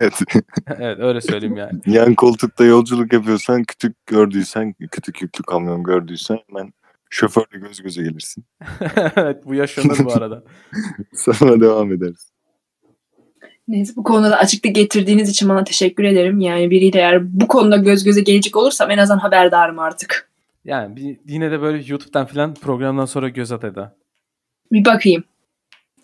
[0.00, 0.20] Evet.
[0.78, 1.80] evet öyle söyleyeyim yani.
[1.86, 6.72] Yan koltukta yolculuk yapıyorsan kütük gördüysen, kütük yüklü kamyon gördüysen hemen
[7.10, 8.44] şoförle göz göze gelirsin.
[9.16, 10.42] evet bu yaşanır bu arada.
[11.14, 12.30] Sonra devam ederiz.
[13.68, 16.40] Neyse bu konuda da açıklık getirdiğiniz için bana teşekkür ederim.
[16.40, 20.30] Yani biriyle eğer bu konuda göz göze gelecek olursam en azından haberdarım artık.
[20.64, 23.96] Yani bir, yine de böyle YouTube'dan falan programdan sonra göz at Eda.
[24.72, 25.24] Bir bakayım.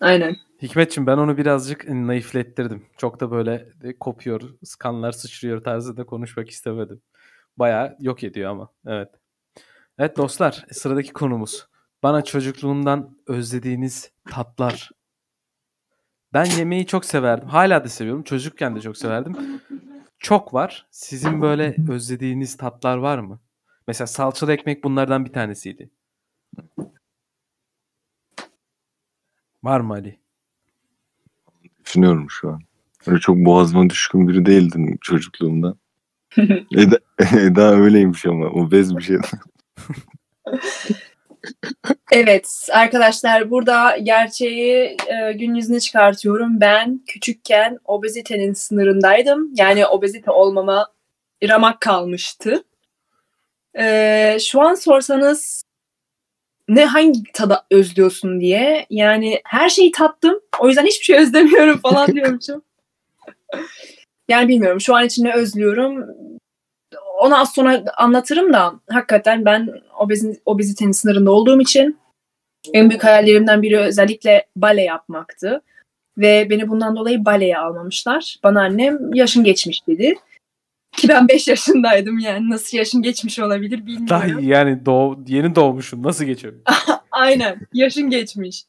[0.01, 0.35] Aynen.
[0.61, 2.85] Hikmetçim ben onu birazcık naiflettirdim.
[2.97, 4.41] Çok da böyle de kopuyor,
[4.79, 7.01] kanlar sıçrıyor tarzında konuşmak istemedim.
[7.57, 8.69] Bayağı yok ediyor ama.
[8.85, 9.09] Evet.
[9.99, 11.67] Evet dostlar sıradaki konumuz.
[12.03, 14.91] Bana çocukluğumdan özlediğiniz tatlar.
[16.33, 17.49] Ben yemeği çok severdim.
[17.49, 18.23] Hala da seviyorum.
[18.23, 19.61] Çocukken de çok severdim.
[20.19, 20.87] Çok var.
[20.91, 23.39] Sizin böyle özlediğiniz tatlar var mı?
[23.87, 25.89] Mesela salçalı ekmek bunlardan bir tanesiydi.
[29.63, 30.19] Var mı Ali?
[31.87, 32.61] Düşünüyorum şu an.
[33.05, 35.75] Öyle çok boğazıma düşkün biri değildim çocukluğumda.
[36.77, 36.97] Eda,
[37.39, 38.45] Eda öyleymiş ama.
[38.45, 39.17] O bez bir şey.
[42.11, 46.61] Evet arkadaşlar burada gerçeği e, gün yüzüne çıkartıyorum.
[46.61, 49.51] Ben küçükken obezitenin sınırındaydım.
[49.55, 50.87] Yani obezite olmama
[51.43, 52.63] ramak kalmıştı.
[53.79, 55.66] E, şu an sorsanız
[56.67, 60.39] ne hangi tada özlüyorsun diye yani her şeyi tattım.
[60.59, 62.61] O yüzden hiçbir şey özlemiyorum falan diyormuşum.
[64.29, 66.05] yani bilmiyorum şu an için ne özlüyorum
[67.17, 71.99] onu az sonra anlatırım da hakikaten ben obezin, obezitenin sınırında olduğum için
[72.73, 75.61] en büyük hayallerimden biri özellikle bale yapmaktı.
[76.17, 78.37] Ve beni bundan dolayı baleye almamışlar.
[78.43, 80.15] Bana annem yaşın geçmiş dedi.
[80.97, 84.09] Ki ben 5 yaşındaydım yani nasıl yaşın geçmiş olabilir bilmiyorum.
[84.09, 86.53] Daha yani doğ, yeni doğmuşum nasıl geçiyor?
[87.11, 88.63] Aynen yaşın geçmiş.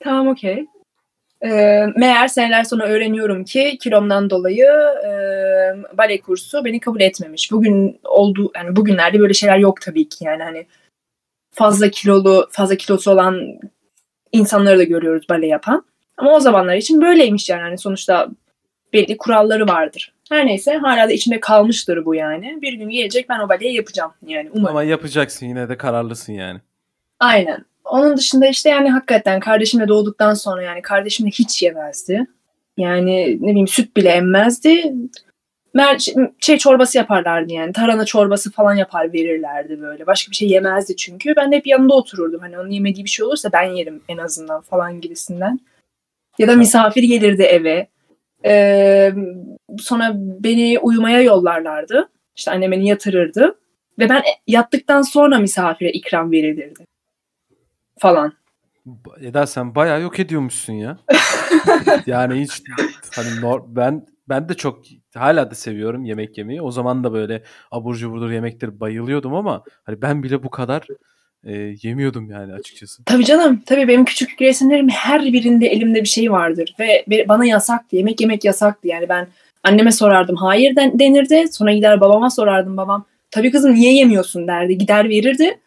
[0.00, 0.66] tamam okey.
[1.42, 1.50] E,
[1.96, 4.66] meğer seneler sonra öğreniyorum ki kilomdan dolayı
[5.04, 5.10] e,
[5.98, 7.52] bale kursu beni kabul etmemiş.
[7.52, 10.66] Bugün oldu yani bugünlerde böyle şeyler yok tabii ki yani hani
[11.50, 13.40] fazla kilolu fazla kilosu olan
[14.32, 15.84] insanları da görüyoruz bale yapan.
[16.16, 18.28] Ama o zamanlar için böyleymiş yani hani sonuçta
[18.92, 20.12] belli kuralları vardır.
[20.28, 22.58] Her neyse hala da içinde kalmıştır bu yani.
[22.62, 24.76] Bir gün gelecek ben o baleyi yapacağım yani umarım.
[24.76, 26.60] Ama yapacaksın yine de kararlısın yani.
[27.20, 27.64] Aynen.
[27.84, 32.26] Onun dışında işte yani hakikaten kardeşimle doğduktan sonra yani kardeşim de hiç yemezdi.
[32.76, 34.94] Yani ne bileyim süt bile emmezdi.
[35.74, 36.06] Mer
[36.40, 37.72] şey çorbası yaparlardı yani.
[37.72, 40.06] Tarhana çorbası falan yapar verirlerdi böyle.
[40.06, 41.36] Başka bir şey yemezdi çünkü.
[41.36, 42.40] Ben de hep yanında otururdum.
[42.40, 45.60] Hani onun yemediği bir şey olursa ben yerim en azından falan gibisinden.
[46.38, 47.88] Ya da misafir gelirdi eve.
[48.44, 49.12] Ee,
[49.78, 52.08] sonra beni uyumaya yollarlardı.
[52.36, 53.58] İşte annem beni yatırırdı.
[53.98, 56.84] Ve ben yattıktan sonra misafire ikram verilirdi
[57.98, 58.32] falan.
[59.20, 60.98] Eda sen bayağı yok ediyormuşsun ya.
[62.06, 62.62] yani hiç
[63.16, 64.80] hani nor- ben ben de çok
[65.14, 66.62] hala da seviyorum yemek yemeyi.
[66.62, 70.86] O zaman da böyle abur cuburdur yemektir bayılıyordum ama hani ben bile bu kadar
[71.44, 73.04] e, yemiyordum yani açıkçası.
[73.04, 73.62] Tabii canım.
[73.66, 77.96] Tabii benim küçük resimlerim her birinde elimde bir şey vardır ve bana yasaktı.
[77.96, 78.88] Yemek yemek yasaktı.
[78.88, 79.28] Yani ben
[79.64, 81.44] anneme sorardım hayır denirdi.
[81.52, 83.04] Sonra gider babama sorardım babam.
[83.30, 84.78] Tabii kızım niye yemiyorsun derdi.
[84.78, 85.60] Gider verirdi.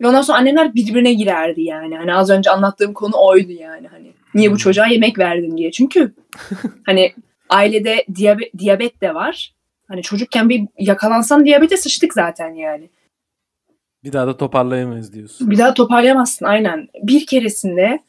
[0.00, 1.96] Ve ondan sonra annemler birbirine girerdi yani.
[1.96, 3.88] Hani az önce anlattığım konu oydu yani.
[3.88, 5.70] Hani niye bu çocuğa yemek verdin diye.
[5.70, 6.14] Çünkü
[6.86, 7.12] hani
[7.48, 9.54] ailede diyabet, diyabet de var.
[9.88, 12.90] Hani çocukken bir yakalansan diyabete sıçtık zaten yani.
[14.04, 15.50] Bir daha da toparlayamayız diyorsun.
[15.50, 16.88] Bir daha toparlayamazsın aynen.
[17.02, 18.00] Bir keresinde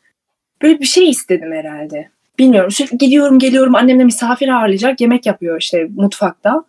[0.62, 2.10] böyle bir şey istedim herhalde.
[2.40, 2.72] Bilmiyorum.
[2.72, 5.02] Sürekli gidiyorum geliyorum annemle misafir ağırlayacak.
[5.02, 6.66] Yemek yapıyor işte mutfakta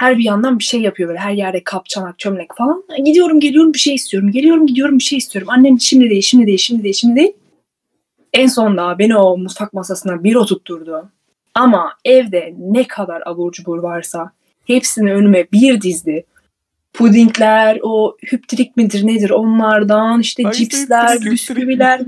[0.00, 2.84] her bir yandan bir şey yapıyor böyle her yerde kap, çanak, çömlek falan.
[3.04, 4.30] Gidiyorum geliyorum bir şey istiyorum.
[4.30, 5.50] Geliyorum gidiyorum bir şey istiyorum.
[5.50, 7.32] Annem şimdi değil, şimdi değil, şimdi değil, şimdi değil.
[8.32, 11.08] En sonunda beni o mutfak masasına bir oturtturdu.
[11.54, 14.32] Ama evde ne kadar abur cubur varsa
[14.66, 16.24] hepsini önüme bir dizdi.
[16.92, 22.00] Pudingler, o hüptrik midir nedir onlardan işte Ay, cipsler, hüptrik, bisküviler.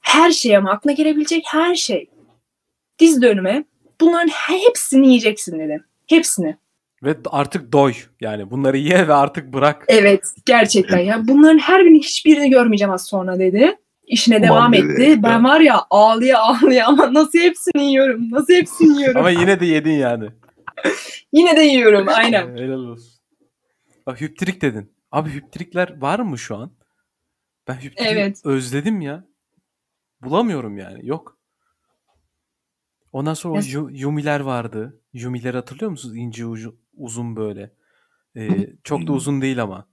[0.00, 2.10] Her şey ama aklına gelebilecek her şey.
[2.98, 3.64] Dizdi önüme.
[4.00, 5.84] Bunların hepsini yiyeceksin dedi.
[6.06, 6.56] Hepsini.
[7.02, 7.94] Ve artık doy.
[8.20, 9.84] Yani bunları ye ve artık bırak.
[9.88, 11.28] Evet gerçekten ya.
[11.28, 13.76] Bunların her birini hiçbirini görmeyeceğim az sonra dedi.
[14.06, 14.96] İşine devam Aman etti.
[14.98, 15.22] Dedi.
[15.22, 18.30] Ben var ya ağlıya ağlıya ama nasıl hepsini yiyorum.
[18.30, 19.20] Nasıl hepsini yiyorum.
[19.20, 20.28] ama yine de yedin yani.
[21.32, 22.56] yine de yiyorum aynen.
[22.56, 23.17] Helal olsun.
[24.08, 24.92] Bak hüptrik dedin.
[25.12, 26.70] Abi hüptrikler var mı şu an?
[27.68, 28.40] Ben hüptrik evet.
[28.44, 29.24] özledim ya.
[30.22, 31.06] Bulamıyorum yani.
[31.06, 31.38] Yok.
[33.12, 33.76] Ondan sonra evet.
[33.76, 35.00] o Yumi'ler vardı.
[35.12, 36.16] Yumi'leri hatırlıyor musunuz?
[36.16, 37.72] İnce ucu, uzun böyle.
[38.36, 39.88] Ee, çok da uzun değil ama.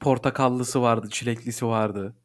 [0.00, 2.16] Portakallısı vardı, çileklisi vardı.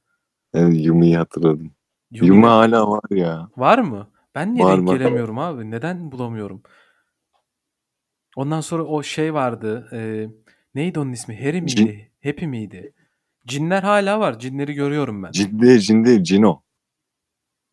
[0.53, 1.75] Evet Yumi'yi hatırladım.
[2.11, 3.49] Yumi, Yumi hala var ya.
[3.57, 4.11] Var mı?
[4.35, 4.97] Ben niye var, denk var.
[4.97, 5.71] gelemiyorum abi?
[5.71, 6.63] Neden bulamıyorum?
[8.35, 9.89] Ondan sonra o şey vardı.
[9.93, 10.29] E,
[10.75, 11.45] neydi onun ismi?
[11.45, 11.75] Harry miydi?
[11.75, 12.01] Cin...
[12.23, 12.93] Happy miydi?
[13.47, 14.39] Cinler hala var.
[14.39, 15.31] Cinleri görüyorum ben.
[15.31, 16.23] Cin değil, cin değil.
[16.23, 16.61] Cino.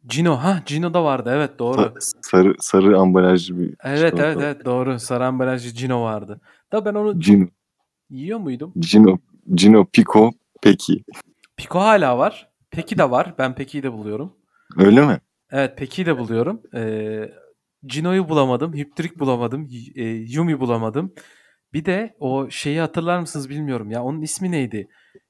[0.07, 1.95] Cino ha Cino da vardı evet doğru.
[2.23, 4.99] Sarı sarı ambalajlı bir Evet evet evet doğru.
[4.99, 6.41] Sarı ambalajlı Cino vardı.
[6.73, 7.47] Da ben onu Cino.
[8.11, 8.73] yiyor muydum?
[8.79, 9.19] Cino
[9.55, 10.31] Cino Pico
[10.63, 11.05] Peki.
[11.57, 12.49] Pico hala var.
[12.71, 13.35] Peki de var.
[13.39, 14.33] Ben Peki'yi de buluyorum.
[14.77, 15.21] Öyle mi?
[15.51, 16.63] Evet Peki'yi de buluyorum.
[16.75, 17.31] Ee,
[17.87, 18.75] Cino'yu bulamadım.
[18.75, 19.69] Hiptrik bulamadım.
[19.95, 21.15] E, Yumi bulamadım.
[21.73, 24.03] Bir de o şeyi hatırlar mısınız bilmiyorum ya.
[24.03, 24.89] Onun ismi neydi?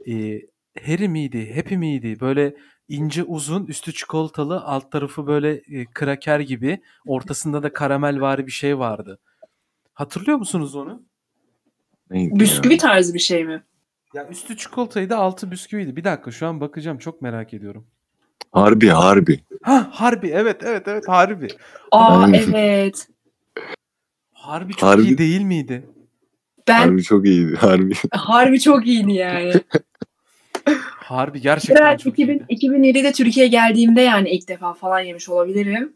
[0.09, 0.41] Ee,
[0.87, 1.55] Harry miydi?
[1.57, 2.21] Happy miydi?
[2.21, 2.57] Böyle
[2.89, 8.53] ince uzun, üstü çikolatalı, alt tarafı böyle e, kraker gibi, ortasında da karamel var bir
[8.53, 9.19] şey vardı.
[9.95, 11.03] Hatırlıyor musunuz onu?
[12.11, 12.79] Neydi Bisküvi ya?
[12.79, 13.63] tarzı bir şey mi?
[14.15, 15.97] Ya üstü çikolataydı, altı bisküviydi.
[15.97, 16.99] Bir dakika şu an bakacağım.
[16.99, 17.87] Çok merak ediyorum.
[18.53, 19.45] Harbi harbi.
[19.63, 21.49] Ha harbi evet evet evet harbi.
[21.91, 22.53] Aa Aynen.
[22.53, 23.09] evet.
[24.33, 25.87] Harbi çok Harbi- iyi değil miydi?
[26.69, 27.57] Ben Harbi çok iyiydi.
[27.57, 27.95] Harbi.
[28.13, 29.53] harbi çok iyiydi yani.
[30.97, 32.97] Harbi gerçekten Herhalde çok 2000, iyiydi.
[32.99, 35.93] 2007'de Türkiye'ye geldiğimde yani ilk defa falan yemiş olabilirim.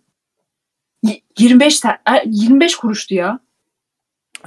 [1.03, 3.41] Y- 25 te- e, 25 kuruştu ya.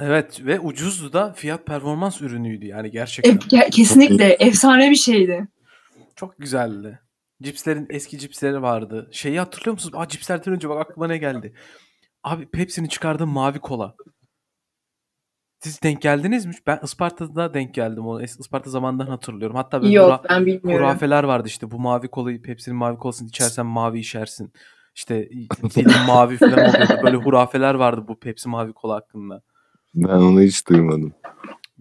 [0.00, 3.36] Evet ve ucuzdu da fiyat performans ürünüydü yani E, gerçekten.
[3.36, 5.48] ge- kesinlikle efsane bir şeydi.
[6.16, 6.98] Çok güzeldi.
[7.42, 9.08] Cipslerin eski cipsleri vardı.
[9.12, 9.94] Şeyi hatırlıyor musunuz?
[9.98, 11.54] Aa cipslerden önce bak aklıma ne geldi.
[12.24, 13.94] Abi Pepsi'nin çıkardığı mavi kola.
[15.66, 16.52] Siz denk geldiniz mi?
[16.66, 18.06] Ben Isparta'da denk geldim.
[18.06, 19.56] O es- Isparta zamanından hatırlıyorum.
[19.56, 20.84] Hatta böyle Yok hura- ben bilmiyorum.
[20.86, 21.70] hurafeler vardı işte.
[21.70, 24.52] Bu mavi kolayı Pepsi'nin mavi kolasını içersen mavi içersin.
[24.94, 25.28] İşte
[25.74, 26.94] dilin mavi falan oluyordu.
[27.02, 29.42] Böyle hurafeler vardı bu Pepsi mavi kola hakkında.
[29.94, 31.14] Ben onu hiç duymadım.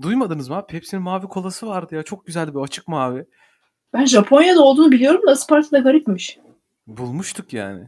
[0.01, 0.67] Duymadınız mı abi?
[0.67, 2.03] Pepsi'nin mavi kolası vardı ya.
[2.03, 3.25] Çok güzeldi bir açık mavi.
[3.93, 6.39] Ben Japonya'da olduğunu biliyorum da Isparta'da garipmiş.
[6.87, 7.85] Bulmuştuk yani.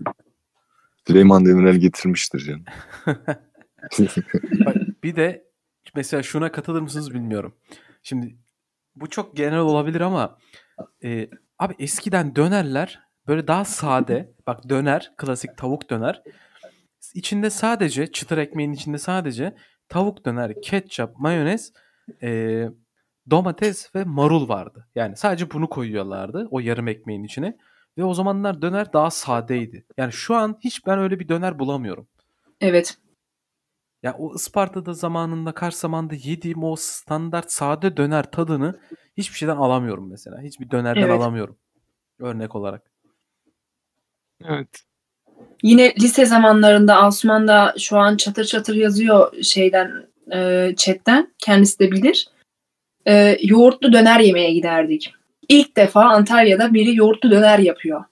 [1.07, 2.63] Süleyman Demirel getirmiştir canım.
[4.65, 5.46] Bak, bir de
[5.95, 7.55] mesela şuna katılır mısınız bilmiyorum.
[8.03, 8.35] Şimdi
[8.95, 10.37] bu çok genel olabilir ama
[11.03, 11.29] e,
[11.59, 14.33] abi eskiden dönerler böyle daha sade.
[14.47, 16.23] Bak döner, klasik tavuk döner.
[17.13, 19.55] İçinde sadece çıtır ekmeğin içinde sadece
[19.89, 21.73] tavuk döner, ketçap, mayonez,
[22.23, 22.63] e,
[23.29, 24.87] domates ve marul vardı.
[24.95, 27.57] Yani sadece bunu koyuyorlardı o yarım ekmeğin içine.
[27.97, 29.85] Ve o zamanlar döner daha sadeydi.
[29.97, 32.07] Yani şu an hiç ben öyle bir döner bulamıyorum.
[32.61, 32.97] Evet.
[34.03, 38.79] Ya o Isparta'da zamanında Kars zamanında yediğim o standart sade döner tadını
[39.17, 40.41] hiçbir şeyden alamıyorum mesela.
[40.41, 41.11] Hiçbir dönerden Evet.
[41.11, 41.57] alamıyorum.
[42.19, 42.91] Örnek olarak.
[44.45, 44.83] Evet.
[45.63, 49.91] Yine lise zamanlarında Asuman da şu an çatır çatır yazıyor şeyden
[50.33, 51.33] e, chatten.
[51.37, 52.27] Kendisi de bilir.
[53.07, 55.13] E, yoğurtlu döner yemeye giderdik.
[55.49, 58.03] İlk defa Antalya'da biri yoğurtlu döner yapıyor.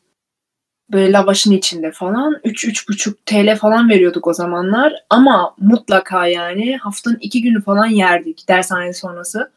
[0.91, 2.33] Böyle lavaşın içinde falan.
[2.33, 4.93] 3-3,5 TL falan veriyorduk o zamanlar.
[5.09, 9.51] Ama mutlaka yani haftanın iki günü falan yerdik dershane sonrası.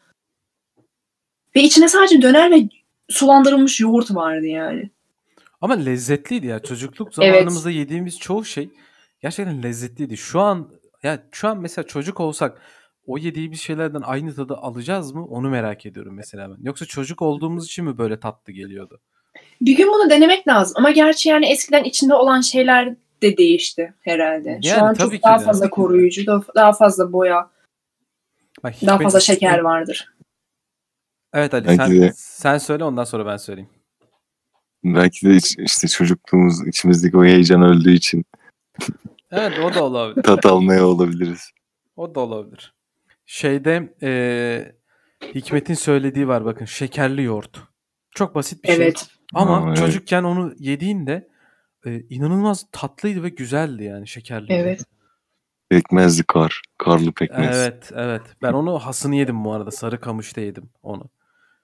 [1.55, 2.69] Ve içine sadece döner ve
[3.09, 4.89] sulandırılmış yoğurt vardı yani.
[5.61, 6.59] Ama lezzetliydi ya.
[6.59, 7.15] Çocukluk Evet.
[7.15, 8.69] zamanımızda yediğimiz çoğu şey
[9.21, 10.17] gerçekten lezzetliydi.
[10.17, 10.69] Şu an
[11.03, 12.61] ya şu an mesela çocuk olsak
[13.05, 15.25] o yediğimiz şeylerden aynı tadı alacağız mı?
[15.25, 16.63] Onu merak ediyorum mesela ben.
[16.63, 19.01] Yoksa çocuk olduğumuz için mi böyle tatlı geliyordu?
[19.61, 20.73] Bir gün bunu denemek lazım.
[20.77, 24.59] Ama gerçi yani eskiden içinde olan şeyler de değişti herhalde.
[24.63, 25.43] Şu Yani an tabii çok ki daha de.
[25.43, 27.49] fazla koruyucu, daha- fazla boya,
[28.63, 30.13] Bak, daha fazla şeker vardır.
[31.33, 33.69] Evet Ali Belki sen, de- sen söyle ondan sonra ben söyleyeyim.
[34.83, 38.25] Belki de işte çocukluğumuz içimizdeki o heyecan öldüğü için
[39.31, 40.23] Evet o da olabilir.
[40.23, 41.51] tat almaya olabiliriz.
[41.95, 42.73] O da olabilir.
[43.25, 44.75] Şeyde eee,
[45.35, 47.59] Hikmet'in söylediği var bakın şekerli yoğurt.
[48.15, 48.93] Çok basit bir şey.
[49.33, 49.77] Ama Aa, evet.
[49.77, 51.27] çocukken onu yediğinde
[51.85, 54.65] e, inanılmaz tatlıydı ve güzeldi yani şekerli yoğurt.
[54.65, 54.81] Evet.
[55.69, 56.61] Pekmezli kar.
[56.77, 57.57] Karlı pekmez.
[57.57, 58.21] Evet evet.
[58.41, 59.71] Ben onu hasını yedim bu arada.
[59.71, 61.09] Sarıkamış'ta yedim onu.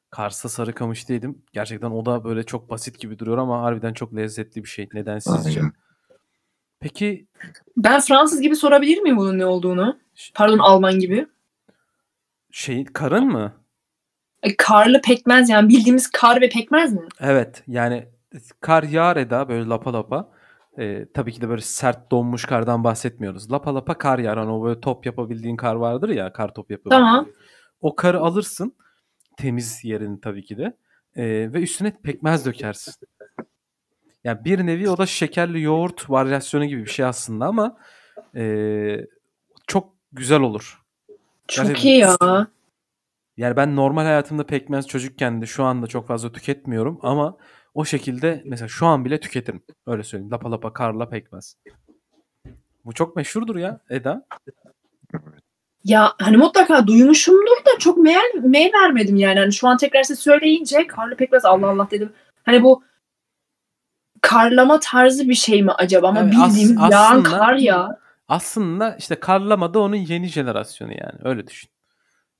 [0.09, 1.41] Kars'ta Sarıkamış'ta yedim.
[1.53, 4.89] Gerçekten o da böyle çok basit gibi duruyor ama harbiden çok lezzetli bir şey.
[4.93, 5.59] Neden sizce?
[5.59, 5.74] Aynen.
[6.80, 7.28] Peki
[7.78, 9.99] Ben Fransız gibi sorabilir miyim bunun ne olduğunu?
[10.34, 11.28] Pardon Alman gibi.
[12.51, 13.53] şey karın mı?
[14.45, 17.07] E, karlı pekmez yani bildiğimiz kar ve pekmez mi?
[17.19, 18.07] Evet yani
[18.61, 20.29] kar yağar eda böyle lapa lapa.
[20.79, 23.51] Ee, tabii ki de böyle sert donmuş kardan bahsetmiyoruz.
[23.51, 24.37] Lapa lapa kar yağar.
[24.39, 27.01] Hani o böyle top yapabildiğin kar vardır ya kar top yapabildiğin.
[27.01, 27.27] Tamam.
[27.81, 28.75] O karı alırsın.
[29.37, 30.77] Temiz yerini tabii ki de.
[31.15, 32.93] Ee, ve üstüne pekmez dökersin.
[34.23, 37.77] Yani bir nevi o da şekerli yoğurt varyasyonu gibi bir şey aslında ama
[38.35, 38.97] ee,
[39.67, 40.81] çok güzel olur.
[41.47, 42.47] Çok Gerçekten- iyi ya.
[43.38, 47.38] Yani ben normal hayatımda pekmez çocukken de şu anda çok fazla tüketmiyorum ama
[47.73, 49.63] o şekilde mesela şu an bile tüketirim.
[49.88, 50.31] Öyle söyleyeyim.
[50.31, 51.57] Lapa lapa karla pekmez.
[52.86, 54.25] Bu çok meşhurdur ya Eda.
[55.83, 59.39] Ya hani mutlaka duymuşumdur da çok meğer, meğer vermedim yani.
[59.39, 62.13] Hani şu an tekrar size söyleyince karlı pekmez Allah Allah dedim.
[62.43, 62.83] Hani bu
[64.21, 66.07] karlama tarzı bir şey mi acaba?
[66.07, 67.99] Ama Evet, bildiğimiz as- yağan aslında- kar ya.
[68.27, 71.19] Aslında işte karlama da onun yeni jenerasyonu yani.
[71.23, 71.69] Öyle düşün.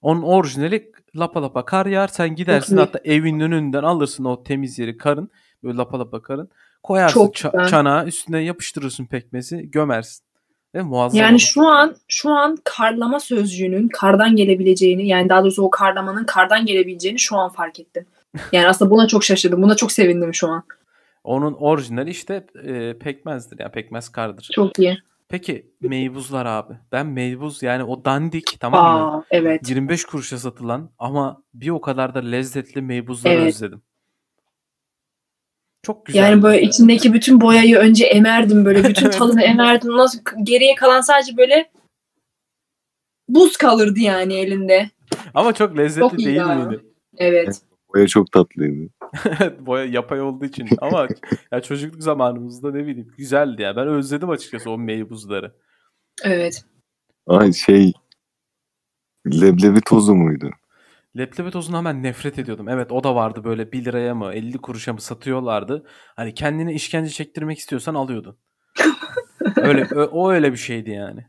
[0.06, 2.08] Onun orijinali lapa lapa kar yağar.
[2.08, 5.30] Sen gidersin hatta evin önünden alırsın o temiz yeri karın.
[5.64, 6.50] Böyle lapa lapa karın.
[6.84, 10.26] Koyarsın ça- çanağa üstüne yapıştırırsın pekmezi gömersin.
[10.76, 11.40] Ve muazzam Yani olur.
[11.40, 17.20] şu an şu an karlama sözcüğünün kardan gelebileceğini yani daha doğrusu o karlamanın kardan gelebileceğini
[17.20, 18.06] şu an fark ettim.
[18.52, 19.62] Yani aslında buna çok şaşırdım.
[19.62, 20.64] Buna çok sevindim şu an.
[21.24, 23.60] Onun orijinali işte e, pekmezdir.
[23.60, 24.50] Yani pekmez kardır.
[24.54, 24.98] Çok iyi.
[25.30, 26.74] Peki meybuzlar abi.
[26.92, 29.18] Ben meybuz yani o dandik tamam mı?
[29.18, 29.70] Aa evet.
[29.70, 33.48] 25 kuruşa satılan ama bir o kadar da lezzetli meybuzları Evet.
[33.48, 33.82] özledim.
[35.84, 36.20] Çok güzel.
[36.24, 39.92] Yani böyle içindeki bütün boyayı önce emerdim böyle bütün tadını emerdim.
[39.92, 40.08] Sonra
[40.44, 41.72] geriye kalan sadece böyle
[43.30, 44.90] buz kalırdı yani elinde.
[45.34, 46.56] Ama çok lezzetli Çok iyi değil ya.
[46.56, 46.86] miydi?
[47.18, 47.62] Evet.
[47.96, 48.90] Boya çok tatlıydı.
[49.60, 51.08] Boya yapay olduğu için ama
[51.52, 53.76] ya çocukluk zamanımızda ne bileyim güzeldi ya.
[53.76, 55.56] Ben özledim açıkçası o meybuzları.
[56.24, 56.66] Evet.
[57.28, 57.94] Ay şey
[59.26, 60.50] leblebi tozu muydu?
[61.18, 62.70] Leblebi tozunu hemen nefret ediyordum.
[62.70, 65.86] Evet o da vardı böyle 1 liraya mı 50 kuruşa mı satıyorlardı.
[66.16, 68.38] Hani kendine işkence çektirmek istiyorsan alıyordun.
[69.56, 71.26] öyle o öyle bir şeydi yani.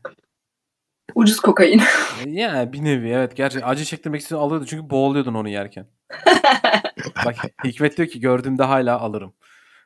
[1.15, 1.81] Ucuz kokain.
[2.25, 5.87] Yani bir nevi evet gerçekten acı çektirmek istiyorsan alıyordun çünkü boğuluyordun onu yerken.
[7.25, 9.33] Bak Hikmet diyor ki gördüğümde hala alırım.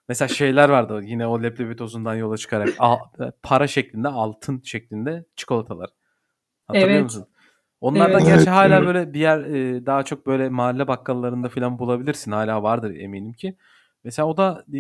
[0.10, 3.00] Mesela şeyler vardı yine o leblebi tozundan yola çıkarak al-
[3.44, 5.90] para şeklinde altın şeklinde çikolatalar.
[6.68, 7.04] Hatırlıyor Evet.
[7.04, 7.28] musun?
[7.82, 8.26] Onlardan Evet.
[8.26, 8.88] gerçi Evet, hala evet.
[8.88, 12.32] böyle bir yer e, daha çok böyle mahalle bakkallarında falan bulabilirsin.
[12.32, 13.58] Hala vardır eminim ki.
[14.04, 14.78] Mesela o da e,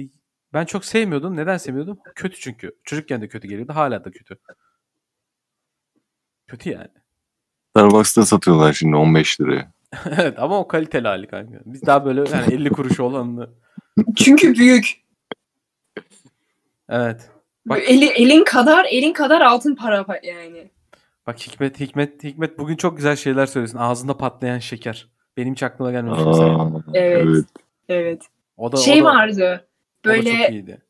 [0.53, 1.37] ben çok sevmiyordum.
[1.37, 1.99] Neden sevmiyordum?
[2.15, 2.71] Kötü çünkü.
[2.83, 3.75] Çocukken de kötü geliyordu.
[3.75, 4.37] Hala da kötü.
[6.51, 6.87] Kötü yani.
[7.69, 9.71] Starbucks'ta satıyorlar şimdi 15 liraya.
[10.17, 11.59] evet ama o kaliteli hali kanka.
[11.65, 13.49] Biz daha böyle yani 50 kuruş olanını.
[14.15, 15.01] Çünkü büyük.
[16.89, 17.29] Evet.
[17.65, 20.71] Bak- Eli, elin kadar elin kadar altın para pa- yani.
[21.27, 23.77] Bak Hikmet Hikmet Hikmet bugün çok güzel şeyler söylesin.
[23.77, 25.07] Ağzında patlayan şeker.
[25.37, 26.61] Benim hiç aklıma gelmemiş mesela.
[26.63, 27.25] Aa, Evet.
[27.25, 27.45] evet.
[27.89, 28.21] Evet.
[28.57, 29.67] O da şey o da, vardı.
[30.05, 30.81] o da çok Böyle iyiydi.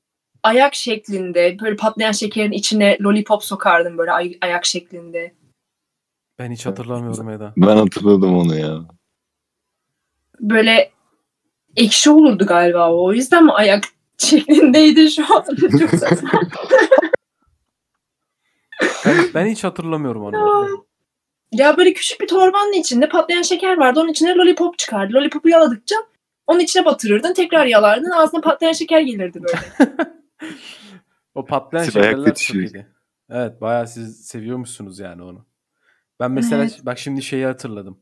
[0.43, 5.33] ayak şeklinde böyle patlayan şekerin içine lollipop sokardım böyle ay- ayak şeklinde.
[6.41, 7.53] Ben hiç hatırlamıyorum Eda.
[7.57, 8.79] Ben hatırladım onu ya.
[10.39, 10.91] Böyle
[11.75, 13.05] ekşi olurdu galiba o.
[13.05, 13.83] O yüzden mi ayak
[14.17, 15.45] şeklindeydi şu an?
[15.79, 16.31] Çok saçma.
[19.05, 20.85] Ben, ben hiç hatırlamıyorum onu.
[21.51, 23.99] ya böyle küçük bir torbanın içinde patlayan şeker vardı.
[23.99, 25.13] Onun içine lollipop çıkardı.
[25.13, 25.95] Lollipopu yaladıkça
[26.47, 27.33] onun içine batırırdın.
[27.33, 28.09] Tekrar yalardın.
[28.09, 29.59] Ağzına patlayan şeker gelirdi böyle.
[31.35, 32.87] O patlayan Siz şekerler çok iyiydi.
[33.29, 35.45] Evet bayağı siz seviyormuşsunuz yani onu.
[36.21, 36.79] Ben mesela Evet.
[36.83, 37.97] bak şimdi şeyi hatırladım.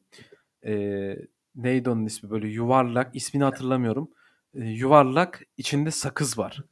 [0.66, 1.16] Ee,
[1.56, 4.10] neydi onun ismi böyle yuvarlak ismini hatırlamıyorum.
[4.54, 6.64] Ee, yuvarlak içinde sakız var.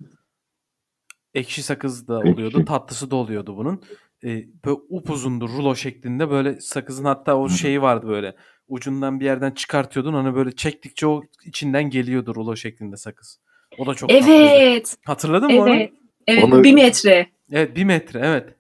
[1.34, 2.66] Ekşi sakız da oluyordu, Ekşi.
[2.66, 3.82] tatlısı da oluyordu bunun.
[4.24, 7.50] Ee, böyle upuzundu rulo şeklinde böyle sakızın hatta o Hı.
[7.50, 8.36] şeyi vardı böyle.
[8.68, 13.40] Ucundan bir yerden çıkartıyordun hani böyle çektikçe o içinden geliyordu rulo şeklinde sakız.
[13.78, 14.32] O da çok tatlıydı.
[14.32, 14.98] evet.
[15.06, 15.76] Hatırladın mı onu?
[15.76, 15.94] Evet.
[16.28, 16.44] Evet.
[16.44, 17.30] Onu- Bir metre.
[17.52, 18.56] Evet bir metre evet.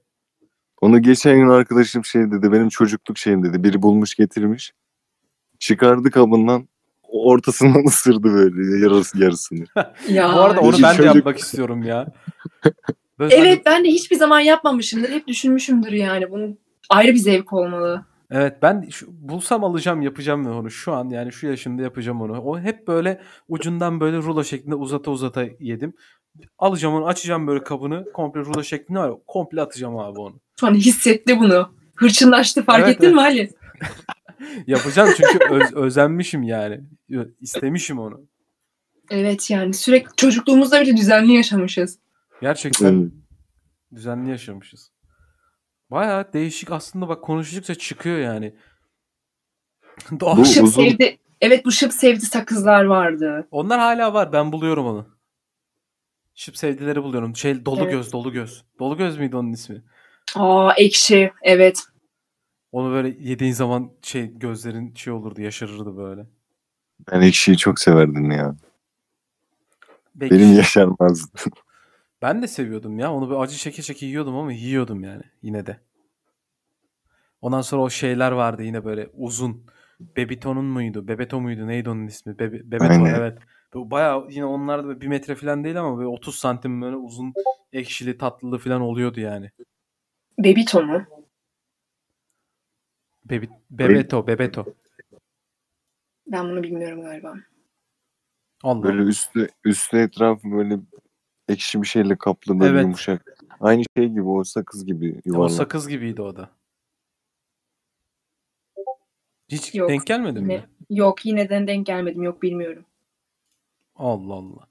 [0.81, 2.51] Onu geçen gün arkadaşım şey dedi.
[2.51, 3.63] Benim çocukluk şeyim dedi.
[3.63, 4.73] Biri bulmuş getirmiş.
[5.59, 6.67] Çıkardı kabından.
[7.03, 9.65] Ortasından ısırdı böyle yarısı yarısını.
[10.09, 10.33] Ya.
[10.33, 12.07] Bu arada onu Çocuk- ben de yapmak istiyorum ya.
[13.19, 15.09] Böyle Evet ben de hiçbir zaman yapmamışımdır.
[15.09, 16.31] Hep düşünmüşümdür yani.
[16.31, 16.59] Bunun
[16.89, 18.05] ayrı bir zevk olmalı.
[18.31, 22.41] Evet ben şu, bulsam alacağım yapacağım ben onu şu an yani şu yaşında yapacağım onu.
[22.41, 25.93] O hep böyle ucundan böyle rulo şeklinde uzata uzata yedim.
[26.59, 30.39] Alacağım onu açacağım böyle kabını komple rulo şeklinde var komple atacağım abi onu.
[30.59, 31.71] Şu an hissetti bunu.
[31.95, 33.15] Hırçınlaştı fark Evet, ettin evet.
[33.15, 33.49] mi Ali?
[34.67, 36.81] Yapacağım çünkü öz- özenmişim yani.
[37.41, 38.21] İstemişim onu.
[39.09, 41.99] Evet yani sürekli çocukluğumuzda bile düzenli yaşamışız.
[42.41, 43.11] Gerçekten
[43.95, 44.91] düzenli yaşamışız.
[45.91, 48.55] Bayağı değişik aslında bak konuştukça çıkıyor yani.
[50.19, 50.37] Doğal.
[50.37, 51.17] Bu Şıp uzun- sevdi.
[51.41, 53.47] Evet bu şıp sevdi sakızlar vardı.
[53.51, 54.33] Onlar hala var.
[54.33, 55.07] Ben buluyorum onu.
[56.37, 57.35] Şıp sevdileri buluyorum.
[57.35, 57.91] Şey dolu Evet.
[57.91, 58.63] göz, dolu göz.
[58.79, 59.83] Dolu göz müydü onun ismi?
[60.35, 61.31] Aa ekşi.
[61.41, 61.83] Evet.
[62.71, 66.25] Onu böyle yediğin zaman şey gözlerin şey olurdu, yaşarırdı böyle.
[67.11, 68.55] Ben ekşiyi çok severdim ya.
[70.15, 71.37] Belki Benim yaşarmazdı.
[72.21, 73.13] ben de seviyordum ya.
[73.13, 75.79] Onu böyle acı çeke çeke yiyordum ama yiyordum yani yine de.
[77.41, 79.65] Ondan sonra o şeyler vardı yine böyle uzun.
[79.99, 81.07] Bebiton'un muydu?
[81.07, 81.67] Bebeto muydu?
[81.67, 82.39] Neydi onun ismi?
[82.39, 83.15] Bebe, Bebeto Aynen.
[83.15, 83.37] evet.
[83.73, 86.95] Bu Bayağı yine onlar da böyle bir metre falan değil ama böyle 30 santim böyle
[86.95, 87.33] uzun
[87.73, 89.51] ekşili tatlılı falan oluyordu yani.
[90.39, 91.05] Bebito mu?
[93.25, 94.65] Bebi, Bebeto, Bebeto.
[96.27, 97.35] Ben bunu bilmiyorum galiba.
[98.63, 98.83] Allah.
[98.83, 100.79] Böyle üstü üstü etrafı böyle
[101.49, 102.81] ekşi bir şeyle kaplı böyle Evet.
[102.83, 103.37] yumuşak.
[103.59, 105.51] Aynı şey gibi o sakız gibi O yuvarlak.
[105.51, 106.49] sakız gibiydi o da.
[109.49, 110.69] Hiç Yok, denk gelmedin yine- mi?
[110.89, 112.23] Yok yine de denk gelmedim.
[112.23, 112.85] Yok bilmiyorum.
[113.97, 114.67] Allah Allah.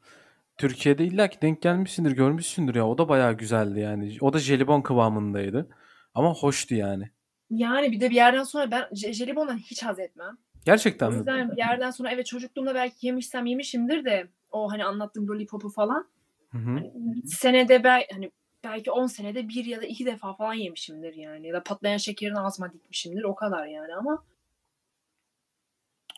[0.59, 2.89] Türkiye'de illaki denk gelmişsindir, görmüşsündür ya.
[2.89, 4.17] O da bayağı güzeldi yani.
[4.21, 5.69] O da jelibon kıvamındaydı.
[6.15, 7.11] Ama hoştu yani.
[7.51, 10.39] Yani bir de bir yerden sonra ben je- jelibondan hiç haz etmem.
[10.65, 11.17] Gerçekten O mi?
[11.19, 16.09] yüzden bir yerden sonra evet çocukluğumda belki yemişsem yemişimdir de o hani anlattığım lollipopu falan
[16.53, 16.83] Hı hı.
[17.27, 18.31] senede bel hani
[18.65, 21.47] belki 10 senede bir ya da iki defa falan yemişimdir yani.
[21.47, 24.25] Ya da patlayan şekerini ağzıma dikmişimdir o kadar yani ama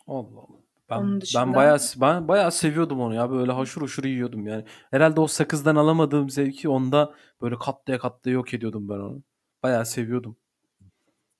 [0.07, 0.59] Allah Allah.
[0.89, 3.31] Ben, Onun dışında- ben bayağı ben bayağı seviyordum onu ya.
[3.31, 4.65] Böyle haşır huşur yiyordum yani.
[4.91, 9.23] Herhalde o sakızdan alamadığım zevki onda böyle katlaya katlaya yok ediyordum ben onu.
[9.63, 10.37] Bayağı seviyordum.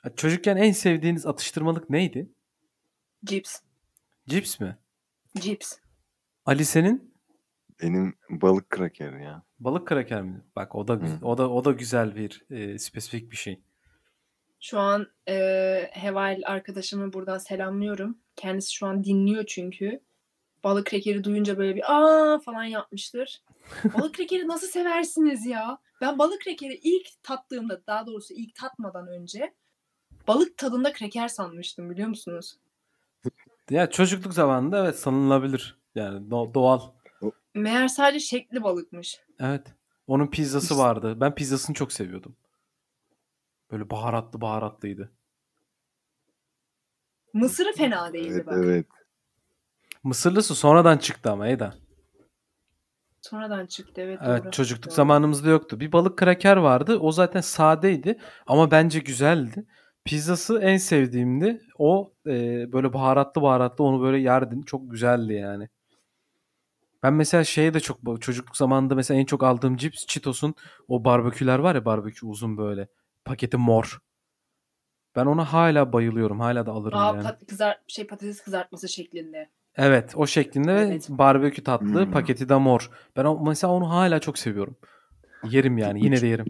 [0.06, 2.30] Ya Çocukken en sevdiğiniz atıştırmalık neydi?
[3.26, 3.60] Cips.
[4.28, 4.78] Cips mi?
[5.40, 5.74] Cips.
[6.46, 7.14] Ali senin
[7.82, 9.44] Benim balık kraker ya.
[9.60, 10.42] balık kraker mi?
[10.56, 11.20] Bak o da Hı.
[11.26, 13.62] o da o da güzel bir e, spesifik bir şey.
[14.60, 15.36] Şu an e,
[15.92, 18.18] Heval arkadaşımı buradan selamlıyorum.
[18.36, 20.00] Kendisi şu an dinliyor çünkü.
[20.64, 23.42] Balık krekeri duyunca böyle bir aa falan yapmıştır.
[23.98, 25.78] Balık krekeri nasıl seversiniz ya?
[26.02, 29.54] Ben balık krekeri ilk tattığımda daha doğrusu ilk tatmadan önce
[30.28, 32.58] balık tadında kreker sanmıştım biliyor musunuz?
[33.70, 35.78] Ya çocukluk zamanında evet sanılabilir.
[35.96, 36.82] Yani do- doğal.
[37.56, 39.20] Meğer sadece şekli balıkmış.
[39.40, 39.68] Evet.
[40.08, 41.18] Onun pizzası vardı.
[41.22, 42.36] Ben pizzasını çok seviyordum.
[43.72, 45.12] Böyle baharatlı baharatlıydı.
[47.34, 48.58] Mısırı fena değildi Evet bak.
[48.58, 48.86] evet.
[50.04, 51.74] Mısırlısı sonradan çıktı ama Eda.
[53.22, 54.20] Sonradan çıktı evet.
[54.26, 54.52] Evet doğru.
[54.52, 54.96] çocukluk Doğru.
[54.96, 55.80] zamanımızda yoktu.
[55.80, 56.98] Bir balık kraker vardı.
[57.00, 59.66] O zaten sadeydi ama bence güzeldi.
[60.06, 61.62] Pizzası en sevdiğimdi.
[61.78, 62.32] O e,
[62.72, 64.62] böyle baharatlı baharatlı onu böyle yerdin.
[64.62, 65.70] Çok güzeldi yani.
[67.04, 70.56] Ben mesela şeye de çok çocukluk zamanında mesela en çok aldığım cips Cheetos'un
[70.88, 72.88] o barbeküler var ya barbekü uzun böyle.
[73.30, 74.00] Paketi mor.
[75.16, 76.40] Ben ona hala bayılıyorum.
[76.40, 77.24] Hala da alırım Aa, yani.
[77.24, 79.50] pat- kızar şey patates kızartması şeklinde.
[79.76, 81.10] Evet o şeklinde ve Evet.
[81.10, 82.12] barbekü tatlı Hmm.
[82.12, 82.90] paketi de mor.
[83.16, 84.78] Ben o, mesela onu hala çok seviyorum.
[85.44, 86.46] Yerim yani yine de yerim.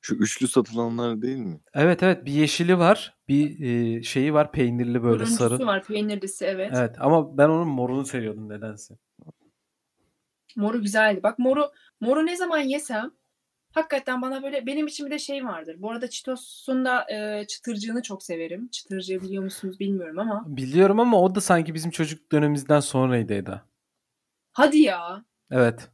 [0.00, 1.60] Şu üçlü satılanlar değil mi?
[1.74, 5.66] Evet evet bir yeşili var bir e, şeyi var peynirli böyle Turuncusu sarı.
[5.66, 6.70] var peynirlisi evet.
[6.74, 8.94] Evet ama ben onun morunu seviyordum nedense.
[10.56, 11.22] Moru güzeldi.
[11.22, 13.10] Bak moru moru ne zaman yesem
[13.76, 15.76] hakikaten bana böyle benim içimde şey vardır.
[15.78, 18.68] Bu arada Cheetos'un da e, çıtırcığını çok severim.
[18.68, 20.44] Çıtırcığı biliyor musunuz bilmiyorum ama.
[20.46, 23.62] Biliyorum ama o da sanki bizim çocuk dönemimizden sonraydı Eda.
[24.52, 25.24] Hadi ya.
[25.50, 25.88] Evet.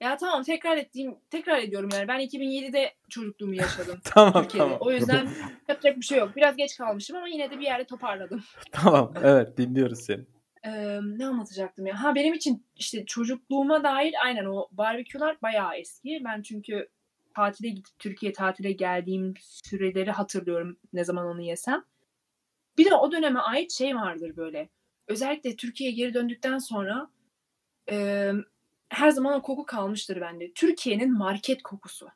[0.00, 2.08] Ya tamam tekrar ettiğim tekrar ediyorum yani.
[2.08, 4.68] Ben 2007'de çocukluğumu yaşadım Tamam Türkiye'de.
[4.68, 4.78] tamam.
[4.80, 5.28] O yüzden
[5.68, 6.36] yapacak bir şey yok.
[6.36, 8.42] Biraz geç kalmışım ama yine de bir yerde toparladım.
[8.72, 10.24] Tamam evet dinliyoruz seni.
[10.64, 12.02] Ee, ne anlatacaktım ya?
[12.02, 16.22] Ha benim için işte çocukluğuma dair aynen o barbeküler bayağı eski.
[16.24, 16.88] Ben çünkü
[17.34, 21.84] tatile gidip Türkiye tatile geldiğim süreleri hatırlıyorum ne zaman onu yesem.
[22.78, 24.68] Bir de o döneme ait şey vardır böyle.
[25.06, 27.10] Özellikle Türkiye'ye geri döndükten sonra
[27.90, 28.30] e,
[28.88, 30.52] her zaman o koku kalmıştır bende.
[30.52, 32.08] Türkiye'nin market kokusu.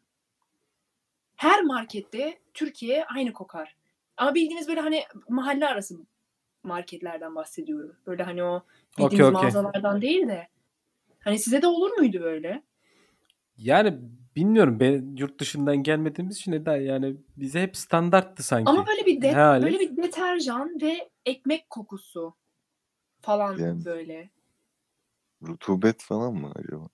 [1.37, 3.77] Her markette Türkiye aynı kokar.
[4.17, 5.97] Ama bildiğiniz böyle hani mahalle arası
[6.62, 7.97] marketlerden bahsediyorum.
[8.07, 8.62] Böyle hani o
[8.93, 9.43] Okey, bildiğimiz okey.
[9.43, 10.49] mağazalardan değil de.
[11.19, 12.62] Hani size de olur muydu böyle?
[13.57, 13.99] Yani
[14.37, 18.70] bilmiyorum ben yurt dışından gelmediğimiz için Eda yani bize hep standarttı sanki.
[18.70, 22.34] Ama böyle bir de, böyle bir deterjan ve ekmek kokusu
[23.20, 23.84] falan Yani.
[23.84, 24.30] böyle.
[25.43, 26.89] Rutubet falan mı acaba?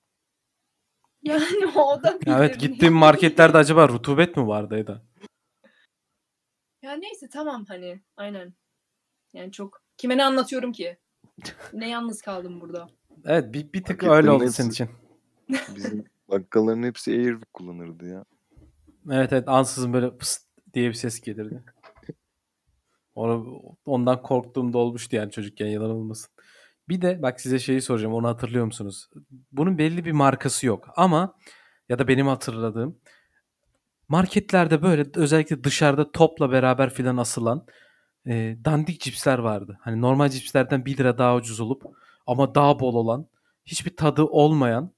[1.23, 2.69] Yani o da Ya evet bilir.
[2.69, 5.03] gittiğim marketlerde acaba rutubet mi vardı Eda?
[6.83, 8.55] Ya neyse tamam hani aynen.
[9.33, 10.99] Yani çok kime ne anlatıyorum ki?
[11.73, 12.89] Ne yalnız kaldım burada.
[13.25, 14.89] Evet bir, bir tık Marketlerin öyle oldu hepsi- senin için.
[15.75, 18.25] Bizim bakkalların hepsi Airwick kullanırdı ya.
[19.11, 21.63] Evet evet ansızın böyle pıst diye bir ses gelirdi.
[23.15, 26.31] Onu, ondan korktuğum da olmuştu yani çocukken yalan olmasın.
[26.89, 29.11] Bir de bak size şeyi soracağım onu hatırlıyor musunuz?
[29.53, 31.35] Bunun belli bir markası yok ama
[31.89, 32.99] ya da benim hatırladığım
[34.09, 37.67] marketlerde böyle özellikle dışarıda topla beraber filan asılan
[38.27, 39.79] e, dandik cipsler vardı.
[39.81, 41.83] Hani normal cipslerden 1 lira daha ucuz olup
[42.27, 43.27] ama daha bol olan
[43.65, 44.93] hiçbir tadı olmayan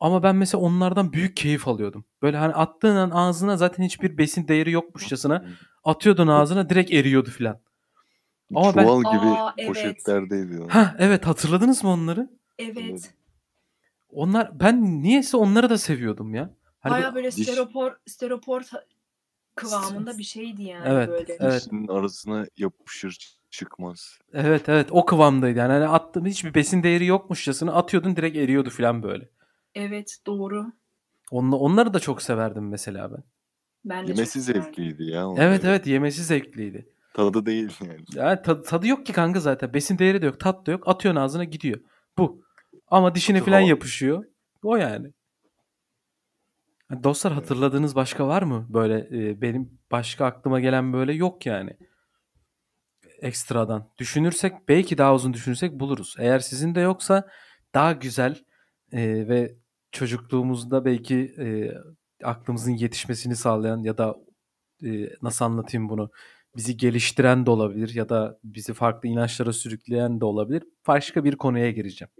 [0.00, 2.04] ama ben mesela onlardan büyük keyif alıyordum.
[2.22, 5.44] Böyle hani attığın an ağzına zaten hiçbir besin değeri yokmuşçasına
[5.84, 7.60] atıyordun ağzına direkt eriyordu filan.
[8.54, 9.68] Ama ben- Çuval gibi Aa, evet.
[9.68, 10.66] poşetlerdeydi.
[10.68, 12.30] Ha evet hatırladınız mı onları?
[12.58, 13.14] Evet.
[14.10, 16.50] Onlar ben niyeyse onları da seviyordum ya.
[16.80, 18.62] Hani Baya böyle- diş- steropor steropor
[19.54, 21.36] kıvamında bir şeydi yani Evet, böyle.
[21.40, 21.62] evet.
[21.62, 24.18] Dişinin arasına yapışır çıkmaz.
[24.32, 25.72] evet evet o kıvamdaydı yani.
[25.72, 29.28] Hani attığım hiçbir besin değeri yokmuşçasına atıyordun direkt eriyordu filan böyle.
[29.74, 30.72] Evet doğru.
[31.30, 33.22] Onla, onları da çok severdim mesela ben.
[33.84, 34.62] Ben de Yemesi çok severdim.
[34.64, 35.28] zevkliydi ya.
[35.28, 35.44] onlar.
[35.44, 36.88] Evet evet yemesi zevkliydi.
[37.14, 38.00] Tadı değil yani.
[38.14, 39.74] Ya tadı, tadı yok ki kanka zaten.
[39.74, 40.40] Besin değeri de yok.
[40.40, 40.88] Tat da yok.
[40.88, 41.80] Atıyorsun ağzına gidiyor.
[42.18, 42.42] Bu.
[42.88, 44.24] Ama dişine falan yapışıyor.
[44.62, 45.12] O yani.
[46.88, 48.66] Ha, Dostlar hatırladığınız başka var mı?
[48.68, 48.98] Böyle
[49.30, 51.70] e, benim başka aklıma gelen böyle yok yani.
[53.22, 53.90] Ekstradan.
[53.98, 56.14] Düşünürsek belki daha uzun düşünürsek buluruz.
[56.18, 57.28] Eğer sizin de yoksa
[57.74, 58.44] daha güzel
[58.92, 59.54] e, ve
[59.92, 61.46] çocukluğumuzda belki e,
[62.24, 64.16] aklımızın yetişmesini sağlayan ya da
[64.84, 66.10] e, nasıl anlatayım bunu?
[66.58, 70.62] bizi geliştiren de olabilir ya da bizi farklı inançlara sürükleyen de olabilir.
[70.86, 72.10] Başka bir konuya gireceğim.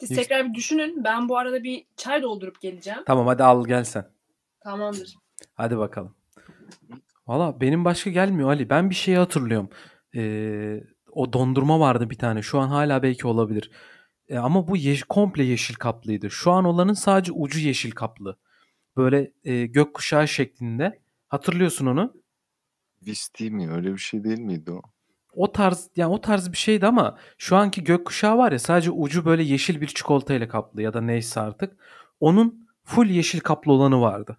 [0.00, 1.04] Siz Hiç- tekrar bir düşünün.
[1.04, 3.00] Ben bu arada bir çay doldurup geleceğim.
[3.06, 4.10] Tamam hadi al gel sen.
[4.60, 5.14] Tamamdır.
[5.54, 6.14] Hadi bakalım.
[7.26, 8.70] Valla benim başka gelmiyor Ali.
[8.70, 9.70] Ben bir şeyi hatırlıyorum.
[10.16, 10.80] Ee,
[11.12, 12.42] o dondurma vardı bir tane.
[12.42, 13.70] Şu an hala belki olabilir.
[14.28, 16.30] Ee, ama bu yeş- komple yeşil kaplıydı.
[16.30, 18.36] Şu an olanın sadece ucu yeşil kaplı.
[18.96, 21.00] Böyle e, gökkuşağı şeklinde.
[21.28, 22.14] Hatırlıyorsun onu.
[23.06, 23.70] Visti mi?
[23.72, 24.82] Öyle bir şey değil miydi o?
[25.32, 29.24] O tarz yani o tarz bir şeydi ama şu anki gökkuşağı var ya sadece ucu
[29.24, 31.76] böyle yeşil bir çikolata ile kaplı ya da neyse artık.
[32.20, 34.36] Onun full yeşil kaplı olanı vardı.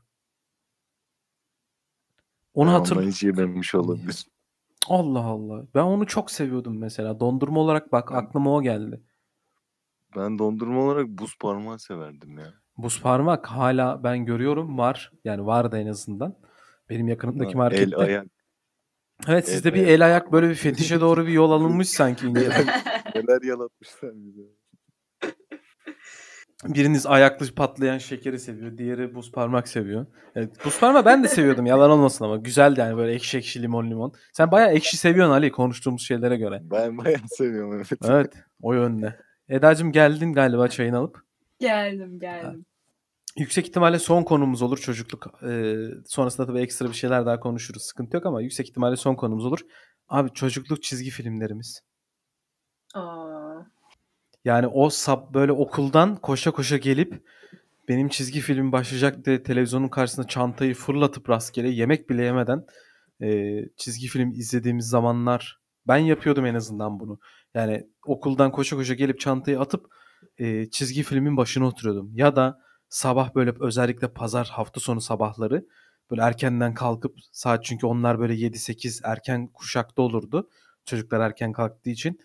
[2.54, 4.26] Onu hatır hiç yememiş olabilir.
[4.90, 5.64] Allah Allah.
[5.76, 7.20] Ben onu çok seviyordum mesela.
[7.20, 9.02] Dondurma olarak bak aklıma o geldi.
[10.18, 12.54] Ben dondurma olarak buz parmağı severdim ya.
[12.78, 15.12] Buz parmak hala ben görüyorum var.
[15.24, 16.36] Yani vardı en azından.
[16.90, 17.84] Benim yakınımdaki Ha, markette.
[17.84, 18.26] El ayak
[19.28, 19.90] Evet sizde el bir ayak.
[19.90, 22.34] el ayak böyle bir fetişe doğru bir yol alınmış sanki.
[22.34, 24.42] neler yalatmışlar bize.
[26.66, 28.78] Biriniz ayaklı patlayan şekeri seviyor.
[28.78, 30.06] Diğeri buz parmak seviyor.
[30.36, 31.66] Evet, buz parmak ben de seviyordum.
[31.66, 32.38] Yalan olmasın ama.
[32.38, 34.14] Güzeldi yani böyle ekşi ekşi limon limon.
[34.34, 36.60] Sen bayağı ekşi seviyorsun Ali konuştuğumuz şeylere göre.
[36.64, 37.88] Ben bayağı seviyorum evet.
[38.06, 39.27] Evet o yönde.
[39.50, 41.24] Eda'cığım geldin galiba çayını alıp.
[41.60, 42.66] Geldim geldim.
[43.38, 45.44] Yüksek ihtimalle son konumuz olur çocukluk.
[45.44, 45.76] Ee,
[46.06, 47.82] sonrasında tabii ekstra bir şeyler daha konuşuruz.
[47.82, 49.60] Sıkıntı yok ama yüksek ihtimalle son konumuz olur.
[50.10, 51.82] Abi çocukluk çizgi filmlerimiz.
[52.96, 53.62] Aa,
[54.46, 57.24] Yani o sab böyle okuldan koşa koşa gelip
[57.88, 62.66] benim çizgi film başlayacak diye televizyonun karşısında çantayı fırlatıp rastgele yemek bile yemeden
[63.22, 67.20] e, çizgi film izlediğimiz zamanlar ben yapıyordum en azından bunu.
[67.54, 69.86] Yani okuldan koşa koşa gelip çantayı atıp
[70.38, 72.12] e, çizgi filmin başına oturuyordum.
[72.16, 75.66] Ya da sabah böyle özellikle pazar hafta sonu sabahları
[76.12, 80.50] böyle erkenden kalkıp saat çünkü onlar böyle 7-8 erken kuşakta olurdu.
[80.86, 82.20] Çocuklar erken kalktığı için.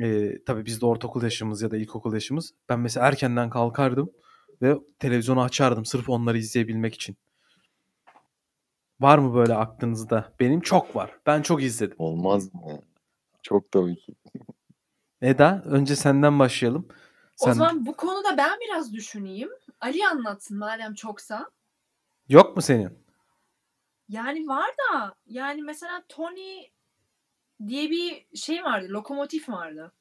[0.00, 2.54] Ee, tabii biz de ortaokul yaşımız ya da ilkokul yaşımız.
[2.68, 4.10] Ben mesela erkenden kalkardım
[4.62, 7.16] ve televizyonu açardım sırf onları izleyebilmek için.
[9.00, 10.32] Var mı böyle aklınızda?
[10.40, 11.18] Benim çok var.
[11.26, 11.96] Ben çok izledim.
[11.98, 12.60] Olmaz mı?
[13.42, 14.14] Çok tabii ki.
[15.22, 16.88] Eda önce senden başlayalım.
[17.40, 19.50] O Sen zaman bu konuda ben biraz düşüneyim.
[19.80, 21.50] Ali anlatsın madem çoksa.
[22.28, 22.98] yok mu senin?
[24.08, 26.62] Yani var da yani mesela Tony
[27.66, 28.86] diye bir şey vardı.
[28.90, 29.92] Lokomotif vardı.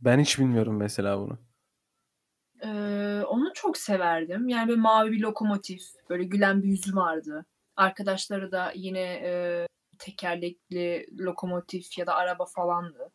[0.00, 1.38] Ben hiç bilmiyorum mesela bunu.
[2.62, 4.48] Ee, onu çok severdim.
[4.48, 5.82] Yani böyle mavi bir lokomotif.
[6.10, 7.46] Böyle gülen bir yüzü vardı.
[7.76, 9.66] Arkadaşları da yine e,
[9.98, 13.10] tekerlekli lokomotif ya da araba falandı.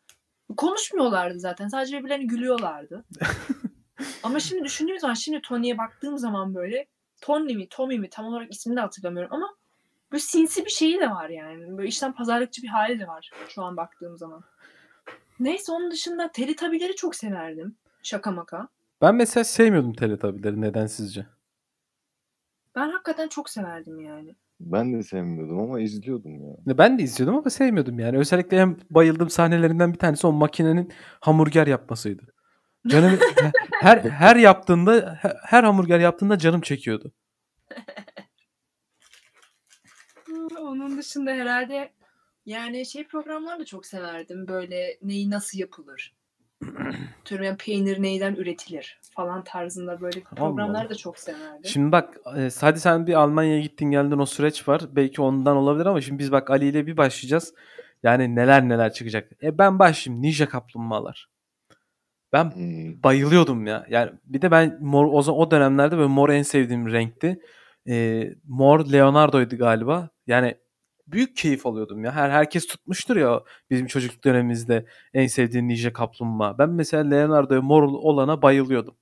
[0.57, 1.67] Konuşmuyorlardı zaten.
[1.67, 3.05] Sadece birbirlerine gülüyorlardı.
[4.23, 6.87] ama şimdi düşündüğüm zaman şimdi Tony'ye baktığım zaman böyle
[7.21, 9.55] Tony mi Tommy mi tam olarak ismini de hatırlamıyorum ama
[10.11, 11.77] böyle sinsi bir şeyi de var yani.
[11.77, 14.43] Böyle işten pazarlıkçı bir hali de var şu an baktığım zaman.
[15.39, 17.75] Neyse onun dışında Teletubby'leri çok severdim.
[18.03, 18.67] Şaka maka.
[19.01, 20.61] Ben mesela sevmiyordum Teletubby'leri.
[20.61, 21.25] Neden sizce?
[22.75, 24.35] Ben hakikaten çok severdim yani.
[24.59, 26.77] Ben de sevmiyordum ama izliyordum ya.
[26.77, 28.17] Ben de izliyordum ama sevmiyordum yani.
[28.17, 30.91] Özellikle en bayıldığım sahnelerinden bir tanesi o makinenin
[31.21, 32.33] hamburger yapmasıydı.
[32.87, 33.19] Canım
[33.81, 37.11] her her yaptığında her- her hamburger yaptığında canım çekiyordu.
[40.59, 41.91] Onun dışında herhalde
[42.45, 44.47] yani şey programlar da çok severdim.
[44.47, 46.15] Böyle neyi nasıl yapılır?
[47.31, 50.89] Yani peynir neyden üretilir falan tarzında böyle programları Allah.
[50.89, 51.65] da çok severdim.
[51.65, 54.81] Şimdi bak e, hadi sen bir Almanya'ya gittin geldin o süreç var.
[54.91, 57.53] Belki ondan olabilir ama şimdi biz bak Ali ile bir başlayacağız.
[58.03, 59.31] Yani neler neler çıkacak.
[59.43, 61.27] E ben başlayayım Ninja Kaplumbağalar.
[62.33, 63.03] Ben Hmm.
[63.03, 63.85] bayılıyordum ya.
[63.89, 67.39] Yani bir de ben mor o, zaman- o dönemlerde böyle mor en sevdiğim renkti.
[67.89, 70.09] Ee, mor Leonardo'ydu galiba.
[70.27, 70.55] Yani
[71.07, 72.11] büyük keyif alıyordum ya.
[72.11, 76.57] Her herkes tutmuştur ya bizim çocukluk dönemimizde en sevdiğin Ninja Kaplumbağa.
[76.57, 78.95] Ben mesela Leonardo'ya mor olana bayılıyordum.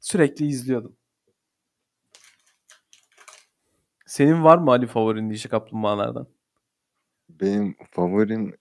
[0.00, 0.96] Sürekli izliyordum.
[4.06, 6.26] Senin var mı Ali favorin Ninja Kaplumbağalardan?
[7.28, 8.56] Benim favorim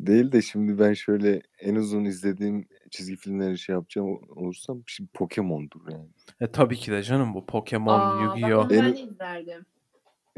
[0.00, 5.80] değil de şimdi ben şöyle en uzun izlediğim çizgi filmleri şey yapacağım olursam şimdi Pokemon'dur
[5.92, 6.08] yani.
[6.40, 8.70] E tabii ki de canım bu Pokemon, Yu-Gi-Oh.
[8.70, 9.66] ben En- izlerdim.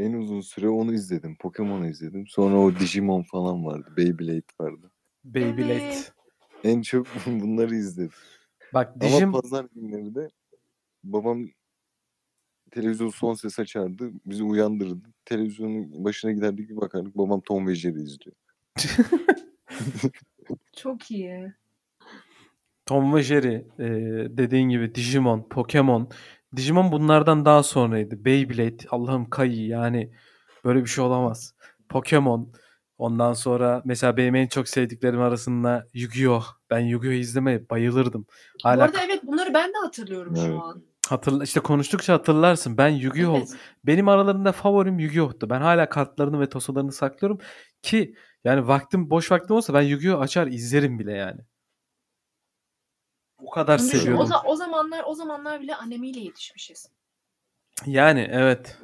[0.00, 1.36] En uzun süre onu izledim.
[1.36, 2.26] Pokemon'u izledim.
[2.26, 3.92] Sonra o Digimon falan vardı.
[3.96, 4.90] Beyblade vardı.
[5.24, 5.94] Beyblade.
[6.64, 8.12] En çok bunları izledim.
[8.74, 10.30] Bak Ama Digim pazar günleri de
[11.04, 11.46] babam
[12.70, 14.10] televizyon son ses açardı.
[14.26, 15.08] Bizi uyandırırdı.
[15.24, 17.18] Televizyonun başına giderdik bir bakardık.
[17.18, 18.36] Babam Tom ve Jerry izliyor.
[20.76, 21.52] Çok iyi.
[22.86, 23.88] Tom ve Jerry, e,
[24.38, 26.08] dediğin gibi Digimon, Pokemon.
[26.56, 28.24] Digimon bunlardan daha sonraydı.
[28.24, 30.12] Beyblade, Allah'ım Kai yani
[30.64, 31.54] böyle bir şey olamaz.
[31.88, 32.52] Pokemon.
[32.98, 36.44] Ondan sonra mesela benim en çok sevdiklerim arasında Yu-Gi-Oh!
[36.70, 37.12] Ben Yu-Gi-Oh!
[37.12, 38.26] izlemeye bayılırdım.
[38.64, 40.46] Bu Hala arada evet bunları ben de hatırlıyorum Evet.
[40.46, 40.82] şu an.
[41.08, 42.78] hatırla işte konuştukça hatırlarsın.
[42.78, 43.36] Ben Yu-Gi-Oh!
[43.38, 43.48] Evet.
[43.84, 45.50] Benim aralarında favorim Yu-Gi-Oh'tu.
[45.50, 47.38] Ben hala kartlarını ve tosalarını saklıyorum
[47.82, 48.14] ki
[48.44, 50.20] yani vaktim boş vaktim olsa ben Yu-Gi-Oh!
[50.20, 51.40] açar izlerim bile yani.
[53.42, 54.24] O kadar Onu düşün, seviyordum.
[54.24, 56.88] O, za- o zamanlar o zamanlar bile annemiyle yetişmişiz.
[57.86, 58.78] Yani evet.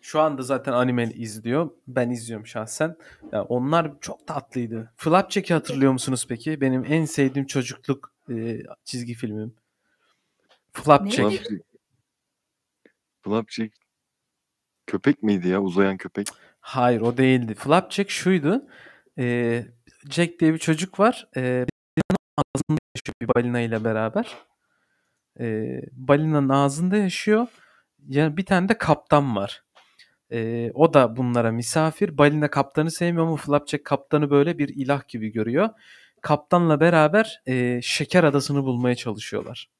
[0.00, 1.70] Şu anda zaten anime izliyor.
[1.88, 2.96] Ben izliyorum şahsen.
[3.32, 4.92] Ya onlar çok tatlıydı.
[4.96, 6.60] Flapjack'i hatırlıyor musunuz peki?
[6.60, 9.54] Benim en sevdiğim çocukluk e, çizgi filmim.
[10.72, 11.16] Flapjack.
[11.16, 11.62] Flapjack.
[13.22, 13.76] Flapjack
[14.86, 15.62] köpek miydi ya?
[15.62, 16.28] Uzayan köpek.
[16.60, 17.54] Hayır o değildi.
[17.54, 18.66] Flapjack şuydu.
[19.18, 19.66] E,
[20.10, 21.28] Jack diye bir çocuk var.
[21.36, 21.66] E,
[22.36, 24.36] ağzında yaşıyor bir balina ile beraber.
[25.40, 27.46] E, balinanın ağzında yaşıyor.
[28.08, 29.62] Yani bir tane de kaptan var.
[30.32, 32.18] E, o da bunlara misafir.
[32.18, 35.68] Balina kaptanı sevmiyor ama Flapjack kaptanı böyle bir ilah gibi görüyor.
[36.20, 39.70] Kaptanla beraber e, Şeker Adası'nı bulmaya çalışıyorlar.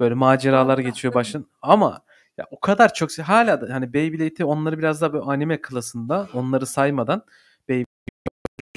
[0.00, 1.50] Böyle maceralar geçiyor başın.
[1.62, 2.02] Ama
[2.38, 6.66] ya o kadar çok hala da hani Beyblade'i onları biraz daha böyle anime klasında onları
[6.66, 7.22] saymadan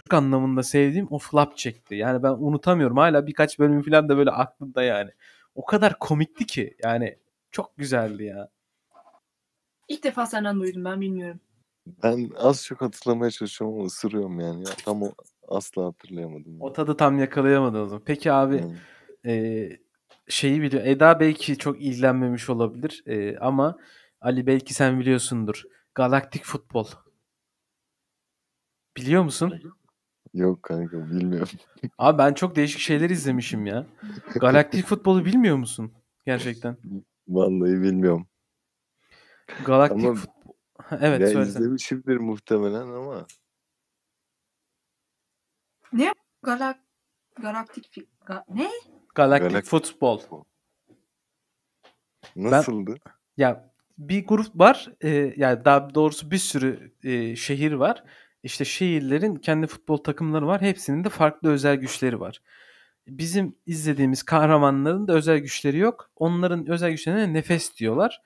[0.10, 1.96] anlamında sevdiğim o Flapjack'ti.
[1.96, 2.98] Yani ben unutamıyorum.
[2.98, 5.12] Hala birkaç bölümü falan da böyle aklımda yani.
[5.56, 7.18] O kadar komikti ki yani
[7.52, 8.50] çok güzeldi ya.
[9.88, 11.40] İlk defa senden duydum ben bilmiyorum.
[12.04, 14.60] Ben az çok hatırlamaya çalışıyorum ama ısırıyorum yani.
[14.68, 15.12] Ya, tam o
[15.48, 16.62] asla hatırlayamadım.
[16.62, 18.04] O tadı tam yakalayamadı o zaman.
[18.06, 18.78] Peki abi Yani.
[19.26, 19.70] e,
[20.28, 20.86] şeyi biliyor.
[20.86, 23.78] Eda belki çok ilgilenmemiş olabilir e, ama
[24.22, 25.64] Ali belki sen biliyorsundur.
[25.96, 26.88] Galaktik futbol.
[28.98, 29.62] Biliyor musun?
[30.34, 31.50] Yok kanka bilmiyorum.
[31.98, 33.86] Abi ben çok değişik şeyler izlemişim ya.
[34.36, 35.94] Galaktik futbolu bilmiyor musun?
[36.26, 36.78] Gerçekten.
[37.28, 38.28] Vallahi bilmiyorum.
[39.66, 40.54] Galaktik Ama- futbol.
[40.92, 41.48] Evet ya söylesene.
[41.64, 43.26] izlemişimdir muhtemelen ama
[46.44, 46.80] Galak
[47.42, 48.70] Galaktik fi- Ga- ne?
[49.16, 50.20] Galaktik Galak- futbol.
[52.36, 52.96] nasıldı?
[53.38, 54.92] Ya bir grup var.
[55.02, 58.04] E, yani daha doğrusu bir sürü e, şehir var.
[58.44, 60.62] İşte şehirlerin kendi futbol takımları var.
[60.62, 62.42] Hepsinin de farklı özel güçleri var.
[63.08, 66.12] Bizim izlediğimiz kahramanların da özel güçleri yok.
[66.16, 68.22] Onların özel güçlerine nefes diyorlar.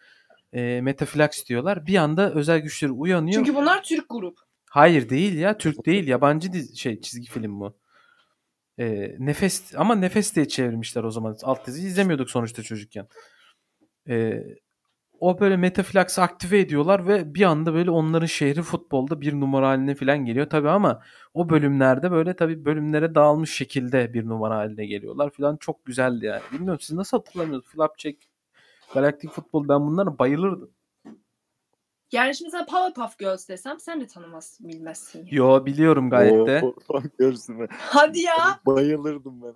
[0.53, 1.87] E, metaflax diyorlar.
[1.87, 3.45] Bir anda özel güçleri uyanıyor.
[3.45, 4.37] Çünkü bunlar Türk grup.
[4.69, 5.57] Hayır değil ya.
[5.57, 6.07] Türk değil.
[6.07, 7.77] Yabancı dizi, şey çizgi film bu.
[8.79, 11.37] Ee, nefes ama nefes diye çevirmişler o zaman.
[11.43, 13.07] Alt dizi izlemiyorduk sonuçta çocukken.
[14.09, 14.43] Ee,
[15.23, 19.95] o böyle metaflax'ı aktive ediyorlar ve bir anda böyle onların şehri futbolda bir numara haline
[19.95, 21.01] falan geliyor tabi ama
[21.33, 26.41] o bölümlerde böyle tabi bölümlere dağılmış şekilde bir numara haline geliyorlar falan çok güzeldi yani.
[26.51, 27.73] Bilmiyorum siz nasıl hatırlamıyorsunuz?
[27.75, 28.17] Flapjack,
[28.93, 30.71] Galactic Futbol ben bunlara bayılırdım.
[32.11, 35.19] Yani şimdi sana Powerpuff Girls desem sen de tanımazsın bilmezsin.
[35.19, 35.25] ya.
[35.31, 36.61] Yo biliyorum gayet de.
[36.89, 37.67] Bak görsün ben.
[37.71, 38.59] Hadi ya.
[38.65, 39.53] Bayılırdım ben.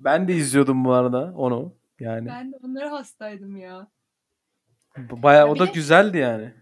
[0.00, 1.72] Ben de izliyordum bu arada onu.
[2.00, 3.88] Yani Ben de onlara hastaydım ya.
[5.10, 6.52] Baya Ya o da de- güzeldi yani.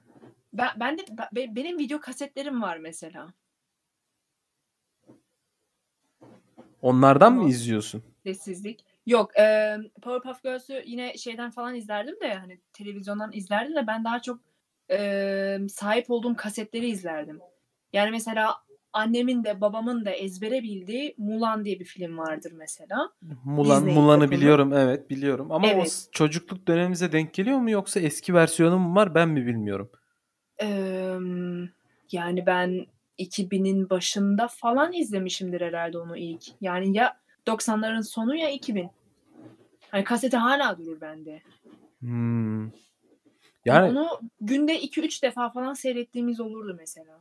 [0.52, 1.02] Ben, ben de
[1.34, 3.28] be- benim video kasetlerim var mesela.
[6.82, 7.50] Onlardan mı Tamam.
[7.50, 8.02] izliyorsun?
[8.22, 8.84] Sessizlik.
[9.06, 14.22] Yok, e, Powerpuff Girls'ü yine şeyden falan izlerdim de hani televizyondan izlerdim de ben daha
[14.22, 14.40] çok
[14.90, 17.40] e, sahip olduğum kasetleri izlerdim.
[17.92, 18.54] Yani mesela
[18.96, 23.10] annemin de babamın da ezbere bildiği Mulan diye bir film vardır mesela.
[23.44, 25.92] Mulan Disney Mulan'ı biliyorum evet biliyorum ama o Evet.
[25.92, 29.90] s- çocukluk dönemimize denk geliyor mu yoksa eski versiyonu mu var ben mi bilmiyorum.
[30.62, 30.68] E,
[32.12, 32.86] yani ben
[33.18, 36.44] 2000'in başında falan izlemişimdir herhalde onu ilk.
[36.60, 37.16] Yani ya
[37.46, 38.90] 90'ların sonu ya 2000.
[39.90, 41.42] Hani kaseti hala durur bende.
[42.00, 42.60] Hmm.
[42.62, 42.72] Yani...
[43.64, 47.20] Yani Onu günde 2-3 defa falan seyrettiğimiz olurdu mesela.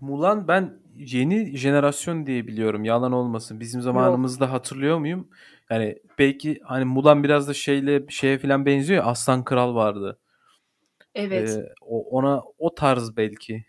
[0.00, 2.84] Mulan ben yeni jenerasyon diye biliyorum.
[2.84, 3.60] Yalan olmasın.
[3.60, 5.28] Bizim zamanımızda hatırlıyor muyum?
[5.70, 9.10] Yani belki hani Mulan biraz da şeyle şeye falan benziyor ya.
[9.10, 10.18] Aslan Kral vardı.
[11.14, 11.48] Evet.
[11.48, 13.64] Ee, o, ona o tarz belki.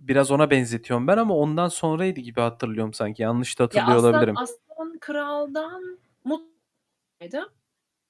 [0.00, 3.22] Biraz ona benzetiyorum ben ama ondan sonraydı gibi hatırlıyorum sanki.
[3.22, 4.36] Yanlış da ya hatırlıyor Aslan, olabilirim.
[4.38, 7.52] Aslan Kral'dan mutluydu.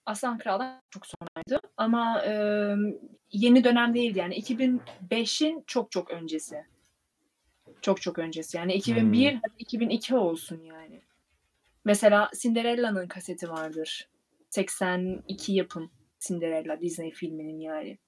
[0.06, 1.66] Aslan Kral'dan çok sonraydı.
[1.76, 2.32] Ama e,
[3.32, 4.34] yeni dönem değildi yani.
[4.34, 6.64] 2005'in çok çok öncesi.
[7.86, 8.56] Çok çok öncesi.
[8.56, 9.40] Yani 2001 Hmm.
[9.42, 11.02] hadi 2002 olsun yani.
[11.84, 14.08] Mesela Cinderella'nın kaseti vardır.
[14.50, 15.90] 82 yapım
[16.20, 17.98] Cinderella Disney filminin yani.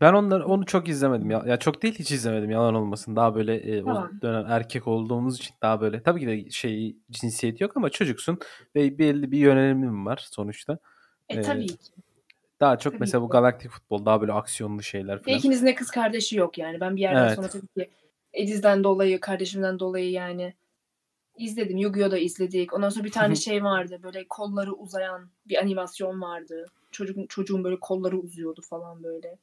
[0.00, 1.42] Ben onları onu çok izlemedim ya.
[1.46, 3.16] Ya çok değil hiç izlemedim yalan olmasın.
[3.16, 4.10] Daha böyle e, Tamam.
[4.18, 8.38] o dönem erkek olduğumuz için daha böyle tabii ki de şey cinsiyet yok ama çocuksun
[8.76, 10.78] ve belli bir yönelimin var sonuçta.
[11.28, 11.76] E Ee, tabii ki.
[12.60, 13.32] Daha çok Tabii mesela bu ki.
[13.32, 15.38] galaktik futbol daha böyle aksiyonlu şeyler Ve falan.
[15.38, 16.80] ikinizin de kız kardeşi yok yani.
[16.80, 17.36] Ben bir yerden Evet.
[17.36, 17.90] sonra tabii ki
[18.34, 20.54] Ediz'den dolayı, kardeşimden dolayı yani
[21.36, 21.76] izledim.
[21.76, 22.10] Yu-Gi-Oh!
[22.10, 22.74] da izledik.
[22.74, 24.00] Ondan sonra bir tane şey vardı.
[24.02, 26.66] Böyle kolları uzayan bir animasyon vardı.
[26.90, 29.38] Çocuk, çocuğun böyle kolları uzuyordu falan böyle.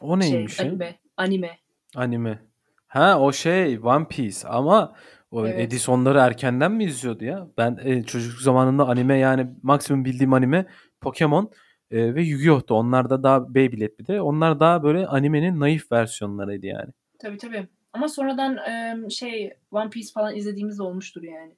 [0.00, 0.72] O neymiş şey, ya?
[0.72, 0.98] anime.
[1.16, 1.58] Anime.
[1.94, 2.38] Anime.
[2.86, 4.94] Ha o şey One Piece ama
[5.30, 5.60] o Evet.
[5.60, 7.48] Edison'ları erkenden mi izliyordu ya?
[7.58, 10.66] Ben e, çocukluk zamanında anime yani maksimum bildiğim anime
[11.00, 11.50] Pokemon
[11.90, 12.74] e, ve Yu-Gi-Oh'tu.
[12.74, 14.20] Onlar da daha Beyblade bir de.
[14.20, 16.92] Onlar daha böyle animenin naif versiyonlarıydı yani.
[17.18, 17.68] Tabii tabii.
[17.96, 21.54] Ama sonradan em, şey One Piece falan izlediğimiz de olmuştur yani.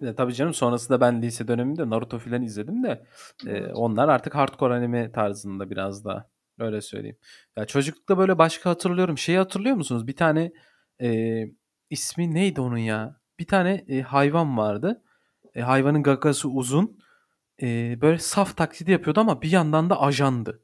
[0.00, 3.06] Ya, tabii canım sonrasında ben lise döneminde Naruto filan izledim de
[3.46, 6.30] e, onlar artık hardcore anime tarzında biraz daha.
[6.58, 7.16] Öyle söyleyeyim.
[7.56, 9.18] Ya çocuklukta böyle başka hatırlıyorum.
[9.18, 10.06] Şeyi hatırlıyor musunuz?
[10.06, 10.52] Bir tane
[11.00, 11.42] e,
[11.90, 13.20] ismi neydi onun ya?
[13.38, 15.02] Bir tane e, hayvan vardı.
[15.54, 16.98] E, hayvanın gagası uzun.
[17.62, 20.62] E, böyle saf taklidi yapıyordu ama bir yandan da ajandı.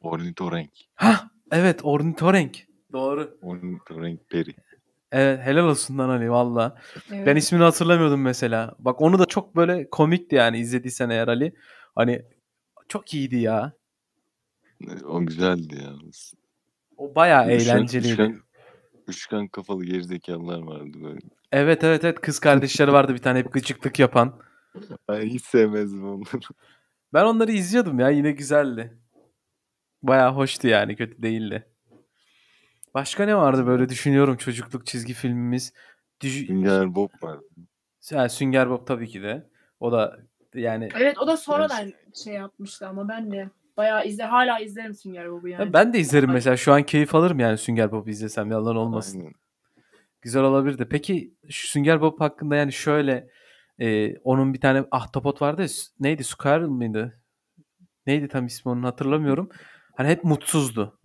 [0.00, 0.70] Ornitorenk.
[0.94, 2.73] Hah evet ornitorenk.
[2.94, 3.38] Doğru.
[3.42, 4.54] Ornitorenk peri.
[5.12, 6.78] Evet helal olsun lan Ali valla.
[7.12, 7.26] Evet.
[7.26, 8.74] Ben ismini hatırlamıyordum mesela.
[8.78, 11.54] Bak onu da çok böyle komikti yani izlediysen eğer Ali.
[11.94, 12.22] Hani
[12.88, 13.72] çok iyiydi ya.
[15.04, 15.92] O güzeldi ya.
[16.96, 18.12] O bayağı Üçgen- eğlenceliydi.
[18.12, 18.40] Üçgen,
[19.08, 21.20] üçgen kafalı gerizekalılar vardı böyle.
[21.52, 24.40] Evet evet evet kız kardeşleri vardı bir tane hep gıcıklık yapan.
[25.08, 26.40] Ben hiç sevmezdim onları.
[27.12, 28.98] Ben onları izliyordum ya yine güzeldi.
[30.02, 31.73] Bayağı hoştu yani kötü değildi.
[32.94, 35.72] Başka ne vardı böyle düşünüyorum çocukluk çizgi filmimiz.
[36.20, 37.44] Düş- Sünger Bob vardı.
[38.12, 39.50] Ha, Sünger Bob tabii ki de.
[39.80, 40.18] O da
[40.54, 41.92] yani Evet o da sonradan
[42.24, 45.72] şey yapmıştı ama ben de bayağı izle hala izlerim Sünger Bob'u yani.
[45.72, 49.18] ben de izlerim mesela şu an keyif alırım yani Sünger Bob'u izlesem yalan olmasın.
[49.20, 49.32] Aynen.
[50.22, 50.86] Güzel olabilirdi.
[50.90, 53.28] Peki şu Sünger Bob hakkında yani şöyle
[53.80, 57.20] e, onun bir tane ahtapot vardı ya, s- neydi Squirrel mıydı?
[58.06, 59.48] Neydi tam ismi onun hatırlamıyorum.
[59.96, 60.98] Hani hep mutsuzdu.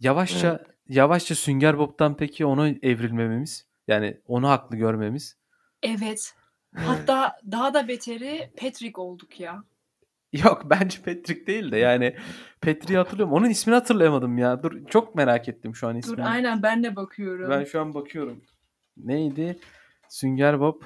[0.00, 5.36] Yavaşça yavaşça Sünger Bob'tan peki onu evrilmememiz yani onu haklı görmemiz.
[5.82, 6.34] Evet.
[6.74, 9.64] Hatta daha da beteri Patrick olduk ya.
[10.32, 12.16] Yok bence Patrick değil de yani
[12.60, 13.34] Patrick'i hatırlıyorum.
[13.34, 14.62] Onun ismini hatırlayamadım ya.
[14.62, 16.24] Dur çok merak ettim şu an Dur ismini.
[16.24, 17.50] aynen ben de bakıyorum.
[17.50, 18.42] Ben şu an bakıyorum.
[18.96, 19.58] Neydi?
[20.08, 20.82] Sünger Bob.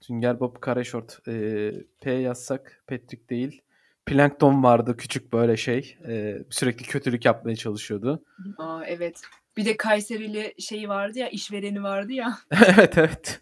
[0.00, 1.28] Sünger Bob kare şort.
[1.28, 3.62] Ee, P yazsak Patrick değil.
[4.06, 5.98] Plankton vardı küçük böyle şey.
[6.08, 8.24] Ee, sürekli kötülük yapmaya çalışıyordu.
[8.58, 9.22] Aa evet.
[9.56, 12.38] Bir de Kayserili şeyi vardı ya, işvereni vardı ya.
[12.50, 13.40] evet evet.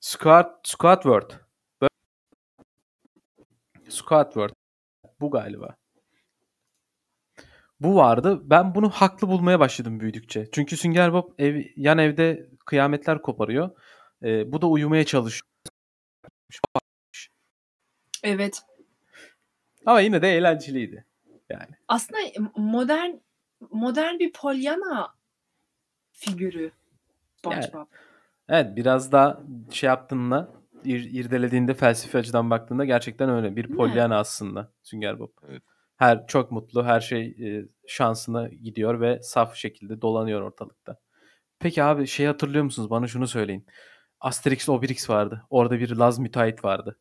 [0.00, 1.30] Squat, Squatword.
[1.82, 1.90] Böyle-
[3.88, 4.50] Squatword.
[5.20, 5.76] Bu galiba.
[7.80, 8.40] Bu vardı.
[8.42, 10.48] Ben bunu haklı bulmaya başladım büyüdükçe.
[10.52, 13.70] Çünkü Sünger Bob ev, yan evde kıyametler koparıyor.
[14.22, 15.48] Ee, bu da uyumaya çalışıyor.
[18.22, 18.62] Evet.
[19.88, 21.04] Ama yine de eğlenceliydi.
[21.50, 21.70] Yani.
[21.88, 22.20] Aslında
[22.56, 23.10] modern
[23.70, 25.14] modern bir Pollyanna
[26.12, 26.70] figürü
[27.38, 27.86] SpongeBob.
[28.48, 29.40] Evet biraz daha
[29.70, 30.52] şey yaptığında
[30.84, 33.56] ir, irdelediğinde felsefi açıdan baktığında gerçekten öyle.
[33.56, 33.76] Bir?
[33.76, 35.30] Pollyanna aslında Sünger Bob.
[35.48, 35.62] Evet.
[35.96, 40.96] Her çok mutlu, her şey e, şansına gidiyor ve saf şekilde dolanıyor ortalıkta.
[41.58, 42.90] Peki abi şey hatırlıyor musunuz?
[42.90, 43.66] Bana şunu söyleyin.
[44.20, 45.46] Asterix Obelix vardı.
[45.50, 46.98] Orada bir Laz müteahhit vardı.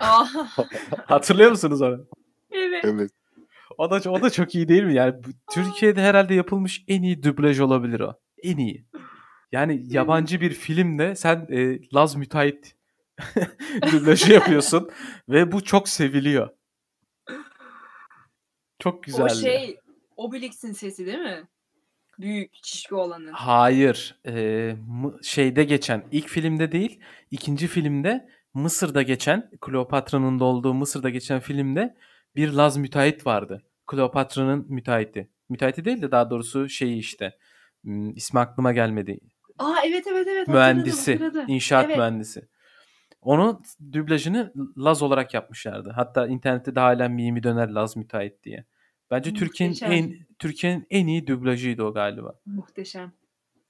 [1.06, 2.06] Hatırlıyor musunuz onu?
[2.52, 2.84] Evet.
[2.84, 3.10] Evet.
[3.78, 4.94] O da o da çok iyi değil mi?
[4.94, 5.14] Yani
[5.52, 8.14] Türkiye'de herhalde yapılmış en iyi dublaj olabilir o.
[8.42, 8.84] En iyi.
[9.52, 12.76] Yani yabancı bir filmde sen e, Laz müteahhit
[13.92, 14.90] dublajı yapıyorsun
[15.28, 16.48] ve bu çok seviliyor.
[18.78, 19.32] Çok güzeldi.
[19.32, 19.78] O şey
[20.16, 21.48] Obelix'in sesi değil mi?
[22.18, 23.32] Büyük şişko olanın.
[23.32, 24.18] Hayır.
[24.26, 24.76] e,
[25.22, 27.00] şeyde geçen ilk filmde değil,
[27.30, 31.96] ikinci filmde Mısır'da geçen Kleopatra'nın da olduğu Mısır'da geçen filmde
[32.36, 33.62] bir Laz müteahhit vardı.
[33.86, 35.30] Kleopatra'nın müteahhiti.
[35.48, 37.38] Müteahhiti değil de daha doğrusu şeyi işte.
[37.82, 39.18] Hmm, ismi aklıma gelmedi.
[39.58, 40.48] Aa evet evet evet.
[40.48, 41.44] mühendisi, hatırladım.
[41.48, 41.96] inşaat Evet.
[41.96, 42.48] mühendisi.
[43.22, 43.62] Onun
[43.92, 45.90] dublajını Laz olarak yapmışlardı.
[45.90, 48.64] Hatta internette de hala mimi döner Laz müteahhit diye.
[49.10, 52.34] Bence Türkiye'nin en Türkiye'nin en iyi dublajıydı o galiba.
[52.46, 53.12] Muhteşem.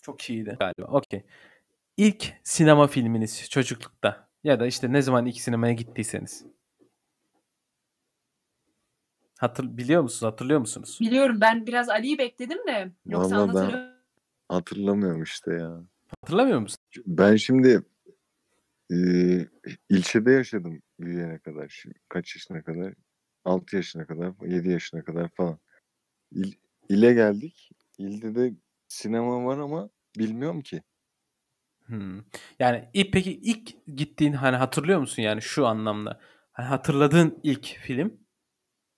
[0.02, 0.86] Çok iyiydi galiba.
[0.92, 1.24] Okey.
[1.96, 6.46] İlk sinema filminiz çocuklukta ya da işte ne zaman ilk sinemaya gittiyseniz.
[9.40, 10.32] Hatır biliyor musunuz?
[10.32, 10.98] Hatırlıyor musunuz?
[11.00, 12.92] Biliyorum ben biraz Ali'yi bekledim de.
[13.06, 13.80] Yoksa Vallahi ben- anlatırım.
[14.48, 15.82] Hatırlamıyorum işte ya.
[16.20, 16.78] Hatırlamıyor musun?
[17.06, 17.82] Ben şimdi
[18.92, 18.96] e,
[19.90, 21.68] ilçede yaşadım büyüyene kadar.
[21.68, 22.94] Şimdi kaç yaşına kadar?
[23.44, 25.58] 6 yaşına kadar, 7 yaşına kadar falan.
[26.32, 26.52] İl,
[26.88, 27.70] ile geldik.
[27.98, 28.54] İlde de
[28.88, 30.82] sinema var ama bilmiyorum ki.
[31.86, 32.24] Hımm.
[32.58, 36.20] Yani, ilk peki ilk gittiğin, hani, hatırlıyor musun, yani, şu anlamda?
[36.52, 38.19] Hani, hatırladığın ilk film,